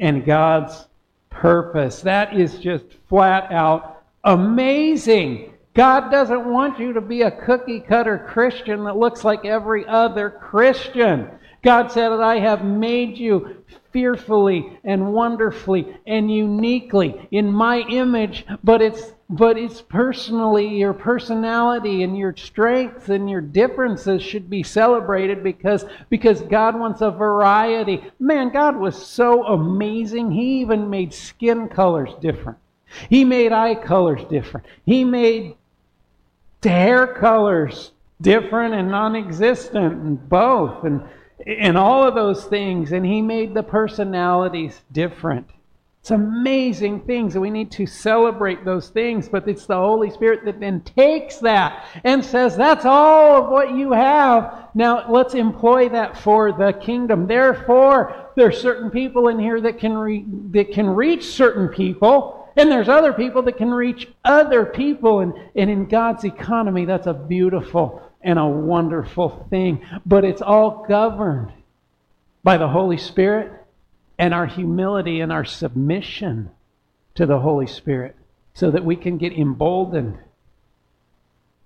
and 0.00 0.24
God's 0.24 0.88
purpose. 1.30 2.00
That 2.00 2.34
is 2.34 2.58
just 2.58 2.84
flat 3.08 3.52
out 3.52 4.02
amazing. 4.24 5.52
God 5.76 6.10
doesn't 6.10 6.46
want 6.46 6.78
you 6.78 6.94
to 6.94 7.02
be 7.02 7.20
a 7.20 7.30
cookie 7.30 7.80
cutter 7.80 8.24
Christian 8.26 8.84
that 8.84 8.96
looks 8.96 9.24
like 9.24 9.44
every 9.44 9.86
other 9.86 10.30
Christian. 10.30 11.28
God 11.62 11.92
said 11.92 12.08
that 12.08 12.22
I 12.22 12.38
have 12.38 12.64
made 12.64 13.18
you 13.18 13.62
fearfully 13.92 14.78
and 14.84 15.12
wonderfully 15.12 15.94
and 16.06 16.32
uniquely 16.32 17.28
in 17.30 17.52
my 17.52 17.80
image, 17.90 18.46
but 18.64 18.80
it's 18.80 19.12
but 19.28 19.58
it's 19.58 19.82
personally 19.82 20.78
your 20.78 20.94
personality 20.94 22.04
and 22.04 22.16
your 22.16 22.34
strengths 22.36 23.10
and 23.10 23.28
your 23.28 23.40
differences 23.40 24.22
should 24.22 24.48
be 24.48 24.62
celebrated 24.62 25.42
because 25.42 25.84
because 26.08 26.40
God 26.42 26.78
wants 26.78 27.02
a 27.02 27.10
variety. 27.10 28.02
Man, 28.18 28.50
God 28.50 28.76
was 28.76 29.06
so 29.06 29.44
amazing. 29.44 30.30
He 30.30 30.60
even 30.60 30.88
made 30.88 31.12
skin 31.12 31.68
colors 31.68 32.10
different. 32.22 32.58
He 33.10 33.24
made 33.24 33.52
eye 33.52 33.74
colors 33.74 34.22
different. 34.30 34.66
He 34.84 35.04
made 35.04 35.56
hair 36.66 37.06
colors 37.06 37.92
different 38.20 38.74
and 38.74 38.90
non-existent 38.90 39.94
and 39.94 40.28
both 40.28 40.84
and 40.84 41.02
and 41.46 41.76
all 41.76 42.06
of 42.06 42.14
those 42.14 42.44
things. 42.44 42.92
And 42.92 43.04
he 43.04 43.22
made 43.22 43.54
the 43.54 43.62
personalities 43.62 44.80
different. 44.92 45.48
It's 46.00 46.10
amazing 46.12 47.00
things 47.00 47.34
and 47.34 47.42
we 47.42 47.50
need 47.50 47.72
to 47.72 47.84
celebrate 47.84 48.64
those 48.64 48.90
things 48.90 49.28
but 49.28 49.48
it's 49.48 49.66
the 49.66 49.74
holy 49.74 50.08
spirit 50.08 50.44
that 50.44 50.60
then 50.60 50.80
takes 50.82 51.38
that 51.38 51.84
and 52.04 52.24
says 52.24 52.56
that's 52.56 52.84
all 52.84 53.42
of 53.42 53.50
what 53.50 53.74
you 53.74 53.92
have. 53.92 54.68
Now 54.74 55.10
let's 55.10 55.34
employ 55.34 55.88
that 55.88 56.16
for 56.16 56.52
the 56.52 56.74
kingdom. 56.74 57.26
Therefore 57.26 58.30
there 58.36 58.46
are 58.46 58.52
certain 58.52 58.88
people 58.88 59.28
in 59.28 59.38
here 59.40 59.60
that 59.60 59.80
can 59.80 59.98
re- 59.98 60.24
that 60.52 60.70
can 60.70 60.88
reach 60.88 61.24
certain 61.24 61.68
people 61.68 62.45
and 62.56 62.70
there's 62.70 62.88
other 62.88 63.12
people 63.12 63.42
that 63.42 63.58
can 63.58 63.70
reach 63.70 64.08
other 64.24 64.64
people. 64.64 65.20
And, 65.20 65.34
and 65.54 65.70
in 65.70 65.86
God's 65.86 66.24
economy, 66.24 66.86
that's 66.86 67.06
a 67.06 67.14
beautiful 67.14 68.02
and 68.22 68.38
a 68.38 68.46
wonderful 68.46 69.46
thing. 69.50 69.86
But 70.06 70.24
it's 70.24 70.42
all 70.42 70.84
governed 70.88 71.52
by 72.42 72.56
the 72.56 72.68
Holy 72.68 72.96
Spirit 72.96 73.52
and 74.18 74.32
our 74.32 74.46
humility 74.46 75.20
and 75.20 75.30
our 75.30 75.44
submission 75.44 76.50
to 77.14 77.26
the 77.26 77.40
Holy 77.40 77.66
Spirit 77.66 78.16
so 78.54 78.70
that 78.70 78.84
we 78.84 78.96
can 78.96 79.18
get 79.18 79.32
emboldened 79.32 80.18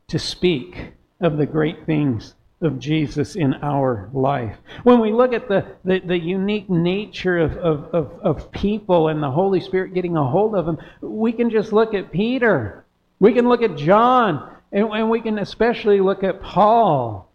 to 0.09 0.19
speak 0.19 0.93
of 1.21 1.37
the 1.37 1.47
great 1.47 1.87
things 1.87 2.35
of 2.63 2.79
Jesus 2.79 3.37
in 3.37 3.55
our 3.55 4.11
life. 4.13 4.57
When 4.83 5.01
we 5.01 5.13
look 5.13 5.33
at 5.33 5.49
the, 5.49 5.67
the, 5.85 6.01
the 6.01 6.19
unique 6.19 6.69
nature 6.69 7.39
of, 7.39 7.57
of, 7.57 7.95
of, 7.95 8.21
of, 8.23 8.53
people 8.53 9.09
and 9.09 9.23
the 9.23 9.31
Holy 9.31 9.61
Spirit 9.61 9.95
getting 9.95 10.17
a 10.17 10.27
hold 10.27 10.55
of 10.55 10.67
them, 10.67 10.79
we 11.01 11.33
can 11.33 11.49
just 11.49 11.73
look 11.73 11.95
at 11.95 12.13
Peter. 12.13 12.85
We 13.19 13.33
can 13.33 13.49
look 13.49 13.63
at 13.63 13.77
John. 13.77 14.55
And, 14.73 14.91
and 14.93 15.11
we 15.11 15.21
can 15.21 15.39
especially 15.39 16.01
look 16.01 16.23
at 16.23 16.43
Paul. 16.43 17.31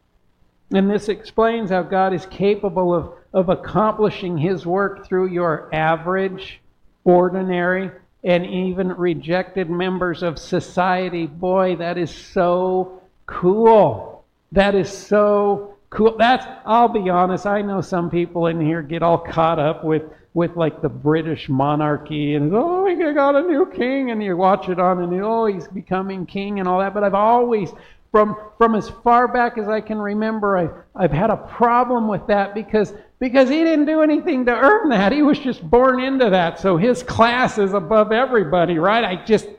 And 0.72 0.90
this 0.90 1.10
explains 1.10 1.70
how 1.70 1.84
God 1.84 2.14
is 2.14 2.26
capable 2.28 2.94
of, 2.94 3.14
of 3.34 3.50
accomplishing 3.50 4.38
his 4.38 4.66
work 4.66 5.08
through 5.08 5.28
your 5.28 5.74
average, 5.74 6.62
ordinary, 7.04 7.92
and 8.24 8.46
even 8.46 8.90
rejected 8.90 9.70
members 9.70 10.24
of 10.24 10.40
society. 10.40 11.28
Boy, 11.28 11.76
that 11.78 11.98
is 11.98 12.10
so 12.10 13.02
cool. 13.26 14.15
That 14.56 14.74
is 14.74 14.90
so 14.90 15.76
cool. 15.90 16.16
That's, 16.18 16.46
I'll 16.66 16.88
be 16.88 17.10
honest, 17.10 17.46
I 17.46 17.62
know 17.62 17.82
some 17.82 18.10
people 18.10 18.48
in 18.48 18.60
here 18.60 18.82
get 18.82 19.04
all 19.04 19.18
caught 19.18 19.60
up 19.60 19.84
with, 19.84 20.04
with 20.34 20.56
like 20.56 20.82
the 20.82 20.88
British 20.88 21.50
monarchy 21.50 22.36
and, 22.36 22.54
oh, 22.56 22.84
we 22.84 22.96
got 23.14 23.36
a 23.36 23.42
new 23.42 23.70
king, 23.76 24.12
and 24.12 24.24
you 24.24 24.38
watch 24.38 24.70
it 24.70 24.80
on 24.80 25.04
and, 25.04 25.22
oh, 25.22 25.46
he's 25.46 25.68
becoming 25.68 26.26
king 26.26 26.62
and 26.62 26.70
all 26.70 26.80
that. 26.80 26.94
But 26.94 27.04
I've 27.04 27.14
always, 27.14 27.70
from, 28.12 28.38
from 28.58 28.76
as 28.76 28.90
far 29.04 29.28
back 29.28 29.58
as 29.58 29.68
I 29.68 29.82
can 29.82 29.98
remember, 29.98 30.56
I've, 30.56 30.72
I've 30.96 31.12
had 31.12 31.32
a 31.32 31.38
problem 31.38 32.08
with 32.08 32.26
that 32.28 32.56
because, 32.56 32.94
because 33.20 33.50
he 33.50 33.62
didn't 33.62 33.88
do 33.88 34.04
anything 34.04 34.46
to 34.46 34.54
earn 34.54 34.88
that. 34.88 35.12
He 35.12 35.22
was 35.22 35.38
just 35.38 35.70
born 35.70 36.02
into 36.02 36.30
that. 36.30 36.62
So 36.62 36.78
his 36.78 37.04
class 37.04 37.58
is 37.58 37.74
above 37.74 38.14
everybody, 38.14 38.80
right? 38.80 39.04
I 39.04 39.26
just 39.26 39.50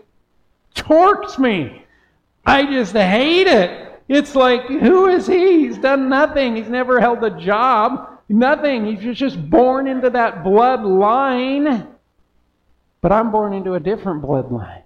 torques 0.75 1.39
me. 1.39 1.85
I 2.47 2.65
just 2.65 2.95
hate 2.95 3.47
it. 3.47 3.86
It's 4.09 4.35
like, 4.35 4.67
who 4.67 5.09
is 5.09 5.27
he? 5.27 5.67
He's 5.67 5.79
done 5.79 6.09
nothing. 6.09 6.57
He's 6.57 6.69
never 6.69 7.01
held 7.01 7.25
a 7.25 7.39
job. 7.41 8.21
Nothing. 8.29 8.87
He's 8.87 9.17
just 9.17 9.51
born 9.51 9.89
into 9.89 10.11
that 10.11 10.45
bloodline. 10.45 11.87
But 13.01 13.13
I'm 13.13 13.31
born 13.31 13.53
into 13.53 13.75
a 13.75 13.81
different 13.81 14.23
bloodline. 14.23 14.83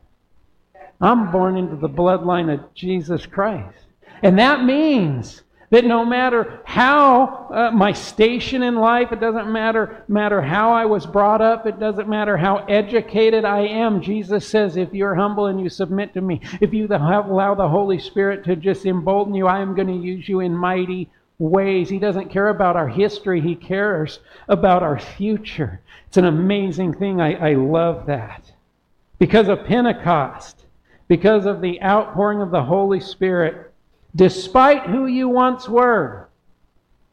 I'm 1.01 1.31
born 1.31 1.57
into 1.57 1.77
the 1.77 1.89
bloodline 1.89 2.53
of 2.53 2.75
Jesus 2.75 3.25
Christ. 3.27 3.77
And 4.23 4.39
that 4.39 4.65
means 4.65 5.43
that 5.71 5.85
no 5.85 6.05
matter 6.05 6.61
how 6.65 7.49
uh, 7.51 7.71
my 7.71 7.93
station 7.93 8.63
in 8.63 8.75
life, 8.75 9.13
it 9.13 9.21
doesn't 9.21 9.53
matter, 9.53 10.05
matter 10.09 10.43
how 10.43 10.73
I 10.73 10.85
was 10.85 11.07
brought 11.07 11.41
up, 11.41 11.65
it 11.65 11.79
doesn't 11.79 12.09
matter 12.09 12.37
how 12.37 12.57
educated 12.67 13.45
I 13.45 13.61
am. 13.61 14.03
Jesus 14.03 14.47
says, 14.47 14.77
if 14.77 14.93
you're 14.93 15.15
humble 15.15 15.47
and 15.47 15.61
you 15.61 15.69
submit 15.69 16.13
to 16.15 16.21
me, 16.21 16.41
if 16.61 16.75
you 16.75 16.87
allow 16.87 17.55
the 17.55 17.69
Holy 17.69 18.01
Spirit 18.01 18.45
to 18.45 18.57
just 18.57 18.85
embolden 18.85 19.35
you, 19.35 19.47
I 19.47 19.61
am 19.61 19.77
going 19.77 19.87
to 19.87 19.95
use 19.95 20.29
you 20.29 20.41
in 20.41 20.57
mighty 20.57 21.09
ways. 21.39 21.89
He 21.89 22.01
doesn't 22.01 22.33
care 22.33 22.49
about 22.49 22.77
our 22.77 22.89
history, 22.89 23.41
He 23.41 23.55
cares 23.55 24.19
about 24.49 24.83
our 24.83 24.99
future. 24.99 25.81
It's 26.09 26.17
an 26.17 26.27
amazing 26.27 26.95
thing. 26.95 27.21
I, 27.21 27.51
I 27.51 27.55
love 27.55 28.07
that. 28.07 28.53
Because 29.21 29.49
of 29.49 29.65
Pentecost, 29.67 30.65
because 31.07 31.47
of 31.47 31.61
the 31.61 31.81
outpouring 31.81 32.43
of 32.43 32.51
the 32.51 32.65
Holy 32.65 32.99
Spirit, 32.99 33.70
despite 34.15 34.83
who 34.83 35.07
you 35.07 35.29
once 35.29 35.69
were, 35.69 36.29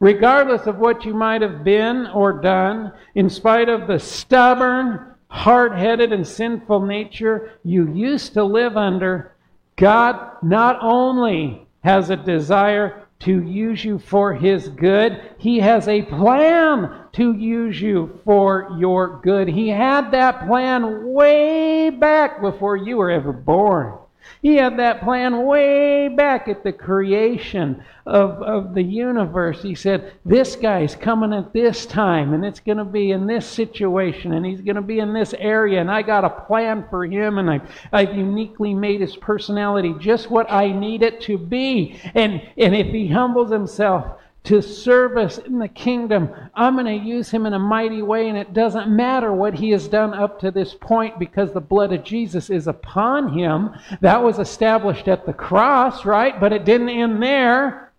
regardless 0.00 0.66
of 0.66 0.78
what 0.78 1.04
you 1.04 1.14
might 1.14 1.42
have 1.42 1.64
been 1.64 2.06
or 2.08 2.32
done, 2.32 2.92
in 3.14 3.28
spite 3.28 3.68
of 3.68 3.86
the 3.86 3.98
stubborn, 3.98 5.14
hard 5.28 5.72
headed, 5.72 6.12
and 6.12 6.26
sinful 6.26 6.86
nature 6.86 7.52
you 7.64 7.92
used 7.92 8.32
to 8.32 8.44
live 8.44 8.76
under, 8.76 9.32
God 9.76 10.36
not 10.42 10.78
only 10.82 11.66
has 11.84 12.10
a 12.10 12.16
desire 12.16 13.06
to 13.20 13.42
use 13.42 13.84
you 13.84 13.98
for 13.98 14.34
His 14.34 14.68
good, 14.68 15.20
He 15.38 15.58
has 15.58 15.88
a 15.88 16.02
plan 16.02 16.90
to 17.12 17.32
use 17.32 17.80
you 17.80 18.20
for 18.24 18.76
your 18.78 19.20
good. 19.22 19.48
He 19.48 19.68
had 19.68 20.10
that 20.12 20.46
plan 20.46 21.12
way 21.12 21.90
back 21.90 22.40
before 22.40 22.76
you 22.76 22.96
were 22.96 23.10
ever 23.10 23.32
born. 23.32 23.98
He 24.42 24.56
had 24.56 24.78
that 24.78 25.02
plan 25.02 25.44
way 25.44 26.08
back 26.08 26.48
at 26.48 26.62
the 26.62 26.72
creation 26.72 27.82
of, 28.06 28.42
of 28.42 28.74
the 28.74 28.82
universe. 28.82 29.62
He 29.62 29.74
said, 29.74 30.12
This 30.24 30.56
guy's 30.56 30.94
coming 30.94 31.32
at 31.32 31.52
this 31.52 31.86
time, 31.86 32.32
and 32.34 32.44
it's 32.44 32.60
going 32.60 32.78
to 32.78 32.84
be 32.84 33.10
in 33.10 33.26
this 33.26 33.46
situation, 33.46 34.32
and 34.32 34.46
he's 34.46 34.60
going 34.60 34.76
to 34.76 34.82
be 34.82 35.00
in 35.00 35.12
this 35.12 35.34
area, 35.38 35.80
and 35.80 35.90
I 35.90 36.02
got 36.02 36.24
a 36.24 36.30
plan 36.30 36.86
for 36.88 37.04
him, 37.04 37.38
and 37.38 37.50
I, 37.50 37.60
I've 37.92 38.14
uniquely 38.14 38.74
made 38.74 39.00
his 39.00 39.16
personality 39.16 39.94
just 39.98 40.30
what 40.30 40.50
I 40.50 40.72
need 40.72 41.02
it 41.02 41.20
to 41.22 41.36
be. 41.36 42.00
And, 42.14 42.40
and 42.56 42.74
if 42.74 42.88
he 42.88 43.08
humbles 43.08 43.50
himself, 43.50 44.18
to 44.48 44.62
service 44.62 45.36
in 45.36 45.58
the 45.58 45.68
kingdom. 45.68 46.30
I'm 46.54 46.72
going 46.74 46.86
to 46.86 47.06
use 47.06 47.30
him 47.30 47.44
in 47.44 47.52
a 47.52 47.58
mighty 47.58 48.00
way, 48.00 48.30
and 48.30 48.38
it 48.38 48.54
doesn't 48.54 48.88
matter 48.88 49.30
what 49.30 49.52
he 49.52 49.68
has 49.72 49.88
done 49.88 50.14
up 50.14 50.40
to 50.40 50.50
this 50.50 50.72
point 50.72 51.18
because 51.18 51.52
the 51.52 51.60
blood 51.60 51.92
of 51.92 52.02
Jesus 52.02 52.48
is 52.48 52.66
upon 52.66 53.36
him. 53.36 53.74
That 54.00 54.22
was 54.22 54.38
established 54.38 55.06
at 55.06 55.26
the 55.26 55.34
cross, 55.34 56.06
right? 56.06 56.40
But 56.40 56.54
it 56.54 56.64
didn't 56.64 56.88
end 56.88 57.22
there 57.22 57.92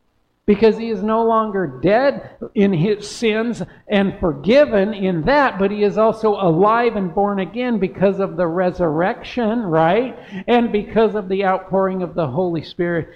because 0.47 0.75
he 0.75 0.89
is 0.89 1.03
no 1.03 1.23
longer 1.23 1.67
dead 1.67 2.31
in 2.55 2.73
his 2.73 3.07
sins 3.07 3.61
and 3.87 4.19
forgiven 4.19 4.95
in 4.95 5.21
that, 5.25 5.59
but 5.59 5.69
he 5.69 5.83
is 5.83 5.99
also 5.99 6.31
alive 6.31 6.95
and 6.95 7.13
born 7.13 7.37
again 7.37 7.77
because 7.77 8.19
of 8.19 8.37
the 8.37 8.47
resurrection, 8.47 9.61
right? 9.61 10.17
And 10.47 10.71
because 10.71 11.13
of 11.13 11.29
the 11.29 11.45
outpouring 11.45 12.01
of 12.01 12.15
the 12.15 12.25
Holy 12.25 12.63
Spirit. 12.63 13.09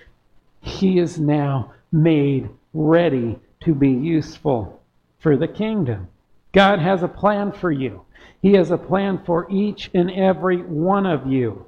He 0.62 1.00
is 1.00 1.20
now 1.20 1.74
made 1.92 2.48
ready 2.74 3.40
to 3.62 3.74
be 3.74 3.90
useful 3.90 4.82
for 5.20 5.38
the 5.38 5.48
kingdom. 5.48 6.08
God 6.52 6.80
has 6.80 7.04
a 7.04 7.08
plan 7.08 7.52
for 7.52 7.72
you. 7.72 8.06
He 8.42 8.54
has 8.54 8.72
a 8.72 8.78
plan 8.78 9.22
for 9.26 9.48
each 9.50 9.90
and 9.94 10.12
every 10.12 10.58
one 10.58 11.06
of 11.06 11.28
you. 11.28 11.66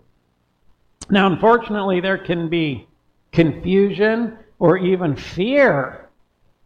Now, 1.09 1.27
unfortunately, 1.27 2.01
there 2.01 2.17
can 2.17 2.49
be 2.49 2.87
confusion 3.31 4.37
or 4.59 4.77
even 4.77 5.15
fear 5.15 6.09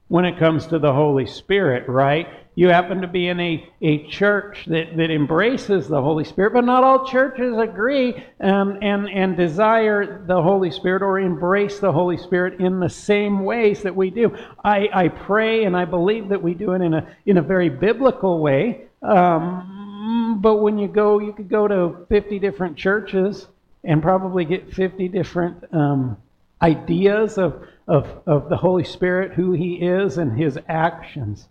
when 0.07 0.25
it 0.25 0.39
comes 0.39 0.67
to 0.67 0.79
the 0.79 0.93
Holy 0.93 1.25
Spirit, 1.25 1.87
right? 1.87 2.27
You 2.59 2.67
happen 2.67 2.99
to 2.99 3.07
be 3.07 3.29
in 3.29 3.39
a, 3.39 3.65
a 3.81 4.05
church 4.07 4.65
that, 4.65 4.97
that 4.97 5.09
embraces 5.09 5.87
the 5.87 6.01
Holy 6.01 6.25
Spirit, 6.25 6.51
but 6.51 6.65
not 6.65 6.83
all 6.83 7.07
churches 7.07 7.57
agree 7.57 8.21
um, 8.41 8.77
and, 8.81 9.09
and 9.09 9.37
desire 9.37 10.25
the 10.27 10.41
Holy 10.41 10.69
Spirit 10.69 11.01
or 11.01 11.21
embrace 11.21 11.79
the 11.79 11.93
Holy 11.93 12.17
Spirit 12.17 12.59
in 12.59 12.81
the 12.81 12.89
same 12.89 13.45
ways 13.45 13.81
that 13.83 13.95
we 13.95 14.09
do. 14.09 14.35
I, 14.61 14.89
I 14.93 15.07
pray 15.07 15.63
and 15.63 15.77
I 15.77 15.85
believe 15.85 16.27
that 16.27 16.43
we 16.43 16.53
do 16.53 16.73
it 16.73 16.81
in 16.81 16.93
a, 16.93 17.15
in 17.25 17.37
a 17.37 17.41
very 17.41 17.69
biblical 17.69 18.41
way. 18.41 18.89
Um, 19.03 20.39
but 20.41 20.57
when 20.57 20.77
you 20.77 20.89
go, 20.89 21.19
you 21.19 21.31
could 21.31 21.47
go 21.47 21.65
to 21.65 22.05
50 22.09 22.39
different 22.39 22.75
churches 22.75 23.47
and 23.85 24.01
probably 24.01 24.43
get 24.43 24.73
50 24.73 25.07
different 25.07 25.63
um, 25.73 26.17
ideas 26.61 27.37
of, 27.37 27.65
of, 27.87 28.21
of 28.25 28.49
the 28.49 28.57
Holy 28.57 28.83
Spirit, 28.83 29.31
who 29.31 29.53
He 29.53 29.75
is, 29.75 30.17
and 30.17 30.37
His 30.37 30.59
actions. 30.67 31.47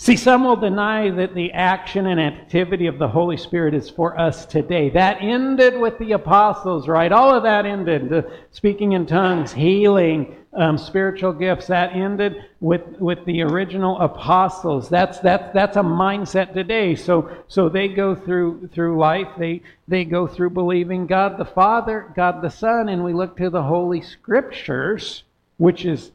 See, 0.00 0.14
some 0.14 0.44
will 0.44 0.54
deny 0.54 1.10
that 1.10 1.34
the 1.34 1.50
action 1.50 2.06
and 2.06 2.20
activity 2.20 2.86
of 2.86 3.00
the 3.00 3.08
Holy 3.08 3.36
Spirit 3.36 3.74
is 3.74 3.90
for 3.90 4.16
us 4.16 4.46
today. 4.46 4.90
That 4.90 5.20
ended 5.20 5.76
with 5.76 5.98
the 5.98 6.12
apostles, 6.12 6.86
right? 6.86 7.10
All 7.10 7.34
of 7.34 7.42
that 7.42 7.66
ended. 7.66 8.08
The 8.08 8.30
speaking 8.52 8.92
in 8.92 9.06
tongues, 9.06 9.52
healing, 9.52 10.36
um, 10.52 10.78
spiritual 10.78 11.32
gifts, 11.32 11.66
that 11.66 11.96
ended 11.96 12.44
with, 12.60 12.82
with 13.00 13.24
the 13.24 13.42
original 13.42 13.98
apostles. 14.00 14.88
That's, 14.88 15.18
that's, 15.18 15.52
that's 15.52 15.76
a 15.76 15.82
mindset 15.82 16.54
today. 16.54 16.94
So, 16.94 17.36
so 17.48 17.68
they 17.68 17.88
go 17.88 18.14
through, 18.14 18.68
through 18.72 18.98
life, 18.98 19.28
they, 19.36 19.62
they 19.88 20.04
go 20.04 20.28
through 20.28 20.50
believing 20.50 21.08
God 21.08 21.38
the 21.38 21.44
Father, 21.44 22.12
God 22.14 22.40
the 22.40 22.50
Son, 22.50 22.88
and 22.88 23.02
we 23.02 23.12
look 23.12 23.36
to 23.38 23.50
the 23.50 23.64
Holy 23.64 24.02
Scriptures, 24.02 25.24
which 25.56 25.84
is 25.84 26.12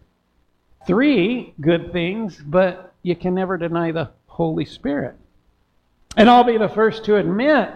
three 0.87 1.53
good 1.59 1.91
things, 1.91 2.41
but 2.45 2.92
you 3.03 3.15
can 3.15 3.35
never 3.35 3.57
deny 3.57 3.91
the 3.91 4.11
Holy 4.25 4.65
Spirit. 4.65 5.15
And 6.17 6.29
I'll 6.29 6.43
be 6.43 6.57
the 6.57 6.69
first 6.69 7.05
to 7.05 7.17
admit 7.17 7.69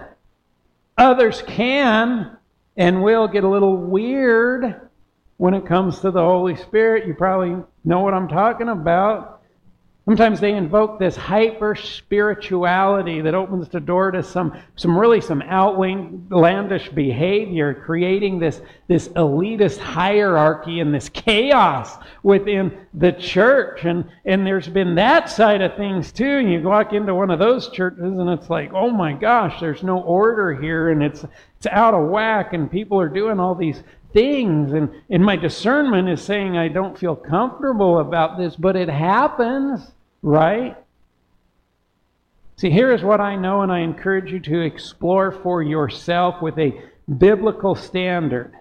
others 0.97 1.43
can 1.45 2.37
and 2.75 3.03
will 3.03 3.27
get 3.27 3.43
a 3.43 3.49
little 3.49 3.75
weird 3.75 4.89
when 5.37 5.53
it 5.53 5.65
comes 5.65 5.99
to 5.99 6.11
the 6.11 6.21
Holy 6.21 6.55
Spirit. 6.55 7.07
You 7.07 7.13
probably 7.13 7.63
know 7.83 7.99
what 7.99 8.13
I'm 8.13 8.27
talking 8.27 8.69
about. 8.69 9.36
Sometimes 10.07 10.39
they 10.39 10.53
invoke 10.53 10.99
this 10.99 11.17
hyper 11.17 11.75
spirituality 11.75 13.19
that 13.19 13.35
opens 13.35 13.67
the 13.67 13.81
door 13.81 14.09
to 14.11 14.23
some, 14.23 14.57
some 14.77 14.97
really 14.97 15.19
some 15.19 15.41
outlandish 15.41 16.87
behavior, 16.87 17.73
creating 17.73 18.39
this, 18.39 18.61
this 18.87 19.09
elitist 19.09 19.79
hierarchy 19.79 20.79
and 20.79 20.95
this 20.95 21.09
chaos 21.09 21.97
within 22.23 22.71
the 22.93 23.11
church. 23.11 23.83
And, 23.83 24.09
and 24.23 24.47
there's 24.47 24.69
been 24.69 24.95
that 24.95 25.29
side 25.29 25.61
of 25.61 25.75
things 25.75 26.13
too. 26.13 26.37
And 26.37 26.53
you 26.53 26.61
walk 26.61 26.93
into 26.93 27.13
one 27.13 27.29
of 27.29 27.39
those 27.39 27.67
churches 27.67 27.99
and 27.99 28.29
it's 28.29 28.49
like, 28.49 28.71
oh 28.73 28.89
my 28.89 29.11
gosh, 29.11 29.59
there's 29.59 29.83
no 29.83 29.99
order 29.99 30.53
here 30.53 30.89
and 30.91 31.03
it's, 31.03 31.25
it's 31.57 31.67
out 31.67 31.93
of 31.93 32.07
whack 32.07 32.53
and 32.53 32.71
people 32.71 32.97
are 32.97 33.09
doing 33.09 33.41
all 33.41 33.55
these 33.55 33.83
things. 34.13 34.71
And, 34.71 34.89
and 35.09 35.21
my 35.21 35.35
discernment 35.35 36.07
is 36.07 36.21
saying 36.21 36.55
I 36.55 36.69
don't 36.69 36.97
feel 36.97 37.17
comfortable 37.17 37.99
about 37.99 38.37
this, 38.37 38.55
but 38.55 38.77
it 38.77 38.87
happens. 38.87 39.91
Right? 40.21 40.77
See, 42.57 42.71
here 42.71 42.91
is 42.91 43.03
what 43.03 43.21
I 43.21 43.35
know, 43.35 43.61
and 43.61 43.71
I 43.71 43.79
encourage 43.79 44.31
you 44.31 44.39
to 44.39 44.61
explore 44.61 45.31
for 45.31 45.61
yourself 45.61 46.41
with 46.41 46.57
a 46.57 46.81
biblical 47.17 47.75
standard. 47.75 48.53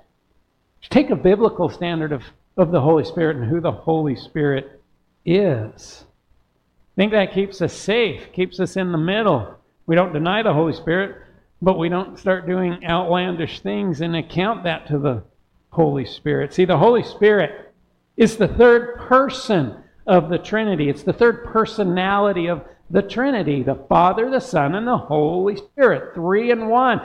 Take 0.91 1.11
a 1.11 1.17
biblical 1.17 1.69
standard 1.69 2.13
of, 2.13 2.23
of 2.57 2.71
the 2.71 2.81
Holy 2.81 3.05
Spirit 3.05 3.39
and 3.39 3.47
who 3.47 3.61
the 3.61 3.73
Holy 3.73 4.15
Spirit 4.15 4.83
is. 5.25 6.05
I 6.05 6.95
think 6.97 7.13
that 7.13 7.33
keeps 7.33 7.61
us 7.63 7.73
safe, 7.73 8.33
keeps 8.33 8.61
us 8.61 8.77
in 8.77 8.93
the 8.93 8.99
middle. 8.99 9.57
We 9.87 9.97
don't 9.97 10.13
deny 10.13 10.43
the 10.43 10.53
Holy 10.53 10.75
Spirit, 10.75 11.17
but 11.63 11.79
we 11.79 11.89
don't 11.89 12.19
start 12.19 12.47
doing 12.47 12.85
outlandish 12.85 13.61
things 13.61 14.03
and 14.03 14.15
account 14.15 14.65
that 14.65 14.87
to 14.89 14.99
the 14.99 15.23
Holy 15.71 16.05
Spirit. 16.05 16.53
See, 16.53 16.65
the 16.67 16.79
Holy 16.79 17.03
Spirit 17.03 17.75
is 18.17 18.37
the 18.37 18.49
third 18.49 18.99
person 18.99 19.83
of 20.07 20.29
the 20.29 20.39
Trinity. 20.39 20.89
It's 20.89 21.03
the 21.03 21.13
third 21.13 21.45
personality 21.45 22.47
of 22.47 22.63
the 22.91 23.03
Trinity 23.03 23.63
the 23.63 23.75
Father, 23.89 24.31
the 24.31 24.41
Son, 24.41 24.75
and 24.75 24.87
the 24.87 24.97
Holy 24.97 25.57
Spirit. 25.57 26.15
Three 26.15 26.51
in 26.51 26.69
one. 26.69 27.01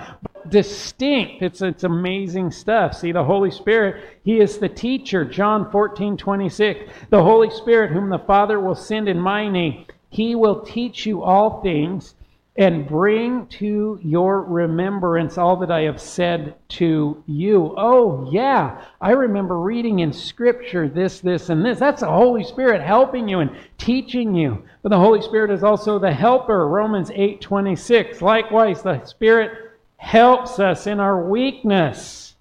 Distinct. 0.49 1.41
It's, 1.41 1.62
it's 1.62 1.84
amazing 1.84 2.52
stuff. 2.52 2.95
See, 2.95 3.12
the 3.12 3.24
Holy 3.24 3.52
Spirit, 3.52 4.20
He 4.24 4.39
is 4.39 4.58
the 4.58 4.70
teacher. 4.70 5.26
John 5.26 5.72
14, 5.72 6.18
26. 6.18 6.91
The 7.10 7.24
Holy 7.24 7.49
Spirit, 7.49 7.91
whom 7.91 8.10
the 8.10 8.20
Father 8.20 8.60
will 8.60 8.76
send 8.76 9.08
in 9.08 9.20
my 9.20 9.47
name, 9.49 9.86
He 10.10 10.36
will 10.36 10.62
teach 10.62 11.06
you 11.06 11.24
all 11.24 11.62
things 11.62 12.16
and 12.58 12.86
bring 12.86 13.47
to 13.47 13.97
your 14.04 14.43
remembrance 14.43 15.38
all 15.38 15.56
that 15.56 15.72
I 15.72 15.82
have 15.84 16.02
said 16.02 16.56
to 16.70 17.24
you. 17.26 17.74
Oh, 17.78 18.30
yeah, 18.30 18.84
I 18.99 19.12
remember 19.12 19.60
reading 19.60 19.99
in 19.99 20.12
Scripture 20.12 20.89
this, 20.89 21.22
this, 21.22 21.49
and 21.49 21.64
this. 21.64 21.80
That's 21.80 22.02
the 22.02 22.08
Holy 22.08 22.43
Spirit 22.43 22.82
helping 22.82 23.30
you 23.30 23.39
and 23.39 23.56
teaching 23.78 24.36
you. 24.36 24.64
But 24.84 24.89
the 24.89 24.99
Holy 24.99 25.22
Spirit 25.22 25.49
is 25.52 25.64
also 25.64 25.97
the 25.97 26.12
helper. 26.12 26.68
Romans 26.68 27.10
8 27.14 27.39
26. 27.39 28.22
Likewise, 28.22 28.82
the 28.82 29.04
Spirit 29.06 29.72
helps 29.95 30.60
us 30.60 30.88
in 30.88 30.99
our 30.99 31.24
weakness, 31.24 32.36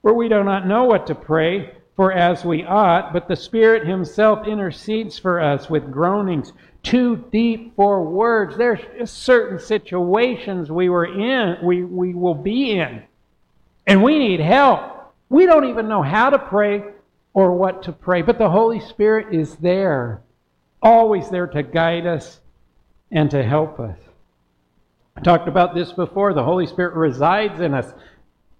where 0.00 0.14
we 0.14 0.28
do 0.28 0.42
not 0.42 0.66
know 0.66 0.84
what 0.84 1.06
to 1.06 1.14
pray 1.14 1.77
for 1.98 2.12
as 2.12 2.44
we 2.44 2.64
ought, 2.64 3.12
but 3.12 3.26
the 3.26 3.34
Spirit 3.34 3.84
Himself 3.84 4.46
intercedes 4.46 5.18
for 5.18 5.40
us 5.40 5.68
with 5.68 5.90
groanings 5.90 6.52
too 6.84 7.16
deep 7.32 7.74
for 7.74 8.04
words. 8.04 8.56
There's 8.56 9.10
certain 9.10 9.58
situations 9.58 10.70
we 10.70 10.88
were 10.90 11.06
in, 11.06 11.56
we, 11.60 11.82
we 11.82 12.14
will 12.14 12.36
be 12.36 12.78
in, 12.78 13.02
and 13.84 14.00
we 14.00 14.16
need 14.16 14.38
help. 14.38 15.12
We 15.28 15.44
don't 15.44 15.68
even 15.68 15.88
know 15.88 16.02
how 16.02 16.30
to 16.30 16.38
pray 16.38 16.84
or 17.34 17.50
what 17.56 17.82
to 17.82 17.92
pray, 17.92 18.22
but 18.22 18.38
the 18.38 18.48
Holy 18.48 18.78
Spirit 18.78 19.34
is 19.34 19.56
there, 19.56 20.22
always 20.80 21.28
there 21.30 21.48
to 21.48 21.64
guide 21.64 22.06
us 22.06 22.38
and 23.10 23.28
to 23.32 23.42
help 23.42 23.80
us. 23.80 23.98
I 25.16 25.20
talked 25.22 25.48
about 25.48 25.74
this 25.74 25.90
before. 25.90 26.32
The 26.32 26.44
Holy 26.44 26.68
Spirit 26.68 26.94
resides 26.94 27.60
in 27.60 27.74
us. 27.74 27.92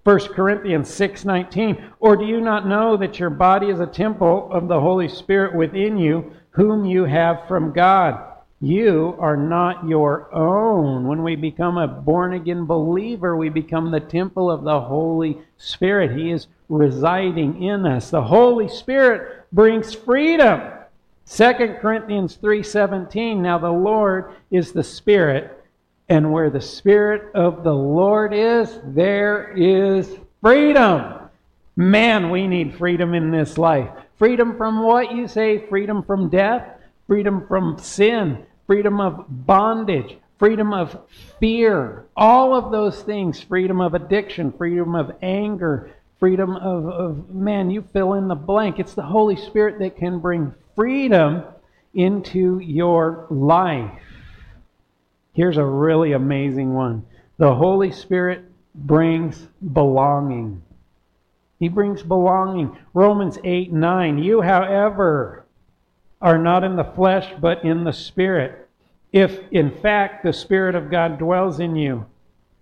1 0.08 0.32
Corinthians 0.32 0.88
6:19 0.88 1.76
Or 2.00 2.16
do 2.16 2.24
you 2.24 2.40
not 2.40 2.66
know 2.66 2.96
that 2.96 3.20
your 3.20 3.28
body 3.28 3.68
is 3.68 3.78
a 3.78 3.86
temple 3.86 4.48
of 4.50 4.66
the 4.66 4.80
Holy 4.80 5.06
Spirit 5.06 5.54
within 5.54 5.98
you 5.98 6.32
whom 6.48 6.86
you 6.86 7.04
have 7.04 7.46
from 7.46 7.74
God. 7.74 8.18
You 8.58 9.16
are 9.18 9.36
not 9.36 9.86
your 9.86 10.34
own. 10.34 11.06
When 11.06 11.22
we 11.22 11.36
become 11.36 11.76
a 11.76 11.86
born 11.86 12.32
again 12.32 12.64
believer, 12.64 13.36
we 13.36 13.50
become 13.50 13.90
the 13.90 14.00
temple 14.00 14.50
of 14.50 14.64
the 14.64 14.80
Holy 14.80 15.42
Spirit. 15.58 16.18
He 16.18 16.30
is 16.30 16.46
residing 16.70 17.62
in 17.62 17.84
us. 17.84 18.10
The 18.10 18.22
Holy 18.22 18.66
Spirit 18.66 19.44
brings 19.52 19.92
freedom. 19.92 20.62
2 21.26 21.52
Corinthians 21.82 22.38
3:17 22.38 23.42
Now 23.42 23.58
the 23.58 23.70
Lord 23.70 24.32
is 24.50 24.72
the 24.72 24.82
Spirit, 24.82 25.57
and 26.08 26.32
where 26.32 26.50
the 26.50 26.60
Spirit 26.60 27.34
of 27.34 27.64
the 27.64 27.74
Lord 27.74 28.32
is, 28.32 28.78
there 28.84 29.52
is 29.56 30.18
Freedom. 30.40 31.18
Man, 31.74 32.30
we 32.30 32.46
need 32.46 32.76
freedom 32.76 33.12
in 33.12 33.32
this 33.32 33.58
life. 33.58 33.90
Freedom 34.18 34.56
from 34.56 34.82
what 34.84 35.12
you 35.12 35.26
say? 35.26 35.66
Freedom 35.66 36.02
from 36.04 36.28
death, 36.28 36.64
freedom 37.08 37.44
from 37.48 37.76
sin, 37.78 38.46
freedom 38.66 39.00
of 39.00 39.24
bondage, 39.28 40.16
freedom 40.38 40.72
of 40.72 40.96
fear. 41.40 42.06
All 42.16 42.54
of 42.54 42.70
those 42.70 43.02
things 43.02 43.40
freedom 43.40 43.80
of 43.80 43.94
addiction, 43.94 44.52
freedom 44.52 44.94
of 44.94 45.10
anger, 45.22 45.90
freedom 46.20 46.54
of, 46.54 46.86
of 46.86 47.30
man, 47.30 47.70
you 47.70 47.82
fill 47.92 48.14
in 48.14 48.28
the 48.28 48.36
blank. 48.36 48.78
It's 48.78 48.94
the 48.94 49.02
Holy 49.02 49.36
Spirit 49.36 49.80
that 49.80 49.96
can 49.96 50.20
bring 50.20 50.54
freedom 50.76 51.42
into 51.94 52.60
your 52.60 53.26
life. 53.28 54.07
Here's 55.32 55.56
a 55.56 55.64
really 55.64 56.12
amazing 56.12 56.74
one 56.74 57.04
the 57.38 57.54
Holy 57.54 57.92
Spirit 57.92 58.44
brings 58.74 59.48
belonging. 59.72 60.62
He 61.58 61.68
brings 61.68 62.02
belonging. 62.02 62.76
Romans 62.94 63.38
8 63.42 63.72
9. 63.72 64.18
You, 64.18 64.42
however, 64.42 65.44
are 66.20 66.38
not 66.38 66.64
in 66.64 66.76
the 66.76 66.84
flesh, 66.84 67.32
but 67.40 67.64
in 67.64 67.84
the 67.84 67.92
Spirit. 67.92 68.68
If, 69.12 69.40
in 69.50 69.70
fact, 69.70 70.22
the 70.22 70.32
Spirit 70.32 70.74
of 70.74 70.90
God 70.90 71.18
dwells 71.18 71.60
in 71.60 71.76
you, 71.76 72.06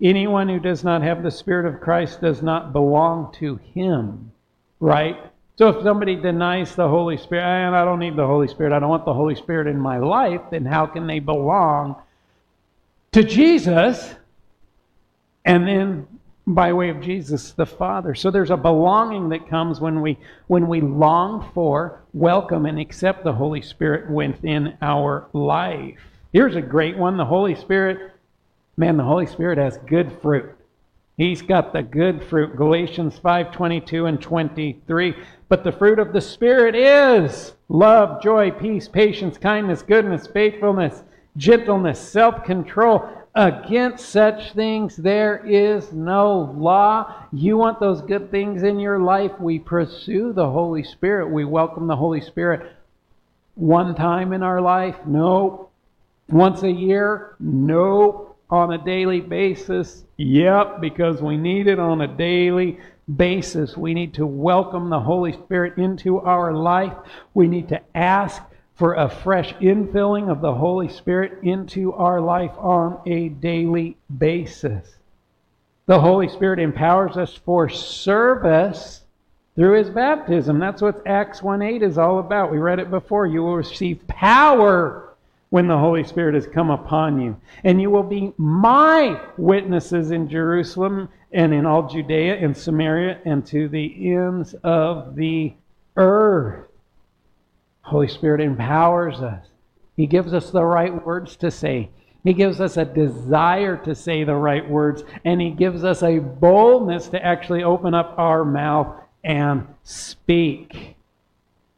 anyone 0.01 0.49
who 0.49 0.61
does 0.61 0.85
not 0.85 1.03
have 1.03 1.23
the 1.23 1.31
Spirit 1.31 1.67
of 1.67 1.81
Christ 1.81 2.21
does 2.21 2.43
not 2.43 2.73
belong 2.73 3.33
to 3.39 3.57
Him. 3.57 4.33
Right? 4.79 5.17
So 5.57 5.69
if 5.71 5.83
somebody 5.83 6.17
denies 6.17 6.75
the 6.75 6.89
Holy 6.89 7.17
Spirit, 7.17 7.45
and 7.45 7.75
I 7.75 7.85
don't 7.85 7.99
need 7.99 8.17
the 8.17 8.27
Holy 8.27 8.47
Spirit, 8.47 8.73
I 8.73 8.79
don't 8.79 8.91
want 8.91 9.07
the 9.07 9.15
Holy 9.15 9.35
Spirit 9.35 9.67
in 9.67 9.81
my 9.81 9.99
life, 9.99 10.43
then 10.51 10.67
how 10.67 10.87
can 10.87 11.07
they 11.07 11.19
belong 11.19 11.97
to 13.13 13.23
Jesus? 13.23 14.15
And 15.45 15.67
then 15.67 16.07
by 16.47 16.73
way 16.73 16.91
of 16.91 17.01
Jesus 17.01 17.53
the 17.53 17.67
Father. 17.67 18.15
So 18.15 18.31
there's 18.31 18.51
a 18.51 18.57
belonging 18.57 19.31
that 19.31 19.49
comes 19.49 19.81
when 19.81 20.01
we 20.01 20.17
when 20.47 20.69
we 20.69 20.81
long 20.81 21.51
for, 21.53 22.03
welcome 22.13 22.67
and 22.67 22.79
accept 22.79 23.25
the 23.25 23.33
Holy 23.33 23.63
Spirit 23.63 24.11
within 24.11 24.79
our 24.81 25.29
life. 25.33 25.99
Here's 26.33 26.55
a 26.57 26.63
great 26.63 26.97
one, 26.97 27.17
the 27.17 27.25
Holy 27.25 27.55
Spirit. 27.55 28.13
Man, 28.77 28.97
the 28.97 29.05
Holy 29.05 29.27
Spirit 29.27 29.59
has 29.59 29.79
good 29.89 30.13
fruit. 30.23 30.53
He's 31.17 31.43
got 31.43 31.73
the 31.73 31.83
good 31.83 32.23
fruit. 32.23 32.55
Galatians 32.57 33.19
5:22 33.19 34.07
and 34.07 34.21
23. 34.21 35.15
But 35.49 35.65
the 35.65 35.73
fruit 35.73 35.99
of 35.99 36.13
the 36.13 36.21
Spirit 36.21 36.77
is 36.77 37.55
love, 37.69 38.23
joy, 38.23 38.51
peace, 38.53 38.87
patience, 38.87 39.39
kindness, 39.39 39.83
goodness, 39.83 40.27
faithfulness, 40.27 41.03
gentleness, 41.37 42.01
self-control. 42.01 43.09
Against 43.35 44.09
such 44.09 44.53
things 44.55 44.97
there 44.97 45.45
is 45.47 45.93
no 45.93 46.55
law. 46.57 47.27
You 47.33 47.59
want 47.59 47.81
those 47.81 48.01
good 48.01 48.31
things 48.31 48.63
in 48.63 48.81
your 48.81 48.99
life? 48.99 49.33
We 49.39 49.59
pursue 49.59 50.33
the 50.33 50.49
Holy 50.49 50.83
Spirit. 50.83 51.31
We 51.31 51.45
welcome 51.45 51.87
the 51.87 51.97
Holy 51.97 52.23
Spirit 52.23 52.73
one 53.55 53.95
time 53.95 54.33
in 54.33 54.43
our 54.43 54.61
life? 54.63 54.97
No. 55.07 55.69
Once 56.31 56.63
a 56.63 56.71
year? 56.71 57.37
No. 57.39 58.37
On 58.49 58.73
a 58.73 58.83
daily 58.83 59.21
basis? 59.21 60.05
Yep, 60.17 60.81
because 60.81 61.21
we 61.21 61.37
need 61.37 61.67
it 61.67 61.79
on 61.79 62.01
a 62.01 62.07
daily 62.17 62.79
basis. 63.17 63.77
We 63.77 63.93
need 63.93 64.15
to 64.15 64.27
welcome 64.27 64.89
the 64.89 65.01
Holy 65.01 65.33
Spirit 65.33 65.77
into 65.79 66.21
our 66.21 66.55
life. 66.55 66.95
We 67.35 67.49
need 67.49 67.69
to 67.69 67.83
ask 67.95 68.43
for 68.77 68.95
a 68.95 69.09
fresh 69.09 69.55
infilling 69.55 70.31
of 70.31 70.41
the 70.41 70.55
Holy 70.55 70.89
Spirit 70.89 71.43
into 71.43 71.93
our 71.95 72.21
life 72.21 72.53
on 72.59 73.01
a 73.07 73.31
daily 73.31 73.97
basis. 74.19 74.97
The 75.87 76.01
Holy 76.01 76.29
Spirit 76.29 76.59
empowers 76.59 77.17
us 77.17 77.35
for 77.35 77.69
service 77.69 79.03
through 79.55 79.79
his 79.79 79.89
baptism. 79.89 80.59
That's 80.59 80.83
what 80.83 81.07
Acts 81.07 81.43
1 81.43 81.63
8 81.63 81.83
is 81.83 81.97
all 81.97 82.19
about. 82.19 82.53
We 82.53 82.59
read 82.59 82.79
it 82.79 82.91
before. 82.91 83.27
You 83.27 83.43
will 83.43 83.57
receive 83.57 84.07
power 84.07 85.15
when 85.49 85.69
the 85.69 85.79
Holy 85.79 86.05
Spirit 86.05 86.35
has 86.35 86.47
come 86.47 86.71
upon 86.71 87.21
you. 87.21 87.37
And 87.65 87.81
you 87.81 87.91
will 87.91 88.03
be 88.03 88.35
my 88.37 89.19
witnesses 89.39 90.11
in 90.11 90.29
Jerusalem 90.29 91.09
and 91.33 91.55
in 91.55 91.65
all 91.65 91.89
Judea 91.89 92.37
and 92.37 92.55
Samaria 92.55 93.21
and 93.25 93.47
to 93.47 93.69
the 93.69 94.13
ends 94.13 94.55
of 94.63 95.17
the 95.17 95.55
earth. 95.97 96.67
Holy 97.87 98.09
Spirit 98.09 98.41
empowers 98.41 99.21
us. 99.21 99.47
He 99.97 100.07
gives 100.07 100.35
us 100.35 100.51
the 100.51 100.65
right 100.65 101.05
words 101.07 101.37
to 101.37 101.51
say. 101.51 101.91
He 102.25 102.33
gives 102.33 102.61
us 102.61 102.77
a 102.77 102.85
desire 102.85 103.77
to 103.85 103.95
say 103.95 104.25
the 104.25 104.35
right 104.35 104.69
words, 104.69 105.05
and 105.25 105.41
He 105.41 105.51
gives 105.51 105.85
us 105.85 106.03
a 106.03 106.19
boldness 106.19 107.07
to 107.09 107.25
actually 107.25 107.63
open 107.63 107.95
up 107.95 108.15
our 108.19 108.45
mouth 108.45 109.01
and 109.23 109.69
speak. 109.85 110.97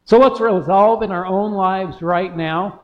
So 0.05 0.17
let's 0.17 0.39
resolve 0.39 1.03
in 1.03 1.11
our 1.11 1.27
own 1.27 1.53
lives 1.53 2.01
right 2.01 2.35
now 2.35 2.81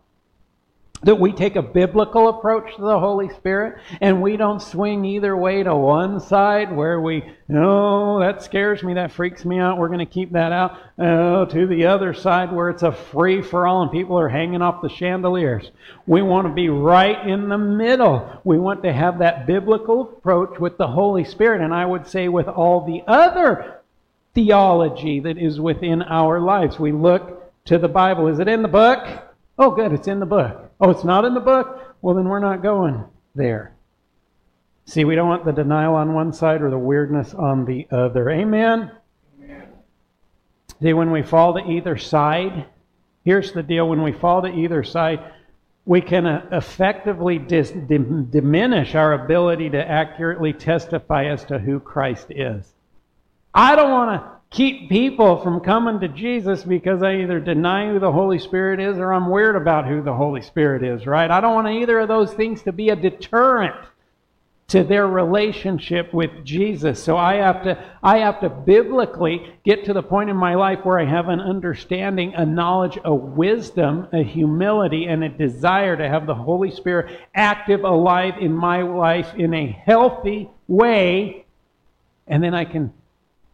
that 1.03 1.19
we 1.19 1.31
take 1.31 1.55
a 1.55 1.61
biblical 1.61 2.29
approach 2.29 2.75
to 2.75 2.81
the 2.81 2.99
Holy 2.99 3.29
Spirit 3.29 3.79
and 4.01 4.21
we 4.21 4.37
don't 4.37 4.61
swing 4.61 5.05
either 5.05 5.35
way 5.35 5.61
to 5.61 5.75
one 5.75 6.19
side 6.19 6.75
where 6.75 6.99
we, 6.99 7.23
no, 7.47 8.19
that 8.19 8.41
scares 8.41 8.81
me, 8.81 8.93
that 8.95 9.11
freaks 9.11 9.45
me 9.45 9.59
out, 9.59 9.77
we're 9.77 9.89
going 9.89 9.99
to 9.99 10.05
keep 10.05 10.31
that 10.31 10.51
out, 10.51 10.79
uh, 10.97 11.45
to 11.45 11.67
the 11.67 11.85
other 11.85 12.13
side 12.13 12.51
where 12.51 12.69
it's 12.69 12.81
a 12.81 12.91
free 12.91 13.41
for 13.41 13.67
all 13.67 13.83
and 13.83 13.91
people 13.91 14.17
are 14.17 14.29
hanging 14.29 14.61
off 14.61 14.81
the 14.81 14.89
chandeliers. 14.89 15.69
We 16.07 16.21
want 16.21 16.47
to 16.47 16.53
be 16.53 16.69
right 16.69 17.27
in 17.27 17.49
the 17.49 17.57
middle. 17.57 18.41
We 18.43 18.57
want 18.57 18.81
to 18.83 18.93
have 18.93 19.19
that 19.19 19.45
biblical 19.45 20.01
approach 20.01 20.59
with 20.59 20.77
the 20.77 20.87
Holy 20.87 21.25
Spirit, 21.25 21.61
and 21.61 21.73
I 21.73 21.85
would 21.85 22.07
say 22.07 22.29
with 22.29 22.47
all 22.47 22.85
the 22.85 23.03
other 23.07 23.81
theology 24.33 25.19
that 25.19 25.37
is 25.37 25.59
within 25.59 26.01
our 26.01 26.39
lives. 26.39 26.79
We 26.79 26.91
look 26.91 27.53
to 27.65 27.77
the 27.77 27.87
Bible. 27.87 28.27
Is 28.27 28.39
it 28.39 28.47
in 28.47 28.61
the 28.61 28.67
book? 28.67 29.07
Oh, 29.57 29.71
good, 29.71 29.93
it's 29.93 30.07
in 30.07 30.19
the 30.19 30.25
book. 30.25 30.64
Oh, 30.79 30.89
it's 30.89 31.03
not 31.03 31.25
in 31.25 31.33
the 31.33 31.39
book? 31.39 31.95
Well, 32.01 32.15
then 32.15 32.27
we're 32.27 32.39
not 32.39 32.61
going 32.61 33.03
there. 33.33 33.75
See, 34.85 35.03
we 35.03 35.15
don't 35.15 35.27
want 35.27 35.45
the 35.45 35.51
denial 35.51 35.95
on 35.95 36.13
one 36.13 36.31
side 36.31 36.61
or 36.61 36.69
the 36.69 36.77
weirdness 36.77 37.33
on 37.33 37.65
the 37.65 37.87
other. 37.89 38.29
Amen? 38.29 38.91
Amen. 39.41 39.67
See, 40.81 40.93
when 40.93 41.11
we 41.11 41.23
fall 41.23 41.53
to 41.55 41.71
either 41.71 41.97
side, 41.97 42.67
here's 43.23 43.51
the 43.51 43.63
deal 43.63 43.89
when 43.89 44.03
we 44.03 44.11
fall 44.11 44.41
to 44.43 44.47
either 44.47 44.83
side, 44.83 45.31
we 45.85 46.01
can 46.01 46.25
uh, 46.25 46.47
effectively 46.51 47.39
dis- 47.39 47.71
diminish 47.71 48.95
our 48.95 49.13
ability 49.13 49.69
to 49.71 49.89
accurately 49.89 50.53
testify 50.53 51.25
as 51.25 51.43
to 51.45 51.57
who 51.57 51.79
Christ 51.79 52.27
is. 52.29 52.73
I 53.53 53.75
don't 53.75 53.91
want 53.91 54.21
to 54.21 54.34
keep 54.49 54.89
people 54.89 55.41
from 55.41 55.59
coming 55.59 55.99
to 55.99 56.07
Jesus 56.07 56.63
because 56.63 57.03
I 57.03 57.17
either 57.17 57.39
deny 57.39 57.89
who 57.89 57.99
the 57.99 58.11
Holy 58.11 58.39
Spirit 58.39 58.79
is 58.79 58.97
or 58.97 59.13
I'm 59.13 59.29
weird 59.29 59.55
about 59.55 59.87
who 59.87 60.01
the 60.01 60.13
Holy 60.13 60.41
Spirit 60.41 60.83
is, 60.83 61.05
right? 61.05 61.29
I 61.29 61.41
don't 61.41 61.55
want 61.55 61.67
either 61.67 61.99
of 61.99 62.07
those 62.07 62.33
things 62.33 62.63
to 62.63 62.71
be 62.71 62.89
a 62.89 62.95
deterrent 62.95 63.75
to 64.67 64.83
their 64.83 65.07
relationship 65.07 66.11
with 66.11 66.43
Jesus. 66.43 67.03
So 67.03 67.17
I 67.17 67.35
have 67.35 67.63
to 67.63 67.83
I 68.01 68.19
have 68.19 68.39
to 68.41 68.49
biblically 68.49 69.53
get 69.63 69.85
to 69.85 69.93
the 69.93 70.01
point 70.01 70.29
in 70.29 70.35
my 70.35 70.55
life 70.55 70.79
where 70.83 70.99
I 70.99 71.05
have 71.05 71.29
an 71.29 71.39
understanding, 71.39 72.33
a 72.33 72.45
knowledge, 72.45 72.97
a 73.03 73.13
wisdom, 73.13 74.07
a 74.11 74.23
humility 74.23 75.05
and 75.05 75.23
a 75.23 75.29
desire 75.29 75.95
to 75.95 76.09
have 76.09 76.25
the 76.25 76.33
Holy 76.33 76.71
Spirit 76.71 77.19
active 77.35 77.83
alive 77.83 78.35
in 78.39 78.53
my 78.53 78.81
life 78.81 79.35
in 79.35 79.53
a 79.53 79.67
healthy 79.67 80.49
way 80.67 81.45
and 82.27 82.43
then 82.43 82.53
I 82.53 82.65
can 82.65 82.91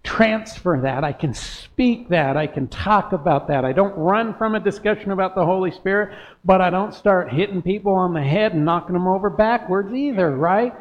transfer 0.04 0.80
that. 0.82 1.04
I 1.04 1.14
can 1.14 1.34
speak 1.34 2.10
that. 2.10 2.36
I 2.36 2.48
can 2.48 2.68
talk 2.68 3.14
about 3.14 3.48
that. 3.48 3.66
I 3.66 3.72
don't 3.72 3.96
run 3.96 4.34
from 4.34 4.56
a 4.56 4.60
discussion 4.60 5.12
about 5.12 5.36
the 5.36 5.46
Holy 5.46 5.72
Spirit, 5.72 6.18
but 6.44 6.62
I 6.62 6.70
don't 6.70 6.94
start 6.94 7.32
hitting 7.32 7.62
people 7.62 7.94
on 7.94 8.14
the 8.14 8.24
head 8.24 8.54
and 8.54 8.66
knocking 8.66 8.94
them 8.94 9.08
over 9.08 9.30
backwards 9.30 9.94
either, 9.94 10.36
right? 10.36 10.74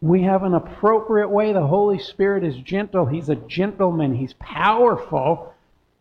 We 0.00 0.22
have 0.22 0.42
an 0.42 0.54
appropriate 0.54 1.28
way. 1.28 1.52
The 1.52 1.66
Holy 1.66 1.98
Spirit 1.98 2.44
is 2.44 2.56
gentle. 2.56 3.06
He's 3.06 3.28
a 3.28 3.36
gentleman. 3.36 4.14
He's 4.14 4.34
powerful. 4.34 5.54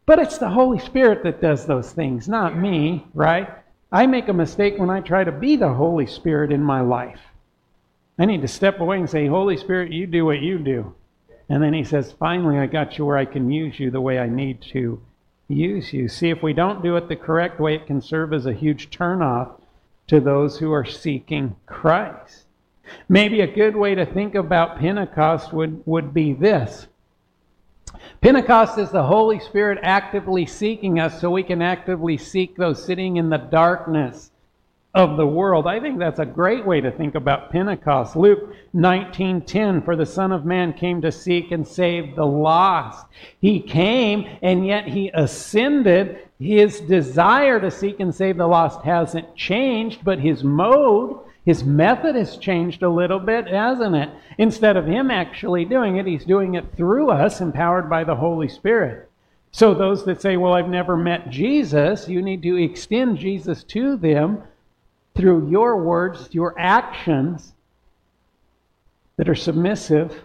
But 0.05 0.19
it's 0.19 0.37
the 0.37 0.49
Holy 0.49 0.79
Spirit 0.79 1.23
that 1.23 1.41
does 1.41 1.65
those 1.65 1.91
things, 1.91 2.27
not 2.27 2.57
me, 2.57 3.05
right? 3.13 3.49
I 3.91 4.07
make 4.07 4.27
a 4.27 4.33
mistake 4.33 4.77
when 4.77 4.89
I 4.89 4.99
try 5.01 5.23
to 5.23 5.31
be 5.31 5.55
the 5.55 5.73
Holy 5.73 6.07
Spirit 6.07 6.51
in 6.51 6.63
my 6.63 6.81
life. 6.81 7.19
I 8.19 8.25
need 8.25 8.41
to 8.41 8.47
step 8.47 8.79
away 8.79 8.99
and 8.99 9.09
say, 9.09 9.27
Holy 9.27 9.57
Spirit, 9.57 9.91
you 9.91 10.07
do 10.07 10.25
what 10.25 10.41
you 10.41 10.59
do. 10.59 10.93
And 11.49 11.61
then 11.61 11.73
he 11.73 11.83
says, 11.83 12.13
finally, 12.17 12.57
I 12.57 12.65
got 12.65 12.97
you 12.97 13.05
where 13.05 13.17
I 13.17 13.25
can 13.25 13.51
use 13.51 13.79
you 13.79 13.91
the 13.91 14.01
way 14.01 14.19
I 14.19 14.27
need 14.27 14.61
to 14.73 15.01
use 15.47 15.93
you. 15.93 16.07
See, 16.07 16.29
if 16.29 16.41
we 16.41 16.53
don't 16.53 16.83
do 16.83 16.95
it 16.95 17.09
the 17.09 17.15
correct 17.15 17.59
way, 17.59 17.75
it 17.75 17.85
can 17.85 18.01
serve 18.01 18.33
as 18.33 18.45
a 18.45 18.53
huge 18.53 18.89
turnoff 18.89 19.59
to 20.07 20.19
those 20.19 20.57
who 20.57 20.71
are 20.71 20.85
seeking 20.85 21.55
Christ. 21.65 22.45
Maybe 23.07 23.41
a 23.41 23.47
good 23.47 23.75
way 23.75 23.95
to 23.95 24.05
think 24.05 24.35
about 24.35 24.79
Pentecost 24.79 25.53
would, 25.53 25.83
would 25.85 26.13
be 26.13 26.33
this 26.33 26.87
Pentecost 28.21 28.77
is 28.77 28.89
the 28.89 29.03
Holy 29.03 29.39
Spirit 29.39 29.79
actively 29.81 30.45
seeking 30.45 30.99
us 30.99 31.19
so 31.19 31.29
we 31.29 31.43
can 31.43 31.61
actively 31.61 32.17
seek 32.17 32.55
those 32.55 32.83
sitting 32.83 33.17
in 33.17 33.29
the 33.29 33.37
darkness 33.37 34.31
of 34.93 35.17
the 35.17 35.25
world. 35.25 35.65
I 35.65 35.79
think 35.79 35.97
that's 35.97 36.19
a 36.19 36.25
great 36.25 36.65
way 36.65 36.79
to 36.79 36.91
think 36.91 37.15
about 37.15 37.49
Pentecost. 37.49 38.15
Luke 38.15 38.53
19:10 38.73 39.81
for 39.81 39.95
the 39.95 40.05
son 40.05 40.31
of 40.31 40.45
man 40.45 40.71
came 40.73 41.01
to 41.01 41.11
seek 41.11 41.51
and 41.51 41.67
save 41.67 42.15
the 42.15 42.25
lost. 42.25 43.07
He 43.39 43.59
came 43.59 44.27
and 44.43 44.65
yet 44.67 44.87
he 44.87 45.09
ascended. 45.13 46.19
His 46.39 46.79
desire 46.81 47.59
to 47.59 47.71
seek 47.71 47.99
and 47.99 48.13
save 48.13 48.37
the 48.37 48.47
lost 48.47 48.81
hasn't 48.83 49.35
changed, 49.35 50.03
but 50.03 50.19
his 50.19 50.43
mode, 50.43 51.17
his 51.43 51.63
method 51.63 52.15
has 52.15 52.37
changed 52.37 52.83
a 52.83 52.89
little 52.89 53.19
bit, 53.19 53.47
hasn't 53.47 53.95
it? 53.95 54.09
Instead 54.37 54.77
of 54.77 54.85
him 54.85 55.09
actually 55.09 55.65
doing 55.65 55.97
it, 55.97 56.05
he's 56.05 56.25
doing 56.25 56.53
it 56.53 56.75
through 56.75 57.09
us 57.09 57.41
empowered 57.41 57.89
by 57.89 58.03
the 58.03 58.15
Holy 58.15 58.47
Spirit. 58.47 59.09
So 59.49 59.73
those 59.73 60.05
that 60.05 60.21
say, 60.21 60.37
"Well, 60.37 60.53
I've 60.53 60.69
never 60.69 60.97
met 60.97 61.31
Jesus," 61.31 62.07
you 62.07 62.21
need 62.21 62.43
to 62.43 62.57
extend 62.57 63.17
Jesus 63.17 63.63
to 63.65 63.95
them 63.95 64.43
through 65.15 65.49
your 65.49 65.83
words, 65.83 66.29
your 66.31 66.57
actions 66.57 67.53
that 69.17 69.29
are 69.29 69.35
submissive 69.35 70.23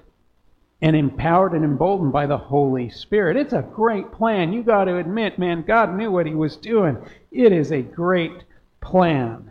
and 0.81 0.95
empowered 0.95 1.53
and 1.53 1.65
emboldened 1.65 2.13
by 2.13 2.27
the 2.27 2.39
Holy 2.39 2.89
Spirit. 2.89 3.37
It's 3.37 3.53
a 3.53 3.63
great 3.63 4.13
plan. 4.13 4.53
You 4.53 4.63
got 4.63 4.85
to 4.85 4.97
admit, 4.97 5.39
man, 5.39 5.63
God 5.63 5.95
knew 5.95 6.11
what 6.11 6.27
he 6.27 6.35
was 6.35 6.57
doing. 6.57 6.97
It 7.33 7.53
is 7.53 7.73
a 7.73 7.83
great 7.83 8.45
plan. 8.81 9.51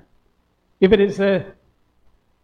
If 0.79 0.91
it 0.91 1.01
is 1.01 1.19
a 1.19 1.53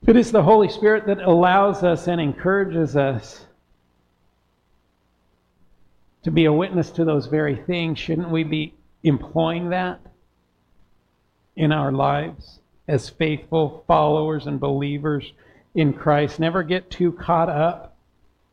if 0.02 0.10
it 0.10 0.18
is 0.18 0.34
the 0.34 0.44
Holy 0.44 0.68
Spirit 0.68 1.08
that 1.08 1.22
allows 1.22 1.82
us 1.82 2.08
and 2.08 2.20
encourages 2.20 2.98
us 2.98 3.46
to 6.24 6.32
be 6.32 6.44
a 6.44 6.52
witness 6.52 6.92
to 6.92 7.06
those 7.06 7.28
very 7.28 7.56
things, 7.56 8.00
shouldn't 8.00 8.30
we 8.30 8.44
be 8.44 8.74
employing 9.04 9.70
that 9.70 10.02
in 11.56 11.72
our 11.72 11.94
lives? 11.94 12.60
As 12.88 13.10
faithful 13.10 13.84
followers 13.88 14.48
and 14.48 14.60
believers 14.60 15.32
in 15.76 15.94
Christ. 15.94 16.40
Never 16.40 16.64
get 16.64 16.90
too 16.90 17.12
caught 17.14 17.50
up 17.50 17.96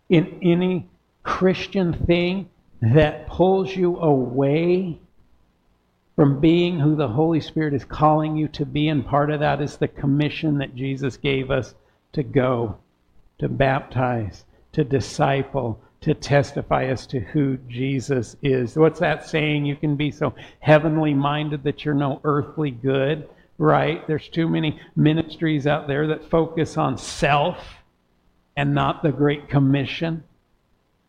in 0.09 0.39
any 0.43 0.89
Christian 1.23 1.93
thing 1.93 2.49
that 2.81 3.27
pulls 3.27 3.75
you 3.75 3.97
away 3.99 4.99
from 6.17 6.41
being 6.41 6.79
who 6.79 6.97
the 6.97 7.09
Holy 7.09 7.41
Spirit 7.41 7.75
is 7.75 7.85
calling 7.85 8.37
you 8.37 8.49
to 8.49 8.65
be. 8.67 8.89
And 8.89 9.07
part 9.07 9.31
of 9.31 9.41
that 9.41 9.61
is 9.61 9.77
the 9.77 9.89
commission 9.89 10.59
that 10.59 10.75
Jesus 10.75 11.17
gave 11.17 11.51
us 11.51 11.75
to 12.13 12.23
go, 12.23 12.77
to 13.39 13.49
baptize, 13.49 14.45
to 14.73 14.85
disciple, 14.85 15.81
to 16.01 16.15
testify 16.15 16.85
as 16.85 17.07
to 17.09 17.21
who 17.21 17.57
Jesus 17.69 18.37
is. 18.43 18.77
What's 18.77 19.01
that 19.01 19.29
saying? 19.29 19.67
You 19.67 19.77
can 19.77 19.97
be 19.97 20.11
so 20.11 20.35
heavenly 20.61 21.15
minded 21.15 21.63
that 21.65 21.85
you're 21.85 21.95
no 21.95 22.21
earthly 22.25 22.71
good 22.71 23.29
right? 23.61 24.07
There's 24.07 24.27
too 24.27 24.49
many 24.49 24.81
ministries 24.97 25.67
out 25.67 25.87
there 25.87 26.07
that 26.07 26.31
focus 26.31 26.79
on 26.79 26.97
self 26.97 27.59
and 28.57 28.75
not 28.75 29.03
the 29.03 29.13
Great 29.13 29.51
Commission. 29.51 30.25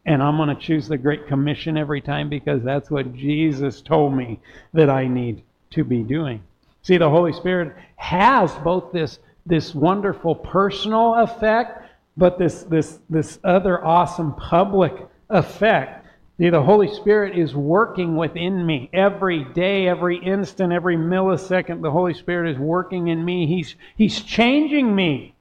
And 0.05 0.21
I'm 0.21 0.35
going 0.35 0.49
to 0.49 0.61
choose 0.61 0.89
the 0.89 0.97
Great 0.97 1.27
Commission 1.27 1.77
every 1.77 2.01
time 2.01 2.27
because 2.27 2.61
that's 2.61 2.91
what 2.91 3.15
Jesus 3.15 3.81
told 3.81 4.13
me 4.13 4.41
that 4.73 4.89
I 4.89 5.07
need 5.07 5.43
to 5.71 5.85
be 5.85 6.03
doing. 6.03 6.43
See, 6.81 6.97
the 6.97 7.09
Holy 7.09 7.31
Spirit 7.31 7.73
has 7.95 8.51
both 8.65 8.91
this, 8.91 9.19
this 9.45 9.73
wonderful 9.73 10.35
personal 10.35 11.15
effect, 11.15 11.89
but 12.17 12.37
this, 12.37 12.63
this, 12.63 12.99
this 13.09 13.39
other 13.45 13.83
awesome 13.85 14.33
public 14.33 14.93
effect 15.29 16.00
the 16.49 16.63
Holy 16.63 16.87
Spirit 16.87 17.37
is 17.37 17.53
working 17.53 18.15
within 18.15 18.65
me 18.65 18.89
every 18.93 19.43
day, 19.43 19.87
every 19.87 20.17
instant, 20.17 20.73
every 20.73 20.97
millisecond. 20.97 21.83
The 21.83 21.91
Holy 21.91 22.15
Spirit 22.15 22.51
is 22.51 22.57
working 22.57 23.09
in 23.09 23.23
me. 23.23 23.45
He's, 23.45 23.75
he's 23.95 24.21
changing 24.21 24.95
me. 24.95 25.35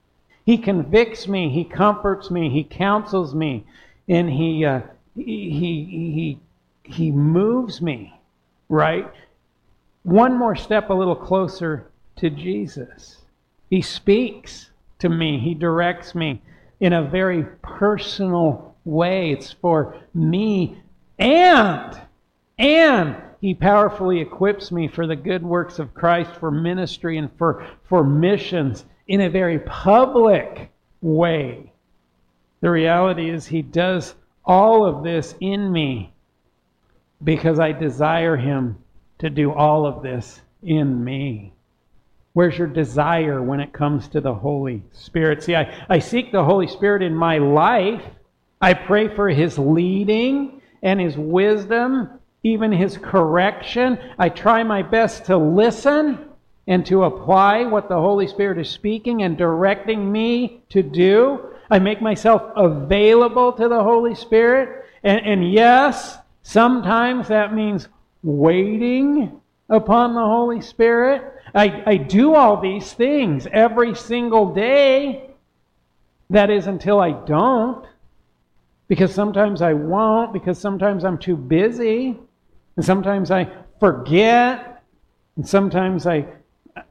He 0.45 0.59
convicts 0.59 1.27
me. 1.27 1.49
He 1.49 1.65
comforts 1.65 2.31
me. 2.31 2.51
He 2.51 2.65
counsels 2.65 3.35
me. 3.35 3.65
And 4.09 4.29
he, 4.29 4.65
uh, 4.65 4.83
he, 5.17 5.51
he, 5.51 6.39
he, 6.85 6.93
he 6.93 7.11
moves 7.11 7.81
me, 7.81 8.21
right? 8.69 9.11
One 10.03 10.37
more 10.37 10.57
step 10.57 10.91
a 10.91 10.95
little 10.95 11.17
closer 11.17 11.91
to 12.17 12.29
Jesus. 12.29 13.23
He 13.71 13.81
speaks 13.81 14.71
to 14.99 15.09
me. 15.09 15.39
He 15.39 15.55
directs 15.55 16.15
me 16.15 16.43
in 16.79 16.93
a 16.93 17.09
very 17.09 17.45
personal 17.63 18.75
way. 18.85 19.31
It's 19.31 19.53
for 19.53 19.97
me 20.13 20.83
and, 21.21 22.01
and 22.59 23.17
he 23.41 23.55
powerfully 23.55 24.21
equips 24.21 24.73
me 24.73 24.89
for 24.89 25.07
the 25.07 25.17
good 25.17 25.43
works 25.43 25.79
of 25.79 25.95
Christ, 25.95 26.33
for 26.41 26.51
ministry, 26.51 27.19
and 27.19 27.31
for, 27.39 27.67
for 27.89 28.03
missions 28.03 28.85
in 29.07 29.21
a 29.21 29.31
very 29.31 29.59
public 29.61 30.71
way. 31.01 31.73
The 32.63 32.71
reality 32.71 33.31
is, 33.31 33.47
he 33.47 33.63
does 33.63 34.15
all 34.45 34.85
of 34.85 35.05
this 35.05 35.35
in 35.41 35.71
me 35.71 36.13
because 37.23 37.59
I 37.59 37.73
desire 37.73 38.37
him 38.37 38.79
to 39.19 39.29
do 39.29 39.53
all 39.53 39.87
of 39.87 40.03
this 40.03 40.41
in 40.63 41.05
me. 41.05 41.53
Where's 42.33 42.57
your 42.57 42.67
desire 42.67 43.43
when 43.43 43.61
it 43.61 43.73
comes 43.73 44.09
to 44.09 44.21
the 44.21 44.35
Holy 44.35 44.83
Spirit? 44.93 45.43
See, 45.43 45.57
I, 45.57 45.85
I 45.89 45.99
seek 45.99 46.33
the 46.33 46.45
Holy 46.45 46.67
Spirit 46.67 47.03
in 47.03 47.15
my 47.15 47.39
life. 47.39 48.03
I 48.61 48.73
pray 48.75 49.15
for 49.15 49.29
his 49.29 49.59
leading 49.59 50.60
and 50.83 51.01
his 51.01 51.17
wisdom, 51.17 52.09
even 52.43 52.73
his 52.73 52.97
correction. 52.99 53.99
I 54.19 54.29
try 54.29 54.63
my 54.63 54.83
best 54.83 55.27
to 55.27 55.37
listen 55.37 56.19
and 56.67 56.87
to 56.87 57.05
apply 57.05 57.65
what 57.65 57.89
the 57.89 57.99
Holy 57.99 58.27
Spirit 58.27 58.59
is 58.59 58.71
speaking 58.71 59.23
and 59.23 59.37
directing 59.37 60.11
me 60.11 60.63
to 60.71 60.83
do. 60.83 61.41
I 61.71 61.79
make 61.79 62.01
myself 62.01 62.43
available 62.57 63.53
to 63.53 63.69
the 63.69 63.83
Holy 63.83 64.15
Spirit. 64.15 64.87
And, 65.03 65.21
and 65.27 65.53
yes, 65.53 66.19
sometimes 66.43 67.29
that 67.29 67.55
means 67.55 67.89
waiting 68.23 69.41
upon 69.69 70.15
the 70.15 70.21
Holy 70.21 70.61
Spirit. 70.61 71.23
I, 71.55 71.83
I 71.87 71.97
do 71.97 72.35
all 72.35 72.61
these 72.61 72.93
things 72.93 73.47
every 73.53 73.95
single 73.95 74.55
day. 74.55 75.31
That 76.31 76.51
is 76.51 76.67
until 76.67 77.01
I 77.01 77.11
don't 77.13 77.85
because 78.91 79.15
sometimes 79.15 79.63
I 79.63 79.73
won't, 79.73 80.33
because 80.33 80.59
sometimes 80.59 81.05
I'm 81.05 81.17
too 81.17 81.37
busy, 81.37 82.19
and 82.75 82.85
sometimes 82.85 83.31
I 83.31 83.49
forget, 83.79 84.83
and 85.37 85.49
sometimes 85.49 86.09
I, 86.09 86.27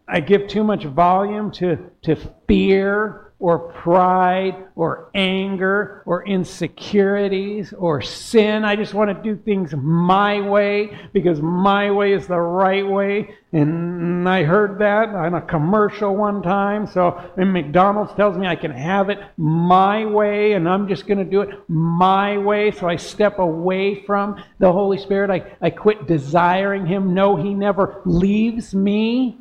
I 0.08 0.22
give 0.22 0.48
too 0.48 0.64
much 0.64 0.86
volume 0.86 1.52
to, 1.52 1.78
to 2.04 2.16
fear 2.48 3.29
or 3.40 3.58
pride 3.58 4.54
or 4.76 5.10
anger 5.16 6.04
or 6.06 6.26
insecurities 6.26 7.72
or 7.72 8.02
sin. 8.02 8.66
I 8.66 8.76
just 8.76 8.94
want 8.94 9.16
to 9.16 9.24
do 9.24 9.42
things 9.42 9.74
my 9.74 10.42
way 10.42 10.98
because 11.14 11.42
my 11.42 11.90
way 11.90 12.12
is 12.12 12.28
the 12.28 12.40
right 12.40 12.86
way. 12.86 13.34
And 13.54 14.28
I 14.28 14.44
heard 14.44 14.78
that 14.80 15.10
on 15.10 15.36
a 15.36 15.42
commercial 15.42 16.16
one 16.16 16.44
time. 16.44 16.86
So 16.86 17.32
and 17.38 17.54
McDonald's 17.54 18.14
tells 18.14 18.38
me 18.38 18.46
I 18.46 18.58
can 18.58 18.72
have 18.72 19.10
it 19.10 19.20
my 19.38 20.06
way 20.06 20.54
and 20.54 20.68
I'm 20.68 20.90
just 20.90 21.08
going 21.08 21.20
to 21.20 21.24
do 21.24 21.42
it 21.42 21.50
my 21.70 22.38
way. 22.38 22.72
So 22.72 22.90
I 22.90 22.98
step 22.98 23.40
away 23.40 24.04
from 24.04 24.44
the 24.60 24.72
Holy 24.72 24.98
Spirit. 24.98 25.30
I, 25.32 25.56
I 25.62 25.70
quit 25.70 26.08
desiring 26.08 26.86
Him. 26.86 27.14
No, 27.14 27.38
He 27.38 27.54
never 27.54 28.02
leaves 28.06 28.76
me 28.76 29.38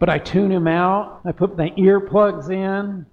but 0.00 0.08
I 0.08 0.18
tune 0.18 0.50
him 0.50 0.66
out. 0.66 1.20
I 1.24 1.30
put 1.30 1.56
my 1.56 1.70
earplugs 1.76 2.50
in. 2.50 3.06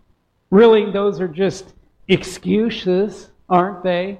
Really, 0.49 0.89
those 0.89 1.19
are 1.19 1.27
just 1.27 1.73
excuses, 2.07 3.29
aren't 3.49 3.83
they? 3.83 4.19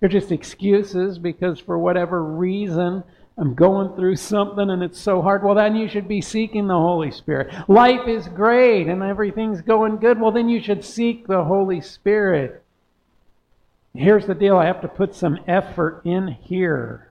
They're 0.00 0.08
just 0.08 0.30
excuses 0.30 1.18
because 1.18 1.58
for 1.58 1.76
whatever 1.78 2.22
reason 2.22 3.02
I'm 3.36 3.54
going 3.54 3.96
through 3.96 4.16
something 4.16 4.70
and 4.70 4.82
it's 4.84 5.00
so 5.00 5.20
hard. 5.20 5.42
Well, 5.42 5.56
then 5.56 5.74
you 5.74 5.88
should 5.88 6.06
be 6.06 6.20
seeking 6.20 6.68
the 6.68 6.74
Holy 6.74 7.10
Spirit. 7.10 7.52
Life 7.68 8.06
is 8.06 8.28
great 8.28 8.86
and 8.86 9.02
everything's 9.02 9.60
going 9.60 9.96
good. 9.96 10.20
Well, 10.20 10.30
then 10.30 10.48
you 10.48 10.62
should 10.62 10.84
seek 10.84 11.26
the 11.26 11.42
Holy 11.42 11.80
Spirit. 11.80 12.62
Here's 13.94 14.26
the 14.26 14.34
deal 14.34 14.56
I 14.56 14.66
have 14.66 14.82
to 14.82 14.88
put 14.88 15.14
some 15.14 15.40
effort 15.48 16.02
in 16.04 16.28
here. 16.28 17.10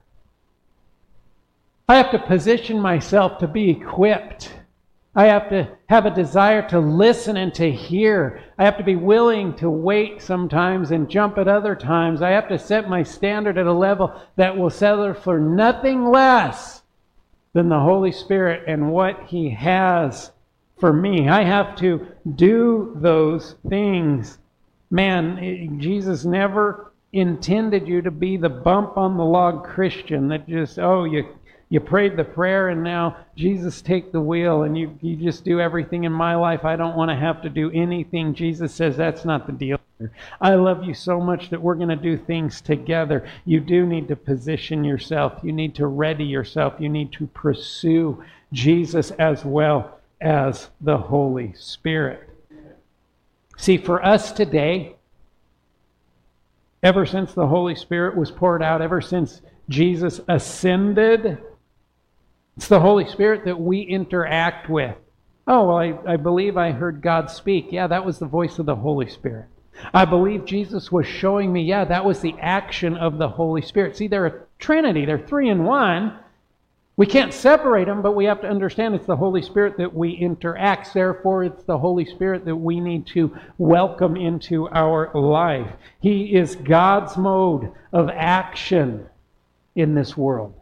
I 1.89 1.97
have 1.97 2.11
to 2.11 2.19
position 2.19 2.79
myself 2.79 3.39
to 3.39 3.47
be 3.47 3.69
equipped 3.69 4.51
I 5.15 5.27
have 5.27 5.49
to 5.49 5.69
have 5.87 6.05
a 6.05 6.13
desire 6.13 6.67
to 6.69 6.79
listen 6.79 7.37
and 7.37 7.53
to 7.55 7.71
hear. 7.71 8.43
I 8.57 8.65
have 8.65 8.77
to 8.77 8.83
be 8.83 8.97
willing 8.97 9.55
to 9.55 9.69
wait 9.69 10.21
sometimes 10.21 10.91
and 10.91 11.09
jump 11.09 11.37
at 11.37 11.47
other 11.47 11.73
times. 11.73 12.21
I 12.21 12.31
have 12.31 12.49
to 12.49 12.59
set 12.59 12.89
my 12.89 13.01
standard 13.01 13.57
at 13.57 13.65
a 13.65 13.73
level 13.73 14.13
that 14.35 14.57
will 14.57 14.69
settle 14.69 15.13
for 15.13 15.39
nothing 15.39 16.05
less 16.05 16.81
than 17.53 17.69
the 17.69 17.79
Holy 17.79 18.11
Spirit 18.11 18.63
and 18.67 18.91
what 18.91 19.23
He 19.27 19.51
has 19.51 20.33
for 20.77 20.91
me. 20.91 21.29
I 21.29 21.43
have 21.43 21.77
to 21.77 22.05
do 22.35 22.93
those 22.97 23.55
things. 23.69 24.37
Man, 24.91 25.39
eh, 25.39 25.67
Jesus 25.77 26.25
never 26.25 26.91
intended 27.13 27.87
you 27.87 28.01
to 28.01 28.11
be 28.11 28.35
the 28.35 28.49
bump 28.49 28.97
on 28.97 29.15
the 29.15 29.23
log 29.23 29.63
Christian 29.63 30.27
that 30.27 30.49
just, 30.49 30.77
oh, 30.77 31.05
you 31.05 31.25
you 31.75 31.81
prayed 31.81 32.15
the 32.15 32.23
prayer 32.23 32.69
and 32.69 32.85
now 32.85 33.17
Jesus 33.35 33.81
take 33.81 34.13
the 34.13 34.21
wheel 34.21 34.63
and 34.63 34.77
you, 34.77 34.97
you 35.01 35.17
just 35.17 35.43
do 35.43 35.59
everything 35.59 36.05
in 36.05 36.11
my 36.13 36.33
life. 36.33 36.63
I 36.63 36.77
don't 36.77 36.95
want 36.95 37.11
to 37.11 37.17
have 37.17 37.41
to 37.41 37.49
do 37.49 37.69
anything. 37.71 38.33
Jesus 38.33 38.73
says 38.73 38.95
that's 38.95 39.25
not 39.25 39.45
the 39.45 39.51
deal. 39.51 39.77
I 40.39 40.55
love 40.55 40.85
you 40.85 40.93
so 40.93 41.19
much 41.19 41.49
that 41.49 41.61
we're 41.61 41.75
going 41.75 41.89
to 41.89 41.97
do 41.97 42.15
things 42.15 42.61
together. 42.61 43.27
You 43.43 43.59
do 43.59 43.85
need 43.85 44.07
to 44.07 44.15
position 44.15 44.85
yourself. 44.85 45.33
You 45.43 45.51
need 45.51 45.75
to 45.75 45.87
ready 45.87 46.23
yourself. 46.23 46.75
You 46.79 46.87
need 46.87 47.11
to 47.11 47.27
pursue 47.27 48.23
Jesus 48.53 49.11
as 49.11 49.43
well 49.43 49.99
as 50.21 50.69
the 50.79 50.97
Holy 50.97 51.51
Spirit. 51.57 52.29
See, 53.57 53.75
for 53.75 54.01
us 54.01 54.31
today, 54.31 54.95
ever 56.81 57.05
since 57.05 57.33
the 57.33 57.47
Holy 57.47 57.75
Spirit 57.75 58.15
was 58.15 58.31
poured 58.31 58.63
out, 58.63 58.81
ever 58.81 59.01
since 59.01 59.41
Jesus 59.67 60.21
ascended, 60.29 61.37
it's 62.57 62.67
the 62.67 62.79
Holy 62.79 63.07
Spirit 63.07 63.45
that 63.45 63.59
we 63.59 63.81
interact 63.81 64.69
with. 64.69 64.95
Oh, 65.47 65.67
well, 65.67 65.77
I, 65.77 66.13
I 66.13 66.15
believe 66.17 66.57
I 66.57 66.71
heard 66.71 67.01
God 67.01 67.29
speak. 67.29 67.67
Yeah, 67.71 67.87
that 67.87 68.05
was 68.05 68.17
the 68.17 68.25
voice 68.25 68.57
of 68.59 68.65
the 68.65 68.75
Holy 68.75 69.09
Spirit. 69.09 69.47
I 69.93 70.05
believe 70.05 70.45
Jesus 70.45 70.91
was 70.91 71.05
showing 71.05 71.51
me, 71.51 71.63
yeah, 71.63 71.83
that 71.85 72.05
was 72.05 72.21
the 72.21 72.35
action 72.39 72.95
of 72.95 73.17
the 73.17 73.27
Holy 73.27 73.61
Spirit. 73.61 73.97
See, 73.97 74.07
they're 74.07 74.25
a 74.25 74.41
trinity, 74.57 75.05
they're 75.05 75.19
three 75.19 75.49
in 75.49 75.65
one. 75.65 76.17
We 76.97 77.05
can't 77.05 77.33
separate 77.33 77.87
them, 77.87 78.01
but 78.01 78.15
we 78.15 78.23
have 78.23 78.39
to 78.41 78.47
understand 78.47 78.95
it's 78.95 79.05
the 79.05 79.17
Holy 79.17 79.41
Spirit 79.41 79.75
that 79.77 79.93
we 79.93 80.11
interact. 80.11 80.93
Therefore, 80.93 81.43
it's 81.43 81.63
the 81.63 81.77
Holy 81.77 82.05
Spirit 82.05 82.45
that 82.45 82.55
we 82.55 82.79
need 82.79 83.05
to 83.07 83.35
welcome 83.57 84.15
into 84.15 84.69
our 84.69 85.11
life. 85.13 85.69
He 85.99 86.33
is 86.33 86.55
God's 86.55 87.17
mode 87.17 87.73
of 87.91 88.09
action 88.09 89.07
in 89.75 89.93
this 89.93 90.15
world 90.15 90.53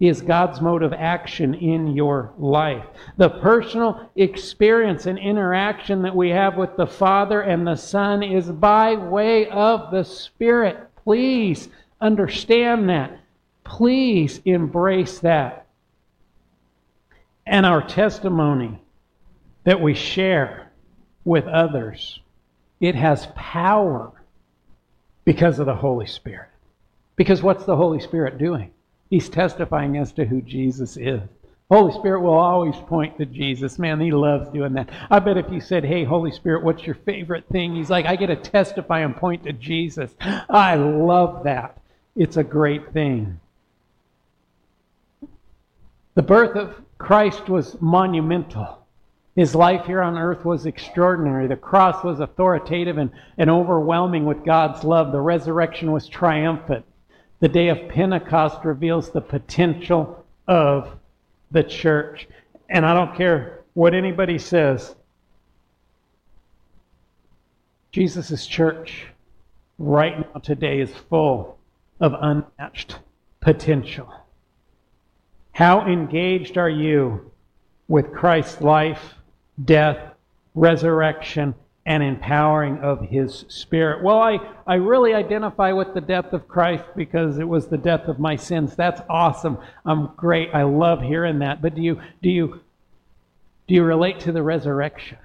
is 0.00 0.20
God's 0.20 0.60
mode 0.60 0.82
of 0.82 0.92
action 0.92 1.54
in 1.54 1.94
your 1.94 2.32
life. 2.36 2.84
The 3.16 3.30
personal 3.30 4.10
experience 4.16 5.06
and 5.06 5.18
interaction 5.18 6.02
that 6.02 6.16
we 6.16 6.30
have 6.30 6.56
with 6.56 6.76
the 6.76 6.86
Father 6.86 7.42
and 7.42 7.66
the 7.66 7.76
Son 7.76 8.22
is 8.22 8.50
by 8.50 8.94
way 8.94 9.48
of 9.48 9.90
the 9.92 10.04
Spirit. 10.04 10.78
Please 10.96 11.68
understand 12.00 12.88
that. 12.88 13.20
Please 13.62 14.40
embrace 14.44 15.20
that. 15.20 15.66
And 17.46 17.64
our 17.64 17.86
testimony 17.86 18.82
that 19.64 19.80
we 19.80 19.94
share 19.94 20.72
with 21.24 21.46
others, 21.46 22.20
it 22.80 22.94
has 22.94 23.28
power 23.36 24.12
because 25.24 25.58
of 25.58 25.66
the 25.66 25.74
Holy 25.74 26.06
Spirit. 26.06 26.48
Because 27.16 27.42
what's 27.42 27.64
the 27.64 27.76
Holy 27.76 28.00
Spirit 28.00 28.38
doing? 28.38 28.73
He's 29.14 29.28
testifying 29.28 29.96
as 29.96 30.10
to 30.14 30.24
who 30.24 30.42
Jesus 30.42 30.96
is. 30.96 31.20
Holy 31.70 31.92
Spirit 31.92 32.22
will 32.22 32.34
always 32.34 32.74
point 32.88 33.16
to 33.18 33.24
Jesus. 33.24 33.78
Man, 33.78 34.00
he 34.00 34.10
loves 34.10 34.48
doing 34.48 34.72
that. 34.72 34.90
I 35.08 35.20
bet 35.20 35.36
if 35.36 35.52
you 35.52 35.60
said, 35.60 35.84
Hey, 35.84 36.02
Holy 36.02 36.32
Spirit, 36.32 36.64
what's 36.64 36.84
your 36.84 36.96
favorite 36.96 37.44
thing? 37.48 37.76
He's 37.76 37.90
like, 37.90 38.06
I 38.06 38.16
get 38.16 38.26
to 38.26 38.34
testify 38.34 39.02
and 39.02 39.14
point 39.14 39.44
to 39.44 39.52
Jesus. 39.52 40.12
I 40.20 40.74
love 40.74 41.44
that. 41.44 41.80
It's 42.16 42.38
a 42.38 42.42
great 42.42 42.92
thing. 42.92 43.38
The 46.16 46.22
birth 46.22 46.56
of 46.56 46.74
Christ 46.98 47.48
was 47.48 47.80
monumental. 47.80 48.84
His 49.36 49.54
life 49.54 49.86
here 49.86 50.02
on 50.02 50.18
earth 50.18 50.44
was 50.44 50.66
extraordinary. 50.66 51.46
The 51.46 51.54
cross 51.54 52.02
was 52.02 52.18
authoritative 52.18 52.98
and, 52.98 53.12
and 53.38 53.48
overwhelming 53.48 54.24
with 54.24 54.44
God's 54.44 54.82
love. 54.82 55.12
The 55.12 55.20
resurrection 55.20 55.92
was 55.92 56.08
triumphant. 56.08 56.84
The 57.40 57.48
day 57.48 57.68
of 57.68 57.88
Pentecost 57.88 58.64
reveals 58.64 59.10
the 59.10 59.20
potential 59.20 60.24
of 60.46 60.98
the 61.50 61.62
church. 61.62 62.28
And 62.68 62.86
I 62.86 62.94
don't 62.94 63.16
care 63.16 63.64
what 63.74 63.94
anybody 63.94 64.38
says, 64.38 64.94
Jesus' 67.92 68.46
church 68.46 69.06
right 69.78 70.18
now 70.18 70.40
today 70.40 70.80
is 70.80 70.90
full 71.08 71.58
of 72.00 72.14
unmatched 72.20 72.98
potential. 73.40 74.12
How 75.52 75.86
engaged 75.86 76.58
are 76.58 76.70
you 76.70 77.30
with 77.86 78.12
Christ's 78.12 78.60
life, 78.60 79.14
death, 79.64 79.98
resurrection, 80.54 81.54
and 81.86 82.02
empowering 82.02 82.78
of 82.78 83.02
his 83.02 83.44
spirit. 83.48 84.02
Well, 84.02 84.18
I, 84.18 84.38
I 84.66 84.76
really 84.76 85.12
identify 85.12 85.72
with 85.72 85.92
the 85.92 86.00
death 86.00 86.32
of 86.32 86.48
Christ 86.48 86.84
because 86.96 87.38
it 87.38 87.46
was 87.46 87.66
the 87.66 87.76
death 87.76 88.08
of 88.08 88.18
my 88.18 88.36
sins. 88.36 88.74
That's 88.74 89.02
awesome. 89.08 89.58
I'm 89.84 90.12
great. 90.16 90.50
I 90.54 90.62
love 90.62 91.02
hearing 91.02 91.40
that. 91.40 91.60
But 91.60 91.74
do 91.74 91.82
you 91.82 92.00
do 92.22 92.30
you 92.30 92.60
do 93.68 93.74
you 93.74 93.82
relate 93.82 94.20
to 94.20 94.32
the 94.32 94.42
resurrection? 94.42 95.18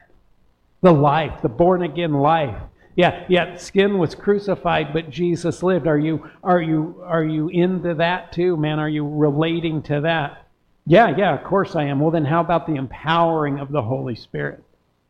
The 0.82 0.93
life, 0.93 1.41
the 1.41 1.49
born 1.49 1.82
again 1.84 2.14
life. 2.14 2.62
Yeah, 2.95 3.26
yeah, 3.30 3.55
skin 3.55 3.97
was 3.97 4.14
crucified, 4.14 4.91
but 4.91 5.10
Jesus 5.10 5.64
lived. 5.64 5.88
Are 5.88 5.97
you 5.97 6.30
are 6.43 6.62
you 6.62 7.01
are 7.05 7.24
you 7.24 7.47
into 7.47 7.93
that 7.95 8.34
too, 8.34 8.57
man? 8.57 8.80
Are 8.80 8.89
you 8.89 9.07
relating 9.07 9.82
to 9.84 10.01
that? 10.01 10.45
Yeah, 10.86 11.16
yeah, 11.16 11.34
of 11.38 11.45
course 11.45 11.78
I 11.78 11.86
am. 11.86 12.01
Well 12.01 12.12
then 12.12 12.26
how 12.26 12.41
about 12.41 12.68
the 12.68 12.76
empowering 12.76 13.60
of 13.60 13.72
the 13.72 13.82
Holy 13.82 14.16
Spirit? 14.16 14.62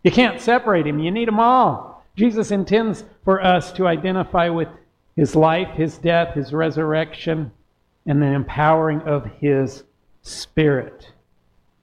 You 0.03 0.11
can't 0.11 0.39
separate 0.39 0.87
him. 0.87 0.99
You 0.99 1.11
need 1.11 1.27
them 1.27 1.39
all. 1.39 2.05
Jesus 2.15 2.51
intends 2.51 3.03
for 3.23 3.43
us 3.43 3.71
to 3.73 3.87
identify 3.87 4.49
with 4.49 4.69
his 5.15 5.35
life, 5.35 5.69
his 5.75 5.97
death, 5.97 6.35
his 6.35 6.53
resurrection, 6.53 7.51
and 8.05 8.21
the 8.21 8.27
empowering 8.27 9.01
of 9.01 9.25
his 9.39 9.83
spirit. 10.21 11.11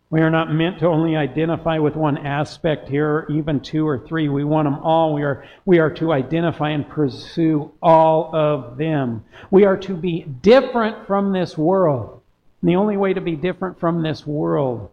We 0.09 0.21
are 0.21 0.31
not 0.31 0.53
meant 0.53 0.79
to 0.79 0.87
only 0.87 1.17
identify 1.17 1.79
with 1.79 1.97
one 1.97 2.17
aspect 2.19 2.89
here, 2.89 3.09
or 3.09 3.33
even 3.33 3.61
two 3.61 3.87
or 3.87 3.99
three. 3.99 4.29
We 4.29 4.45
want 4.45 4.67
them 4.67 4.79
all. 4.79 5.13
We 5.13 5.23
are, 5.23 5.45
we 5.65 5.79
are 5.79 5.91
to 5.95 6.13
identify 6.13 6.71
and 6.71 6.89
pursue 6.89 7.73
all 7.83 8.35
of 8.35 8.79
them. 8.79 9.25
We 9.51 9.65
are 9.65 9.77
to 9.79 9.95
be 9.95 10.23
different 10.23 11.07
from 11.07 11.33
this 11.33 11.59
world. 11.59 12.21
And 12.63 12.71
the 12.71 12.77
only 12.77 12.97
way 12.97 13.15
to 13.15 13.21
be 13.21 13.35
different 13.35 13.81
from 13.81 14.03
this 14.03 14.27
world 14.27 14.91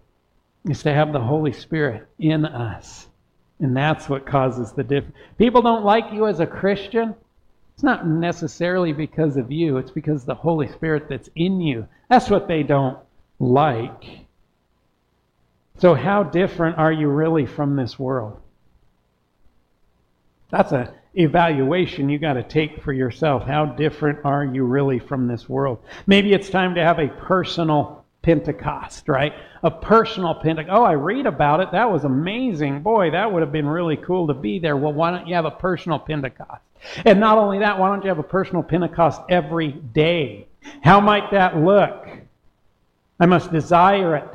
is 0.65 0.83
to 0.83 0.93
have 0.93 1.13
the 1.13 1.19
Holy 1.19 1.53
Spirit 1.53 2.07
in 2.17 2.45
us. 2.45 3.07
And 3.59 3.75
that's 3.75 4.09
what 4.09 4.25
causes 4.25 4.71
the 4.71 4.83
difference. 4.83 5.15
People 5.37 5.61
don't 5.61 5.85
like 5.85 6.11
you 6.11 6.27
as 6.27 6.39
a 6.39 6.47
Christian. 6.47 7.15
It's 7.73 7.83
not 7.83 8.07
necessarily 8.07 8.93
because 8.93 9.37
of 9.37 9.51
you, 9.51 9.77
it's 9.77 9.91
because 9.91 10.25
the 10.25 10.35
Holy 10.35 10.67
Spirit 10.67 11.07
that's 11.09 11.29
in 11.35 11.59
you. 11.61 11.87
That's 12.09 12.29
what 12.29 12.47
they 12.47 12.63
don't 12.63 12.97
like. 13.39 14.03
So, 15.79 15.95
how 15.95 16.23
different 16.23 16.77
are 16.77 16.91
you 16.91 17.09
really 17.09 17.45
from 17.45 17.75
this 17.75 17.97
world? 17.97 18.39
That's 20.51 20.71
an 20.71 20.89
evaluation 21.15 22.09
you 22.09 22.19
got 22.19 22.33
to 22.33 22.43
take 22.43 22.83
for 22.83 22.93
yourself. 22.93 23.43
How 23.43 23.65
different 23.65 24.19
are 24.23 24.45
you 24.45 24.65
really 24.65 24.99
from 24.99 25.27
this 25.27 25.49
world? 25.49 25.79
Maybe 26.05 26.31
it's 26.31 26.49
time 26.49 26.75
to 26.75 26.83
have 26.83 26.99
a 26.99 27.07
personal 27.07 28.02
Pentecost, 28.23 29.07
right? 29.07 29.33
A 29.61 29.69
personal 29.69 30.33
Pentecost. 30.33 30.73
Oh, 30.73 30.83
I 30.83 30.93
read 30.93 31.25
about 31.25 31.59
it. 31.59 31.71
That 31.71 31.91
was 31.91 32.05
amazing. 32.05 32.81
Boy, 32.81 33.11
that 33.11 33.31
would 33.31 33.41
have 33.41 33.51
been 33.51 33.67
really 33.67 33.97
cool 33.97 34.27
to 34.27 34.33
be 34.33 34.59
there. 34.59 34.77
Well, 34.77 34.93
why 34.93 35.11
don't 35.11 35.27
you 35.27 35.35
have 35.35 35.45
a 35.45 35.51
personal 35.51 35.99
Pentecost? 35.99 36.61
And 37.05 37.19
not 37.19 37.37
only 37.37 37.59
that, 37.59 37.77
why 37.77 37.89
don't 37.89 38.01
you 38.01 38.09
have 38.09 38.19
a 38.19 38.23
personal 38.23 38.63
Pentecost 38.63 39.21
every 39.29 39.73
day? 39.73 40.47
How 40.81 40.99
might 40.99 41.31
that 41.31 41.57
look? 41.57 42.07
I 43.19 43.25
must 43.25 43.51
desire 43.51 44.15
it. 44.15 44.29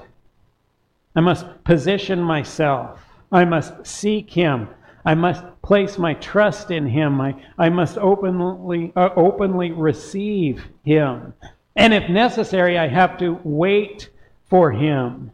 I 1.16 1.20
must 1.20 1.47
position 1.64 2.20
myself. 2.20 3.01
I 3.32 3.45
must 3.45 3.86
seek 3.86 4.30
Him. 4.30 4.68
I 5.05 5.14
must 5.14 5.43
place 5.62 5.99
my 5.99 6.14
trust 6.14 6.70
in 6.70 6.86
Him. 6.86 7.20
I, 7.20 7.34
I 7.59 7.70
must 7.70 7.97
openly, 7.99 8.93
uh, 8.95 9.11
openly 9.16 9.72
receive 9.72 10.64
Him. 10.84 11.32
And 11.79 11.95
if 11.95 12.11
necessary, 12.11 12.76
I 12.76 12.89
have 12.89 13.16
to 13.18 13.39
wait 13.45 14.11
for 14.51 14.72
him. 14.72 15.31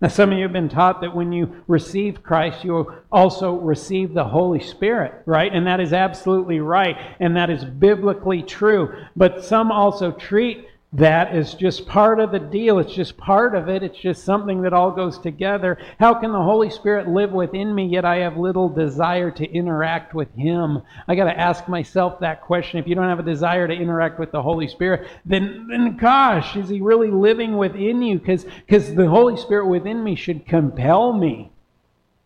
Now, 0.00 0.08
some 0.08 0.32
of 0.32 0.38
you 0.38 0.44
have 0.44 0.52
been 0.52 0.70
taught 0.70 1.02
that 1.02 1.14
when 1.14 1.30
you 1.30 1.62
receive 1.68 2.22
Christ, 2.22 2.64
you 2.64 2.92
also 3.12 3.52
receive 3.52 4.14
the 4.14 4.24
Holy 4.24 4.60
Spirit, 4.60 5.22
right? 5.26 5.52
And 5.52 5.66
that 5.66 5.80
is 5.80 5.92
absolutely 5.92 6.60
right. 6.60 6.96
And 7.20 7.36
that 7.36 7.50
is 7.50 7.64
biblically 7.66 8.42
true. 8.42 8.94
But 9.14 9.44
some 9.44 9.70
also 9.70 10.10
treat 10.10 10.66
that 10.94 11.34
is 11.34 11.54
just 11.54 11.88
part 11.88 12.20
of 12.20 12.30
the 12.30 12.38
deal. 12.38 12.78
It's 12.78 12.94
just 12.94 13.16
part 13.16 13.56
of 13.56 13.68
it. 13.68 13.82
It's 13.82 13.98
just 13.98 14.22
something 14.22 14.62
that 14.62 14.72
all 14.72 14.92
goes 14.92 15.18
together. 15.18 15.76
How 15.98 16.14
can 16.14 16.30
the 16.30 16.40
Holy 16.40 16.70
Spirit 16.70 17.08
live 17.08 17.32
within 17.32 17.74
me, 17.74 17.86
yet 17.86 18.04
I 18.04 18.18
have 18.18 18.36
little 18.36 18.68
desire 18.68 19.32
to 19.32 19.52
interact 19.52 20.14
with 20.14 20.32
Him? 20.36 20.82
I 21.08 21.16
got 21.16 21.24
to 21.24 21.36
ask 21.36 21.66
myself 21.66 22.20
that 22.20 22.42
question. 22.42 22.78
If 22.78 22.86
you 22.86 22.94
don't 22.94 23.08
have 23.08 23.18
a 23.18 23.24
desire 23.24 23.66
to 23.66 23.74
interact 23.74 24.20
with 24.20 24.30
the 24.30 24.42
Holy 24.42 24.68
Spirit, 24.68 25.08
then, 25.26 25.66
then 25.68 25.96
gosh, 25.96 26.56
is 26.56 26.68
He 26.68 26.80
really 26.80 27.10
living 27.10 27.56
within 27.56 28.00
you? 28.00 28.20
Because 28.20 28.94
the 28.94 29.08
Holy 29.08 29.36
Spirit 29.36 29.66
within 29.66 30.04
me 30.04 30.14
should 30.14 30.46
compel 30.46 31.12
me 31.12 31.50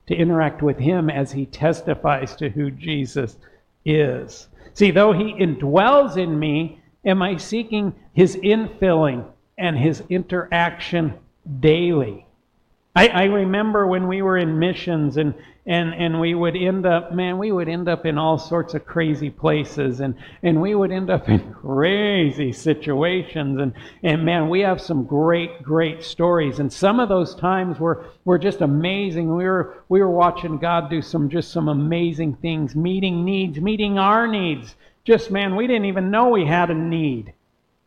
to 0.08 0.14
interact 0.14 0.60
with 0.60 0.76
Him 0.76 1.08
as 1.08 1.32
He 1.32 1.46
testifies 1.46 2.36
to 2.36 2.50
who 2.50 2.70
Jesus 2.70 3.38
is. 3.86 4.48
See, 4.74 4.90
though 4.90 5.14
He 5.14 5.32
indwells 5.32 6.18
in 6.18 6.38
me, 6.38 6.77
Am 7.04 7.22
I 7.22 7.36
seeking 7.36 7.94
his 8.12 8.36
infilling 8.36 9.24
and 9.58 9.76
his 9.76 10.02
interaction 10.08 11.14
daily. 11.60 12.26
I, 12.94 13.08
I 13.08 13.24
remember 13.24 13.86
when 13.86 14.08
we 14.08 14.22
were 14.22 14.38
in 14.38 14.58
missions 14.58 15.16
and, 15.16 15.34
and, 15.66 15.94
and 15.94 16.20
we 16.20 16.34
would 16.34 16.56
end 16.56 16.86
up, 16.86 17.12
man, 17.12 17.38
we 17.38 17.52
would 17.52 17.68
end 17.68 17.88
up 17.88 18.06
in 18.06 18.18
all 18.18 18.38
sorts 18.38 18.74
of 18.74 18.86
crazy 18.86 19.30
places 19.30 20.00
and, 20.00 20.14
and 20.42 20.60
we 20.60 20.74
would 20.74 20.90
end 20.90 21.10
up 21.10 21.28
in 21.28 21.52
crazy 21.52 22.52
situations. 22.52 23.60
And, 23.60 23.74
and 24.02 24.24
man, 24.24 24.48
we 24.48 24.60
have 24.60 24.80
some 24.80 25.04
great, 25.04 25.62
great 25.62 26.02
stories. 26.02 26.58
And 26.58 26.72
some 26.72 26.98
of 26.98 27.08
those 27.08 27.34
times 27.34 27.78
were, 27.78 28.06
were 28.24 28.38
just 28.38 28.62
amazing. 28.62 29.34
We 29.34 29.44
were, 29.44 29.84
we 29.88 30.00
were 30.00 30.10
watching 30.10 30.58
God 30.58 30.88
do 30.90 31.02
some, 31.02 31.28
just 31.28 31.52
some 31.52 31.68
amazing 31.68 32.36
things, 32.36 32.74
meeting 32.74 33.24
needs, 33.24 33.60
meeting 33.60 33.98
our 33.98 34.26
needs. 34.26 34.74
Just, 35.08 35.30
man, 35.30 35.56
we 35.56 35.66
didn't 35.66 35.86
even 35.86 36.10
know 36.10 36.28
we 36.28 36.44
had 36.44 36.68
a 36.68 36.74
need. 36.74 37.32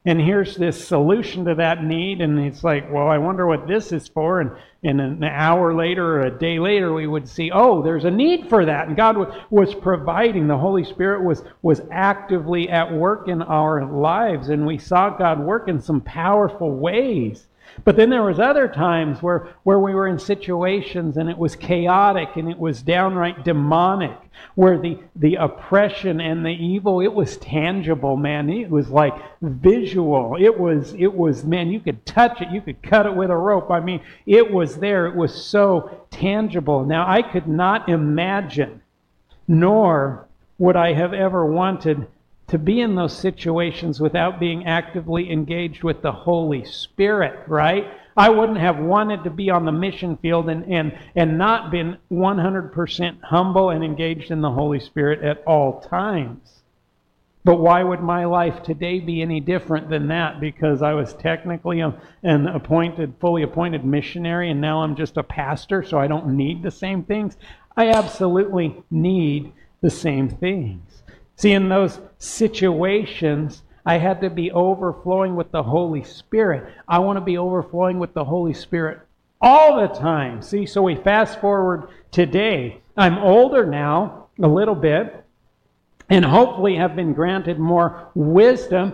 And 0.05 0.19
here's 0.19 0.55
this 0.55 0.88
solution 0.88 1.45
to 1.45 1.53
that 1.53 1.84
need 1.84 2.19
and 2.19 2.39
it's 2.39 2.63
like 2.63 2.91
well 2.91 3.07
i 3.07 3.19
wonder 3.19 3.45
what 3.45 3.67
this 3.67 3.91
is 3.91 4.07
for. 4.07 4.41
And, 4.41 4.49
and 4.84 4.99
an 4.99 5.24
hour 5.24 5.76
later 5.76 6.15
or 6.17 6.22
a 6.22 6.36
day 6.36 6.57
later 6.57 6.91
we 6.91 7.05
would 7.05 7.30
see 7.30 7.51
oh 7.51 7.84
there's 7.84 8.05
a 8.05 8.09
need 8.09 8.49
for 8.49 8.65
that. 8.65 8.88
And 8.88 8.97
god 8.97 9.17
was 9.51 9.76
providing. 9.76 10.47
The 10.47 10.57
holy 10.57 10.84
spirit 10.84 11.24
was 11.24 11.43
was 11.61 11.82
actively 11.91 12.67
at 12.69 12.91
work 12.91 13.28
in 13.28 13.43
our 13.43 13.86
lives 13.86 14.49
and 14.49 14.65
we 14.65 14.80
saw 14.80 15.15
god 15.15 15.39
work 15.39 15.67
in 15.67 15.80
some 15.80 16.01
powerful 16.01 16.72
ways 16.72 17.45
but 17.84 17.95
then 17.95 18.09
there 18.09 18.24
was 18.24 18.39
other 18.39 18.67
times 18.67 19.22
where, 19.22 19.47
where 19.63 19.80
we 19.80 19.93
were 19.93 20.07
in 20.07 20.19
situations 20.19 21.17
and 21.17 21.30
it 21.30 21.38
was 21.38 21.55
chaotic 21.55 22.36
and 22.36 22.49
it 22.49 22.57
was 22.57 22.82
downright 22.82 23.43
demonic, 23.43 24.17
where 24.55 24.78
the, 24.78 24.99
the 25.15 25.36
oppression 25.36 26.19
and 26.22 26.45
the 26.45 26.49
evil, 26.49 27.01
it 27.01 27.13
was 27.13 27.38
tangible, 27.38 28.17
man. 28.17 28.49
It 28.49 28.69
was 28.69 28.89
like 28.89 29.13
visual. 29.41 30.36
It 30.39 30.59
was, 30.59 30.93
it 30.93 31.13
was, 31.13 31.43
man, 31.43 31.72
you 31.72 31.80
could 31.80 32.05
touch 32.05 32.41
it, 32.41 32.51
you 32.51 32.61
could 32.61 32.82
cut 32.84 33.05
it 33.05 33.15
with 33.15 33.30
a 33.30 33.38
rope. 33.38 33.72
I 33.72 33.80
mean, 33.80 34.01
it 34.26 34.51
was 34.51 34.78
there. 34.78 35.07
It 35.07 35.15
was 35.15 35.34
so 35.34 36.05
tangible. 36.11 36.86
Now, 36.86 37.09
I 37.09 37.22
could 37.22 37.47
not 37.47 37.89
imagine, 37.89 38.82
nor 39.47 40.28
would 40.57 40.76
I 40.76 40.93
have 40.93 41.13
ever 41.13 41.45
wanted 41.45 42.05
to 42.51 42.57
be 42.57 42.81
in 42.81 42.95
those 42.95 43.17
situations 43.17 44.01
without 44.01 44.37
being 44.37 44.65
actively 44.65 45.31
engaged 45.31 45.83
with 45.83 46.01
the 46.01 46.11
Holy 46.11 46.65
Spirit, 46.65 47.47
right? 47.47 47.87
I 48.17 48.29
wouldn't 48.29 48.57
have 48.57 48.77
wanted 48.77 49.23
to 49.23 49.29
be 49.29 49.49
on 49.49 49.63
the 49.63 49.71
mission 49.71 50.17
field 50.17 50.49
and, 50.49 50.65
and, 50.65 50.99
and 51.15 51.37
not 51.37 51.71
been 51.71 51.97
100% 52.11 53.21
humble 53.23 53.69
and 53.69 53.85
engaged 53.85 54.31
in 54.31 54.41
the 54.41 54.51
Holy 54.51 54.81
Spirit 54.81 55.23
at 55.23 55.41
all 55.47 55.79
times. 55.79 56.61
But 57.45 57.61
why 57.61 57.83
would 57.83 58.01
my 58.01 58.25
life 58.25 58.61
today 58.63 58.99
be 58.99 59.21
any 59.21 59.39
different 59.39 59.89
than 59.89 60.09
that? 60.09 60.41
Because 60.41 60.81
I 60.81 60.91
was 60.91 61.13
technically 61.13 61.79
a, 61.79 61.95
an 62.21 62.47
appointed, 62.47 63.13
fully 63.21 63.43
appointed 63.43 63.85
missionary, 63.85 64.51
and 64.51 64.59
now 64.59 64.83
I'm 64.83 64.97
just 64.97 65.15
a 65.15 65.23
pastor, 65.23 65.83
so 65.83 65.97
I 65.97 66.07
don't 66.07 66.35
need 66.35 66.63
the 66.63 66.69
same 66.69 67.03
things. 67.03 67.37
I 67.77 67.91
absolutely 67.91 68.83
need 68.91 69.53
the 69.79 69.89
same 69.89 70.27
things. 70.27 71.01
See, 71.41 71.53
in 71.53 71.69
those 71.69 71.99
situations, 72.19 73.63
I 73.83 73.97
had 73.97 74.21
to 74.21 74.29
be 74.29 74.51
overflowing 74.51 75.35
with 75.35 75.51
the 75.51 75.63
Holy 75.63 76.03
Spirit. 76.03 76.71
I 76.87 76.99
want 76.99 77.17
to 77.17 77.21
be 77.21 77.39
overflowing 77.39 77.97
with 77.97 78.13
the 78.13 78.23
Holy 78.23 78.53
Spirit 78.53 78.99
all 79.41 79.81
the 79.81 79.87
time. 79.87 80.43
See, 80.43 80.67
so 80.67 80.83
we 80.83 80.93
fast 80.93 81.41
forward 81.41 81.87
today. 82.11 82.81
I'm 82.95 83.17
older 83.17 83.65
now, 83.65 84.27
a 84.39 84.47
little 84.47 84.75
bit, 84.75 85.25
and 86.11 86.23
hopefully 86.23 86.75
have 86.75 86.95
been 86.95 87.11
granted 87.11 87.57
more 87.57 88.11
wisdom. 88.13 88.93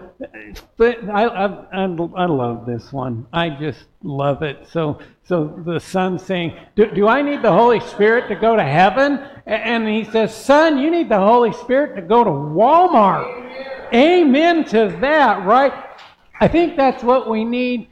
But 0.78 1.04
I, 1.10 1.26
I, 1.26 1.84
I, 1.84 2.26
love 2.28 2.66
this 2.66 2.94
one. 2.94 3.28
I 3.34 3.50
just 3.50 3.88
love 4.04 4.42
it. 4.42 4.70
So, 4.70 5.00
so 5.26 5.62
the 5.66 5.82
son 5.82 6.18
saying, 6.18 6.56
do, 6.78 6.86
do 6.92 7.10
I 7.10 7.22
need 7.22 7.42
the 7.42 7.52
Holy 7.52 7.82
Spirit 7.82 8.30
to 8.30 8.36
go 8.36 8.56
to 8.56 8.64
heaven? 8.64 9.20
And 9.48 9.88
he 9.88 10.04
says, 10.04 10.36
Son, 10.36 10.78
you 10.78 10.92
need 10.92 11.08
the 11.08 11.18
Holy 11.18 11.54
Spirit 11.54 11.96
to 11.96 12.02
go 12.02 12.24
to 12.24 12.30
Walmart. 12.30 13.26
Amen, 13.94 13.94
Amen 13.94 14.66
to 14.66 14.98
that, 15.00 15.46
right? 15.46 15.74
I 16.42 16.50
think 16.50 16.76
that's 16.76 17.02
what 17.02 17.30
we 17.30 17.46
need 17.46 17.88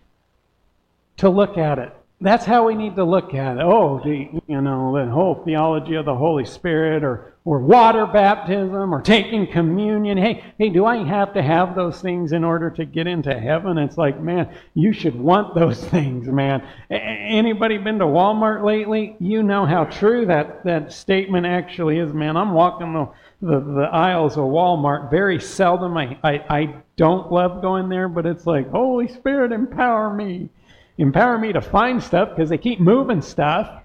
to 1.18 1.30
look 1.30 1.58
at 1.58 1.80
it. 1.80 1.96
That's 2.20 2.44
how 2.44 2.68
we 2.68 2.76
need 2.76 2.98
to 2.98 3.06
look 3.06 3.34
at 3.34 3.58
it. 3.58 3.64
Oh, 3.64 4.02
the, 4.04 4.30
you 4.48 4.62
know, 4.62 4.98
the 4.98 5.10
whole 5.10 5.44
theology 5.46 5.96
of 5.96 6.06
the 6.06 6.16
Holy 6.16 6.44
Spirit 6.44 7.06
or, 7.06 7.35
or 7.46 7.60
water 7.60 8.08
baptism 8.08 8.92
or 8.92 9.02
taking 9.02 9.46
communion. 9.46 10.18
Hey, 10.18 10.44
hey, 10.58 10.70
do 10.70 10.84
I 10.84 11.04
have 11.08 11.34
to 11.36 11.44
have 11.44 11.76
those 11.76 12.02
things 12.02 12.32
in 12.32 12.44
order 12.44 12.72
to 12.72 12.86
get 12.86 13.06
into 13.06 13.40
heaven? 13.40 13.78
It's 13.78 14.00
like, 14.00 14.20
man, 14.20 14.52
you 14.74 14.92
should 14.92 15.16
want 15.16 15.54
those 15.54 15.82
things, 15.90 16.28
man. 16.28 16.68
Anybody 16.90 17.78
been 17.78 18.00
to 18.00 18.06
Walmart 18.06 18.66
lately? 18.66 19.16
You 19.20 19.44
know 19.44 19.68
how 19.68 19.86
true 19.86 20.26
that, 20.26 20.64
that 20.66 20.92
statement 20.92 21.46
actually 21.46 22.00
is, 22.00 22.12
man. 22.12 22.36
I'm 22.36 22.52
walking 22.52 22.94
the, 22.94 23.10
the, 23.42 23.60
the 23.60 23.90
aisles 23.92 24.34
of 24.34 24.46
Walmart 24.46 25.12
very 25.12 25.40
seldom. 25.40 25.96
I, 25.98 26.18
I, 26.24 26.34
I 26.50 26.76
don't 26.98 27.32
love 27.32 27.62
going 27.62 27.90
there, 27.90 28.10
but 28.10 28.26
it's 28.26 28.48
like, 28.48 28.72
Holy 28.72 29.08
Spirit, 29.08 29.52
empower 29.52 30.12
me 30.12 30.50
empower 30.98 31.38
me 31.38 31.52
to 31.52 31.62
find 31.62 32.02
stuff 32.02 32.30
because 32.30 32.50
they 32.50 32.58
keep 32.58 32.80
moving 32.80 33.22
stuff. 33.22 33.84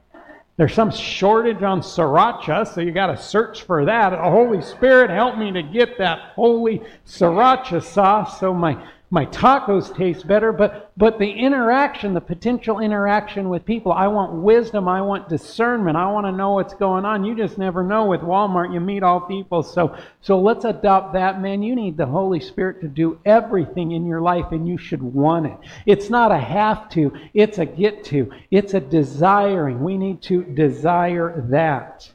There's 0.61 0.74
some 0.74 0.90
shortage 0.90 1.62
on 1.62 1.80
sriracha, 1.80 2.68
so 2.68 2.82
you 2.82 2.92
got 2.92 3.06
to 3.06 3.16
search 3.16 3.62
for 3.62 3.86
that. 3.86 4.12
Holy 4.12 4.61
Spirit, 4.61 5.08
help 5.08 5.38
me 5.38 5.50
to 5.52 5.62
get 5.62 5.96
that 5.96 6.32
holy 6.34 6.82
sriracha 7.06 7.82
sauce 7.82 8.38
so 8.38 8.52
my 8.52 8.76
my 9.12 9.26
tacos 9.26 9.94
taste 9.96 10.24
better, 10.28 10.52
but 10.52 10.92
but 10.96 11.18
the 11.18 11.28
interaction, 11.28 12.14
the 12.14 12.20
potential 12.20 12.78
interaction 12.78 13.48
with 13.48 13.64
people, 13.64 13.92
I 13.92 14.06
want 14.06 14.32
wisdom, 14.34 14.86
I 14.86 15.02
want 15.02 15.28
discernment, 15.28 15.96
I 15.96 16.06
want 16.12 16.26
to 16.26 16.32
know 16.32 16.52
what's 16.52 16.74
going 16.74 17.04
on. 17.04 17.24
You 17.24 17.34
just 17.34 17.58
never 17.58 17.82
know 17.82 18.04
with 18.04 18.20
Walmart, 18.20 18.72
you 18.72 18.78
meet 18.78 19.02
all 19.02 19.20
people. 19.20 19.64
So 19.64 19.96
so 20.20 20.40
let's 20.40 20.64
adopt 20.64 21.14
that, 21.14 21.42
man. 21.42 21.61
You 21.61 21.74
need 21.74 21.96
the 21.96 22.06
Holy 22.06 22.38
Spirit 22.38 22.80
to 22.82 22.88
do 22.88 23.18
everything 23.24 23.90
in 23.92 24.06
your 24.06 24.20
life 24.20 24.52
and 24.52 24.68
you 24.68 24.78
should 24.78 25.02
want 25.02 25.46
it. 25.46 25.58
It's 25.86 26.08
not 26.08 26.30
a 26.30 26.38
have 26.38 26.88
to, 26.90 27.12
it's 27.34 27.58
a 27.58 27.66
get 27.66 28.04
to. 28.04 28.30
It's 28.52 28.74
a 28.74 28.80
desiring. 28.80 29.82
We 29.82 29.98
need 29.98 30.22
to 30.22 30.44
desire 30.44 31.44
that. 31.48 32.08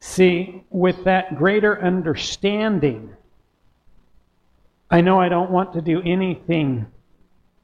See, 0.00 0.64
with 0.70 1.04
that 1.04 1.36
greater 1.36 1.80
understanding, 1.80 3.14
I 4.92 5.00
know 5.00 5.18
I 5.18 5.30
don't 5.30 5.50
want 5.50 5.72
to 5.72 5.80
do 5.80 6.02
anything 6.02 6.84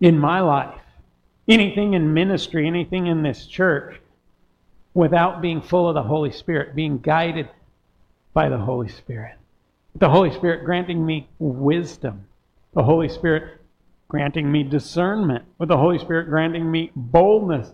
in 0.00 0.18
my 0.18 0.40
life, 0.40 0.80
anything 1.46 1.92
in 1.92 2.14
ministry, 2.14 2.66
anything 2.66 3.06
in 3.06 3.22
this 3.22 3.44
church, 3.44 4.00
without 4.94 5.42
being 5.42 5.60
full 5.60 5.90
of 5.90 5.94
the 5.94 6.02
Holy 6.02 6.32
Spirit, 6.32 6.74
being 6.74 6.96
guided 6.96 7.50
by 8.32 8.48
the 8.48 8.56
Holy 8.56 8.88
Spirit. 8.88 9.36
The 9.96 10.08
Holy 10.08 10.32
Spirit 10.32 10.64
granting 10.64 11.04
me 11.04 11.28
wisdom, 11.38 12.24
the 12.72 12.82
Holy 12.82 13.10
Spirit 13.10 13.60
granting 14.08 14.50
me 14.50 14.62
discernment, 14.62 15.44
with 15.58 15.68
the 15.68 15.76
Holy 15.76 15.98
Spirit 15.98 16.30
granting 16.30 16.70
me 16.70 16.92
boldness. 16.96 17.70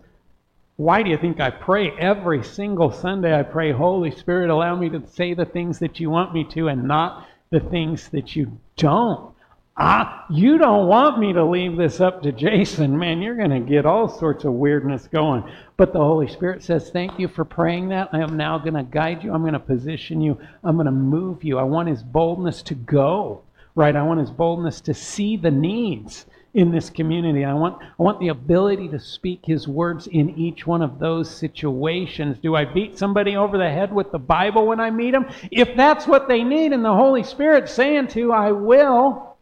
Why 0.75 1.01
do 1.01 1.09
you 1.09 1.17
think 1.17 1.39
I 1.39 1.49
pray 1.49 1.91
every 1.91 2.43
single 2.43 2.91
Sunday? 2.91 3.33
I 3.33 3.43
pray, 3.43 3.71
Holy 3.71 4.11
Spirit, 4.11 4.49
allow 4.49 4.75
me 4.75 4.89
to 4.89 5.07
say 5.07 5.33
the 5.33 5.45
things 5.45 5.79
that 5.79 6.01
you 6.01 6.09
want 6.09 6.33
me 6.33 6.43
to 6.49 6.67
and 6.67 6.83
not 6.83 7.25
the 7.51 7.61
things 7.61 8.09
that 8.09 8.35
you 8.35 8.59
don't. 8.75 9.34
Ah, 9.77 10.25
you 10.29 10.57
don't 10.57 10.87
want 10.87 11.19
me 11.19 11.33
to 11.33 11.43
leave 11.43 11.75
this 11.75 11.99
up 11.99 12.21
to 12.23 12.31
Jason. 12.31 12.97
Man, 12.97 13.21
you're 13.21 13.35
going 13.35 13.49
to 13.49 13.59
get 13.59 13.85
all 13.85 14.07
sorts 14.07 14.45
of 14.45 14.53
weirdness 14.53 15.09
going. 15.11 15.43
But 15.75 15.91
the 15.91 15.99
Holy 15.99 16.29
Spirit 16.29 16.63
says, 16.63 16.89
Thank 16.91 17.19
you 17.19 17.27
for 17.27 17.43
praying 17.43 17.89
that. 17.89 18.07
I 18.13 18.19
am 18.19 18.37
now 18.37 18.57
going 18.57 18.75
to 18.75 18.83
guide 18.83 19.21
you. 19.21 19.33
I'm 19.33 19.41
going 19.41 19.51
to 19.51 19.59
position 19.59 20.21
you. 20.21 20.39
I'm 20.63 20.77
going 20.77 20.85
to 20.85 20.93
move 20.93 21.43
you. 21.43 21.59
I 21.59 21.63
want 21.63 21.89
His 21.89 22.01
boldness 22.03 22.61
to 22.63 22.73
go, 22.73 23.41
right? 23.75 23.97
I 23.97 24.03
want 24.03 24.21
His 24.21 24.31
boldness 24.31 24.79
to 24.79 24.93
see 24.93 25.35
the 25.35 25.51
needs 25.51 26.25
in 26.53 26.71
this 26.71 26.89
community. 26.89 27.43
I 27.43 27.53
want, 27.53 27.83
I 27.83 28.01
want 28.01 28.21
the 28.21 28.29
ability 28.29 28.87
to 28.87 28.99
speak 28.99 29.41
His 29.43 29.67
words 29.67 30.07
in 30.07 30.39
each 30.39 30.65
one 30.65 30.83
of 30.83 30.99
those 30.99 31.29
situations. 31.29 32.37
Do 32.39 32.55
I 32.55 32.63
beat 32.63 32.97
somebody 32.97 33.35
over 33.35 33.57
the 33.57 33.69
head 33.69 33.93
with 33.93 34.13
the 34.13 34.19
Bible 34.19 34.67
when 34.67 34.79
I 34.79 34.89
meet 34.89 35.11
them? 35.11 35.27
If 35.51 35.75
that's 35.75 36.07
what 36.07 36.29
they 36.29 36.43
need 36.43 36.71
and 36.71 36.85
the 36.85 36.93
Holy 36.93 37.23
Spirit 37.23 37.67
saying 37.67 38.07
to, 38.09 38.31
I 38.31 38.53
will. 38.53 39.34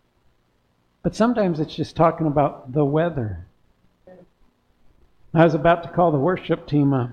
But 1.03 1.15
sometimes 1.15 1.59
it's 1.59 1.75
just 1.75 1.95
talking 1.95 2.27
about 2.27 2.71
the 2.71 2.85
weather. 2.85 3.45
I 5.33 5.43
was 5.43 5.53
about 5.53 5.83
to 5.83 5.89
call 5.89 6.11
the 6.11 6.17
worship 6.17 6.67
team 6.67 6.93
up. 6.93 7.11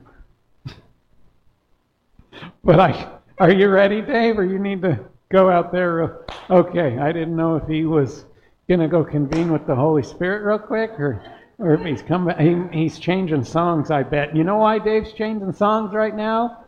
but 2.64 2.78
I 2.78 3.08
are 3.38 3.50
you 3.50 3.68
ready, 3.68 4.02
Dave, 4.02 4.38
or 4.38 4.44
you 4.44 4.58
need 4.58 4.82
to 4.82 5.00
go 5.30 5.50
out 5.50 5.72
there? 5.72 6.26
Okay, 6.50 6.98
I 6.98 7.10
didn't 7.10 7.34
know 7.34 7.56
if 7.56 7.66
he 7.66 7.86
was 7.86 8.26
going 8.68 8.80
to 8.80 8.88
go 8.88 9.02
convene 9.02 9.50
with 9.50 9.66
the 9.66 9.74
Holy 9.74 10.02
Spirit 10.02 10.44
real 10.44 10.58
quick 10.58 10.90
or 10.98 11.22
or 11.58 11.74
if 11.74 11.80
he's 11.82 12.02
coming 12.02 12.36
he, 12.38 12.78
he's 12.78 12.98
changing 12.98 13.44
songs, 13.44 13.90
I 13.90 14.02
bet. 14.02 14.36
You 14.36 14.44
know 14.44 14.58
why 14.58 14.78
Dave's 14.78 15.12
changing 15.12 15.52
songs 15.52 15.92
right 15.92 16.14
now? 16.14 16.64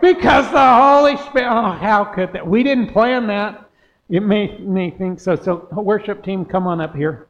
Because 0.00 0.50
the 0.50 0.74
Holy 0.74 1.16
Spirit. 1.28 1.50
Oh, 1.50 1.72
how 1.72 2.04
could 2.04 2.32
that? 2.32 2.46
We 2.46 2.62
didn't 2.62 2.92
plan 2.92 3.26
that. 3.26 3.69
It 4.10 4.24
may, 4.24 4.58
may 4.58 4.90
think 4.90 5.20
so. 5.20 5.36
So, 5.36 5.68
worship 5.72 6.24
team, 6.24 6.44
come 6.44 6.66
on 6.66 6.80
up 6.80 6.96
here. 6.96 7.28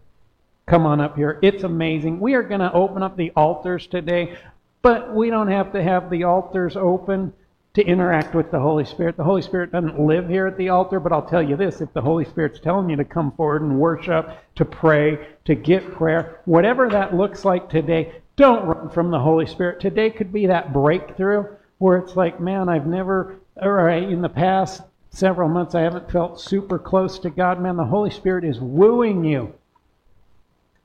come 0.67 0.87
on 0.87 1.01
up 1.01 1.17
here. 1.17 1.39
It's 1.43 1.65
amazing. 1.65 2.21
We 2.21 2.35
are 2.35 2.43
going 2.43 2.61
to 2.61 2.73
open 2.73 3.03
up 3.03 3.17
the 3.17 3.33
altars 3.37 3.87
today, 3.87 4.39
but 4.83 5.15
we 5.15 5.29
don't 5.29 5.49
have 5.49 5.73
to 5.73 5.83
have 5.83 6.09
the 6.09 6.25
altars 6.25 6.77
open 6.77 7.35
to 7.75 7.85
interact 7.85 8.35
with 8.35 8.51
the 8.51 8.59
Holy 8.59 8.85
Spirit. 8.85 9.17
The 9.17 9.25
Holy 9.25 9.43
Spirit 9.43 9.73
doesn't 9.73 10.01
live 10.01 10.29
here 10.29 10.47
at 10.47 10.57
the 10.57 10.71
altar, 10.71 11.01
but 11.01 11.13
I'll 11.13 11.27
tell 11.27 11.43
you 11.43 11.57
this 11.57 11.81
if 11.81 11.93
the 11.93 12.01
Holy 12.01 12.25
Spirit's 12.25 12.61
telling 12.61 12.89
you 12.89 12.97
to 12.97 13.05
come 13.05 13.33
forward 13.33 13.63
and 13.63 13.79
worship, 13.79 14.31
to 14.57 14.65
pray, 14.65 15.29
to 15.45 15.55
get 15.55 15.93
prayer, 15.93 16.41
whatever 16.47 16.89
that 16.89 17.15
looks 17.15 17.45
like 17.45 17.69
today, 17.69 18.13
don't 18.37 18.65
run 18.65 18.89
from 18.89 19.11
the 19.11 19.21
Holy 19.21 19.47
Spirit. 19.47 19.81
Today 19.81 20.09
could 20.09 20.33
be 20.33 20.47
that 20.47 20.73
breakthrough 20.73 21.45
where 21.79 21.99
it's 21.99 22.17
like, 22.17 22.41
man, 22.41 22.69
I've 22.69 22.87
never, 22.87 23.37
or 23.57 23.89
in 23.91 24.23
the 24.23 24.29
past 24.29 24.83
several 25.11 25.49
months, 25.49 25.75
I 25.75 25.83
haven't 25.83 26.11
felt 26.11 26.41
super 26.41 26.79
close 26.79 27.19
to 27.21 27.31
God. 27.31 27.61
Man, 27.61 27.77
the 27.77 27.85
Holy 27.85 28.11
Spirit 28.11 28.45
is 28.45 28.61
wooing 28.61 29.25
you 29.25 29.55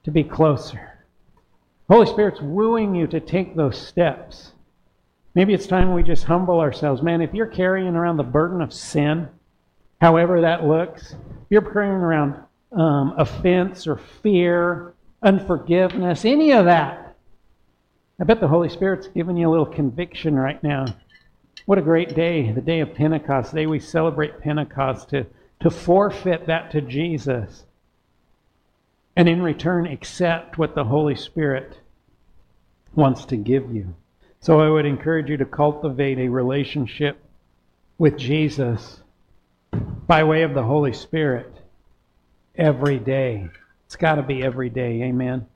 to 0.03 0.11
be 0.11 0.23
closer. 0.23 1.05
Holy 1.89 2.07
Spirit's 2.07 2.41
wooing 2.41 2.95
you 2.95 3.07
to 3.07 3.19
take 3.19 3.55
those 3.55 3.79
steps. 3.79 4.51
Maybe 5.35 5.53
it's 5.53 5.67
time 5.67 5.93
we 5.93 6.01
just 6.01 6.23
humble 6.23 6.59
ourselves. 6.59 7.01
Man, 7.01 7.21
if 7.21 7.33
you're 7.33 7.45
carrying 7.45 7.95
around 7.95 8.17
the 8.17 8.23
burden 8.23 8.61
of 8.61 8.73
sin, 8.73 9.27
however 10.01 10.41
that 10.41 10.65
looks, 10.65 11.11
if 11.11 11.47
you're 11.49 11.61
carrying 11.61 11.91
around 11.91 12.35
um, 12.71 13.13
offense 13.17 13.85
or 13.85 13.97
fear, 13.97 14.93
unforgiveness, 15.21 16.25
any 16.25 16.51
of 16.51 16.65
that, 16.65 17.15
I 18.19 18.23
bet 18.23 18.39
the 18.39 18.47
Holy 18.47 18.69
Spirit's 18.69 19.07
giving 19.07 19.35
you 19.37 19.49
a 19.49 19.51
little 19.51 19.65
conviction 19.65 20.35
right 20.35 20.61
now. 20.63 20.85
What 21.65 21.79
a 21.79 21.81
great 21.81 22.15
day, 22.15 22.51
the 22.51 22.61
day 22.61 22.79
of 22.79 22.93
Pentecost, 22.93 23.51
the 23.51 23.61
day 23.61 23.65
we 23.65 23.79
celebrate 23.79 24.39
Pentecost, 24.39 25.09
to, 25.09 25.25
to 25.61 25.71
forfeit 25.71 26.45
that 26.45 26.71
to 26.71 26.81
Jesus 26.81 27.65
and 29.15 29.27
in 29.27 29.41
return 29.41 29.87
accept 29.87 30.57
what 30.57 30.75
the 30.75 30.83
Holy 30.83 31.15
Spirit 31.15 31.79
wants 32.93 33.25
to 33.25 33.35
give 33.35 33.73
you. 33.73 33.95
So 34.41 34.59
I 34.59 34.69
would 34.69 34.85
encourage 34.85 35.29
you 35.29 35.37
to 35.37 35.45
cultivate 35.45 36.19
a 36.19 36.29
relationship 36.29 37.17
with 37.97 38.17
Jesus 38.17 39.01
by 39.71 40.23
way 40.23 40.43
of 40.43 40.53
the 40.53 40.63
Holy 40.63 40.93
Spirit 40.93 41.51
every 42.55 42.99
day. 42.99 43.49
It's 43.85 43.95
got 43.95 44.15
to 44.15 44.23
be 44.23 44.43
every 44.43 44.69
day. 44.69 45.01
Amen. 45.03 45.47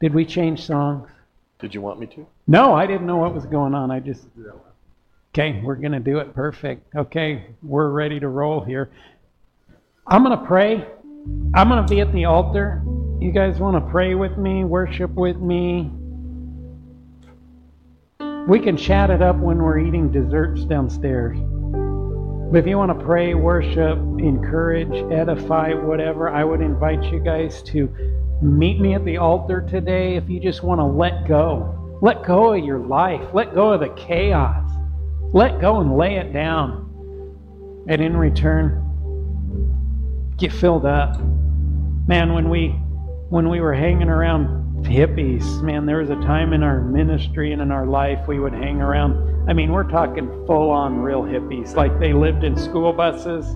Did 0.00 0.14
we 0.14 0.26
change 0.26 0.62
songs? 0.64 1.08
Did 1.58 1.74
you 1.74 1.80
want 1.80 2.00
me 2.00 2.06
to? 2.08 2.26
No, 2.50 2.72
I 2.72 2.86
didn't 2.86 3.06
know 3.06 3.18
what 3.18 3.34
was 3.34 3.44
going 3.44 3.74
on. 3.74 3.90
I 3.90 4.00
just. 4.00 4.26
Okay, 5.34 5.60
we're 5.62 5.76
going 5.76 5.92
to 5.92 6.00
do 6.00 6.18
it 6.18 6.34
perfect. 6.34 6.96
Okay, 6.96 7.46
we're 7.62 7.90
ready 7.90 8.18
to 8.18 8.28
roll 8.28 8.64
here. 8.64 8.90
I'm 10.06 10.24
going 10.24 10.36
to 10.36 10.44
pray. 10.46 10.86
I'm 11.54 11.68
going 11.68 11.86
to 11.86 11.94
be 11.94 12.00
at 12.00 12.10
the 12.14 12.24
altar. 12.24 12.82
You 13.20 13.30
guys 13.32 13.58
want 13.58 13.76
to 13.76 13.90
pray 13.90 14.14
with 14.14 14.38
me, 14.38 14.64
worship 14.64 15.10
with 15.10 15.36
me? 15.36 15.92
We 18.48 18.60
can 18.60 18.78
chat 18.78 19.10
it 19.10 19.20
up 19.20 19.36
when 19.36 19.58
we're 19.58 19.78
eating 19.78 20.10
desserts 20.10 20.64
downstairs. 20.64 21.36
But 22.50 22.60
if 22.60 22.66
you 22.66 22.78
want 22.78 22.98
to 22.98 23.04
pray, 23.04 23.34
worship, 23.34 23.98
encourage, 23.98 24.94
edify, 25.12 25.74
whatever, 25.74 26.30
I 26.30 26.44
would 26.44 26.62
invite 26.62 27.04
you 27.12 27.20
guys 27.20 27.62
to 27.64 27.94
meet 28.40 28.80
me 28.80 28.94
at 28.94 29.04
the 29.04 29.18
altar 29.18 29.60
today 29.60 30.16
if 30.16 30.30
you 30.30 30.40
just 30.40 30.62
want 30.62 30.80
to 30.80 30.86
let 30.86 31.28
go. 31.28 31.77
Let 32.00 32.24
go 32.24 32.54
of 32.54 32.64
your 32.64 32.78
life. 32.78 33.22
Let 33.32 33.54
go 33.54 33.72
of 33.72 33.80
the 33.80 33.88
chaos. 33.90 34.70
Let 35.32 35.60
go 35.60 35.80
and 35.80 35.96
lay 35.96 36.16
it 36.16 36.32
down. 36.32 36.84
And 37.88 38.00
in 38.00 38.16
return, 38.16 38.84
get 40.36 40.52
filled 40.52 40.86
up. 40.86 41.18
Man, 42.06 42.32
when 42.32 42.48
we 42.48 42.68
when 43.30 43.48
we 43.48 43.60
were 43.60 43.74
hanging 43.74 44.08
around 44.08 44.58
hippies. 44.84 45.62
Man, 45.62 45.86
there 45.86 45.98
was 45.98 46.10
a 46.10 46.16
time 46.16 46.52
in 46.52 46.62
our 46.62 46.80
ministry 46.80 47.52
and 47.52 47.60
in 47.60 47.70
our 47.70 47.86
life 47.86 48.26
we 48.26 48.38
would 48.38 48.52
hang 48.52 48.80
around. 48.80 49.48
I 49.48 49.52
mean, 49.52 49.72
we're 49.72 49.88
talking 49.88 50.28
full 50.46 50.70
on 50.70 51.00
real 51.00 51.22
hippies. 51.22 51.74
Like 51.74 51.98
they 51.98 52.12
lived 52.12 52.44
in 52.44 52.56
school 52.56 52.92
buses. 52.92 53.46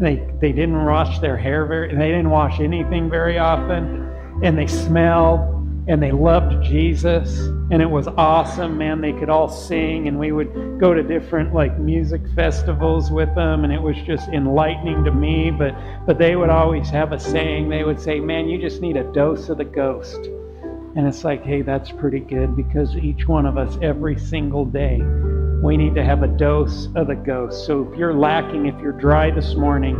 They 0.00 0.28
they 0.40 0.52
didn't 0.52 0.84
wash 0.84 1.18
their 1.20 1.36
hair 1.36 1.66
very 1.66 1.94
they 1.94 2.08
didn't 2.08 2.30
wash 2.30 2.60
anything 2.60 3.10
very 3.10 3.38
often. 3.38 4.08
And 4.42 4.56
they 4.56 4.66
smelled 4.66 5.61
and 5.88 6.02
they 6.02 6.12
loved 6.12 6.64
Jesus 6.64 7.38
and 7.70 7.82
it 7.82 7.90
was 7.90 8.06
awesome 8.06 8.78
man 8.78 9.00
they 9.00 9.12
could 9.12 9.28
all 9.28 9.48
sing 9.48 10.06
and 10.06 10.18
we 10.18 10.30
would 10.30 10.78
go 10.78 10.94
to 10.94 11.02
different 11.02 11.52
like 11.52 11.78
music 11.78 12.20
festivals 12.36 13.10
with 13.10 13.34
them 13.34 13.64
and 13.64 13.72
it 13.72 13.82
was 13.82 13.96
just 14.06 14.28
enlightening 14.28 15.02
to 15.04 15.10
me 15.10 15.50
but 15.50 15.74
but 16.06 16.18
they 16.18 16.36
would 16.36 16.50
always 16.50 16.88
have 16.88 17.12
a 17.12 17.18
saying 17.18 17.68
they 17.68 17.82
would 17.82 18.00
say 18.00 18.20
man 18.20 18.48
you 18.48 18.60
just 18.60 18.80
need 18.80 18.96
a 18.96 19.12
dose 19.12 19.48
of 19.48 19.58
the 19.58 19.64
ghost 19.64 20.28
and 20.94 21.06
it's 21.06 21.24
like, 21.24 21.42
hey, 21.42 21.62
that's 21.62 21.90
pretty 21.90 22.20
good 22.20 22.54
because 22.54 22.94
each 22.96 23.26
one 23.26 23.46
of 23.46 23.56
us, 23.56 23.78
every 23.80 24.18
single 24.18 24.66
day, 24.66 25.00
we 25.62 25.76
need 25.78 25.94
to 25.94 26.04
have 26.04 26.22
a 26.22 26.26
dose 26.26 26.88
of 26.94 27.06
the 27.06 27.14
ghost. 27.14 27.64
So 27.64 27.88
if 27.90 27.98
you're 27.98 28.12
lacking, 28.12 28.66
if 28.66 28.78
you're 28.82 28.92
dry 28.92 29.30
this 29.30 29.54
morning, 29.54 29.96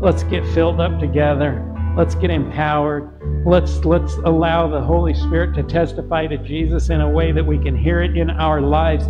let's 0.00 0.22
get 0.24 0.46
filled 0.54 0.80
up 0.80 0.98
together. 0.98 1.66
Let's 2.00 2.14
get 2.14 2.30
empowered. 2.30 3.44
Let's 3.44 3.84
let's 3.84 4.14
allow 4.24 4.66
the 4.66 4.80
Holy 4.80 5.12
Spirit 5.12 5.54
to 5.56 5.62
testify 5.62 6.26
to 6.28 6.38
Jesus 6.38 6.88
in 6.88 7.02
a 7.02 7.10
way 7.10 7.30
that 7.30 7.44
we 7.44 7.58
can 7.58 7.76
hear 7.76 8.00
it 8.00 8.16
in 8.16 8.30
our 8.30 8.62
lives. 8.62 9.04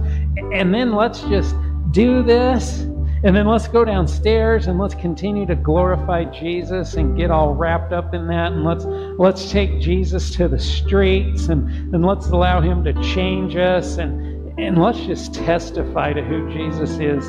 And 0.53 0.75
then 0.75 0.93
let's 0.93 1.21
just 1.21 1.55
do 1.93 2.25
this 2.25 2.81
and 3.23 3.37
then 3.37 3.47
let's 3.47 3.69
go 3.69 3.85
downstairs 3.85 4.67
and 4.67 4.77
let's 4.77 4.97
continue 4.97 5.47
to 5.47 5.55
glorify 5.55 6.25
Jesus 6.25 6.95
and 6.95 7.17
get 7.17 7.31
all 7.31 7.55
wrapped 7.55 7.93
up 7.93 8.13
in 8.13 8.27
that. 8.27 8.51
And 8.51 8.65
let's 8.65 8.85
let's 9.21 9.53
take 9.53 9.81
Jesus 9.81 10.35
to 10.35 10.49
the 10.49 10.59
streets 10.59 11.47
and, 11.47 11.95
and 11.95 12.05
let's 12.05 12.27
allow 12.27 12.61
him 12.61 12.83
to 12.83 12.93
change 13.15 13.55
us 13.55 13.99
and 13.99 14.59
and 14.59 14.83
let's 14.83 14.99
just 15.07 15.33
testify 15.33 16.13
to 16.13 16.25
who 16.25 16.53
Jesus 16.53 16.99
is 16.99 17.29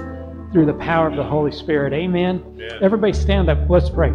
through 0.51 0.66
the 0.66 0.80
power 0.80 1.05
of 1.05 1.16
the 1.16 1.24
Holy 1.24 1.51
Spirit. 1.51 1.93
Amen. 1.93 2.43
Amen. 2.47 2.80
Everybody 2.82 3.14
stand 3.14 3.47
up. 3.47 3.70
Let's 3.70 3.91
pray. 3.91 4.12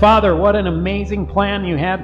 Father, 0.00 0.34
what 0.34 0.56
an 0.56 0.66
amazing 0.66 1.26
plan 1.26 1.64
you 1.64 1.76
had 1.76 2.00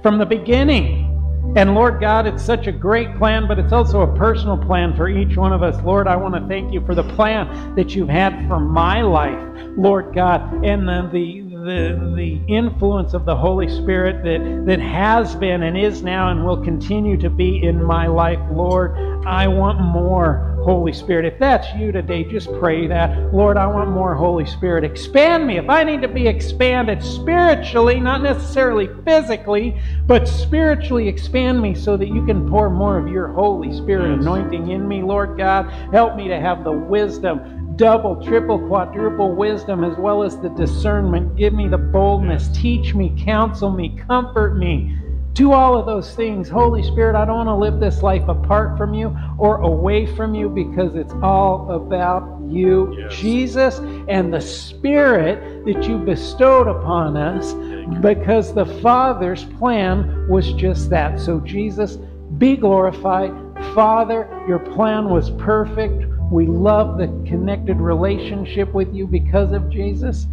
from 0.00 0.16
the 0.18 0.24
beginning. 0.24 1.08
And 1.56 1.74
Lord 1.74 2.00
God, 2.00 2.26
it's 2.28 2.44
such 2.44 2.68
a 2.68 2.72
great 2.72 3.18
plan, 3.18 3.48
but 3.48 3.58
it's 3.58 3.72
also 3.72 4.02
a 4.02 4.16
personal 4.16 4.56
plan 4.56 4.94
for 4.96 5.08
each 5.08 5.36
one 5.36 5.52
of 5.52 5.64
us. 5.64 5.82
Lord, 5.84 6.06
I 6.06 6.14
want 6.14 6.36
to 6.36 6.46
thank 6.46 6.72
you 6.72 6.80
for 6.86 6.94
the 6.94 7.02
plan 7.02 7.74
that 7.74 7.96
you've 7.96 8.08
had 8.08 8.46
for 8.46 8.60
my 8.60 9.02
life, 9.02 9.40
Lord 9.76 10.14
God, 10.14 10.64
and 10.64 10.86
the, 10.86 11.10
the 11.12 11.50
the, 11.60 12.14
the 12.16 12.40
influence 12.48 13.12
of 13.12 13.26
the 13.26 13.36
Holy 13.36 13.68
Spirit 13.68 14.24
that, 14.24 14.64
that 14.66 14.80
has 14.80 15.36
been 15.36 15.62
and 15.62 15.76
is 15.76 16.02
now 16.02 16.30
and 16.30 16.44
will 16.44 16.62
continue 16.62 17.16
to 17.18 17.28
be 17.28 17.62
in 17.62 17.82
my 17.82 18.06
life, 18.06 18.40
Lord. 18.50 18.96
I 19.26 19.46
want 19.46 19.80
more 19.80 20.49
Holy 20.62 20.92
Spirit. 20.92 21.24
If 21.24 21.38
that's 21.38 21.72
you 21.74 21.92
today, 21.92 22.24
just 22.24 22.52
pray 22.58 22.86
that. 22.86 23.34
Lord, 23.34 23.56
I 23.56 23.66
want 23.66 23.90
more 23.90 24.14
Holy 24.14 24.46
Spirit. 24.46 24.84
Expand 24.84 25.46
me. 25.46 25.58
If 25.58 25.68
I 25.68 25.84
need 25.84 26.02
to 26.02 26.08
be 26.08 26.26
expanded 26.26 27.02
spiritually, 27.02 28.00
not 28.00 28.22
necessarily 28.22 28.88
physically, 29.04 29.80
but 30.06 30.28
spiritually 30.28 31.08
expand 31.08 31.60
me 31.60 31.74
so 31.74 31.96
that 31.96 32.08
you 32.08 32.24
can 32.26 32.48
pour 32.48 32.70
more 32.70 32.98
of 32.98 33.08
your 33.08 33.28
Holy 33.28 33.72
Spirit 33.72 34.20
anointing 34.20 34.70
in 34.70 34.86
me, 34.86 35.02
Lord 35.02 35.38
God. 35.38 35.70
Help 35.92 36.16
me 36.16 36.28
to 36.28 36.38
have 36.38 36.64
the 36.64 36.72
wisdom 36.72 37.60
double, 37.80 38.22
triple, 38.22 38.58
quadruple 38.68 39.34
wisdom 39.34 39.84
as 39.84 39.96
well 39.96 40.22
as 40.22 40.38
the 40.40 40.50
discernment. 40.50 41.34
Give 41.34 41.54
me 41.54 41.66
the 41.66 41.78
boldness. 41.78 42.48
Teach 42.48 42.94
me, 42.94 43.14
counsel 43.16 43.70
me, 43.70 43.96
comfort 44.06 44.58
me. 44.58 44.94
Do 45.32 45.52
all 45.52 45.78
of 45.78 45.86
those 45.86 46.14
things. 46.14 46.48
Holy 46.48 46.82
Spirit, 46.82 47.14
I 47.14 47.24
don't 47.24 47.36
want 47.36 47.48
to 47.48 47.54
live 47.54 47.78
this 47.78 48.02
life 48.02 48.26
apart 48.28 48.76
from 48.76 48.94
you 48.94 49.16
or 49.38 49.58
away 49.58 50.06
from 50.06 50.34
you 50.34 50.48
because 50.48 50.96
it's 50.96 51.12
all 51.22 51.70
about 51.70 52.40
you, 52.48 52.96
yes. 52.98 53.14
Jesus, 53.14 53.78
and 54.08 54.34
the 54.34 54.40
Spirit 54.40 55.64
that 55.64 55.84
you 55.84 55.98
bestowed 55.98 56.66
upon 56.66 57.16
us 57.16 57.52
because 58.00 58.52
the 58.52 58.66
Father's 58.80 59.44
plan 59.44 60.28
was 60.28 60.52
just 60.54 60.90
that. 60.90 61.20
So, 61.20 61.40
Jesus, 61.40 61.96
be 62.38 62.56
glorified. 62.56 63.30
Father, 63.74 64.28
your 64.48 64.58
plan 64.58 65.08
was 65.08 65.30
perfect. 65.32 66.06
We 66.30 66.46
love 66.46 66.98
the 66.98 67.06
connected 67.28 67.78
relationship 67.78 68.72
with 68.72 68.92
you 68.94 69.06
because 69.06 69.52
of 69.52 69.70
Jesus. 69.70 70.26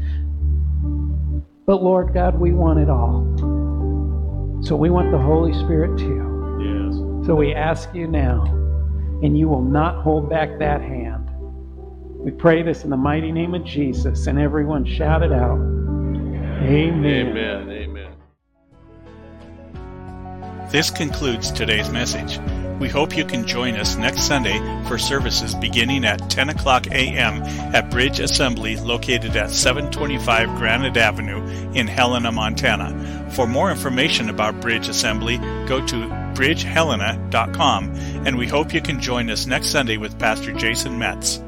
But 1.65 1.84
Lord 1.84 2.14
God, 2.14 2.40
we 2.40 2.52
want 2.52 2.80
it 2.80 2.90
all. 2.90 3.57
So 4.62 4.76
we 4.76 4.90
want 4.90 5.12
the 5.12 5.18
Holy 5.18 5.54
Spirit 5.54 5.98
too. 5.98 6.24
Yes. 6.60 7.28
So 7.28 7.36
we 7.36 7.54
ask 7.54 7.94
you 7.94 8.08
now, 8.08 8.44
and 9.22 9.38
you 9.38 9.48
will 9.48 9.62
not 9.62 10.02
hold 10.04 10.30
back 10.30 10.58
that 10.60 10.82
hand. 10.82 11.30
We 12.20 12.32
pray 12.32 12.64
this 12.64 12.84
in 12.84 12.90
the 12.90 12.98
mighty 12.98 13.32
name 13.32 13.54
of 13.54 13.64
Jesus, 13.64 14.28
and 14.28 14.40
everyone 14.40 14.86
shout 14.86 15.24
it 15.24 15.32
out. 15.32 15.58
Amen. 15.58 16.66
Amen. 16.66 17.28
Amen. 17.28 17.77
This 20.69 20.89
concludes 20.89 21.49
today's 21.49 21.89
message. 21.89 22.39
We 22.77 22.89
hope 22.89 23.15
you 23.15 23.23
can 23.23 23.48
join 23.48 23.76
us 23.76 23.95
next 23.95 24.23
Sunday 24.23 24.60
for 24.85 24.98
services 24.98 25.56
beginning 25.56 26.03
at 26.03 26.30
10 26.30 26.49
o'clock 26.49 26.88
a.m. 26.88 27.41
at 27.73 27.89
Bridge 27.89 28.19
Assembly 28.19 28.76
located 28.76 29.38
at 29.38 29.49
725 29.49 30.57
Granite 30.57 30.98
Avenue 30.98 31.41
in 31.72 31.88
Helena, 31.88 32.34
Montana. 32.34 33.31
For 33.31 33.48
more 33.48 33.72
information 33.72 34.30
about 34.30 34.60
Bridge 34.60 34.89
Assembly, 34.89 35.38
go 35.68 35.85
to 35.88 35.95
bridgehelena.com 36.35 37.95
and 38.26 38.38
we 38.38 38.45
hope 38.45 38.73
you 38.73 38.81
can 38.81 38.99
join 38.99 39.30
us 39.30 39.48
next 39.48 39.68
Sunday 39.69 39.95
with 39.95 40.19
Pastor 40.19 40.52
Jason 40.52 40.99
Metz. 40.99 41.41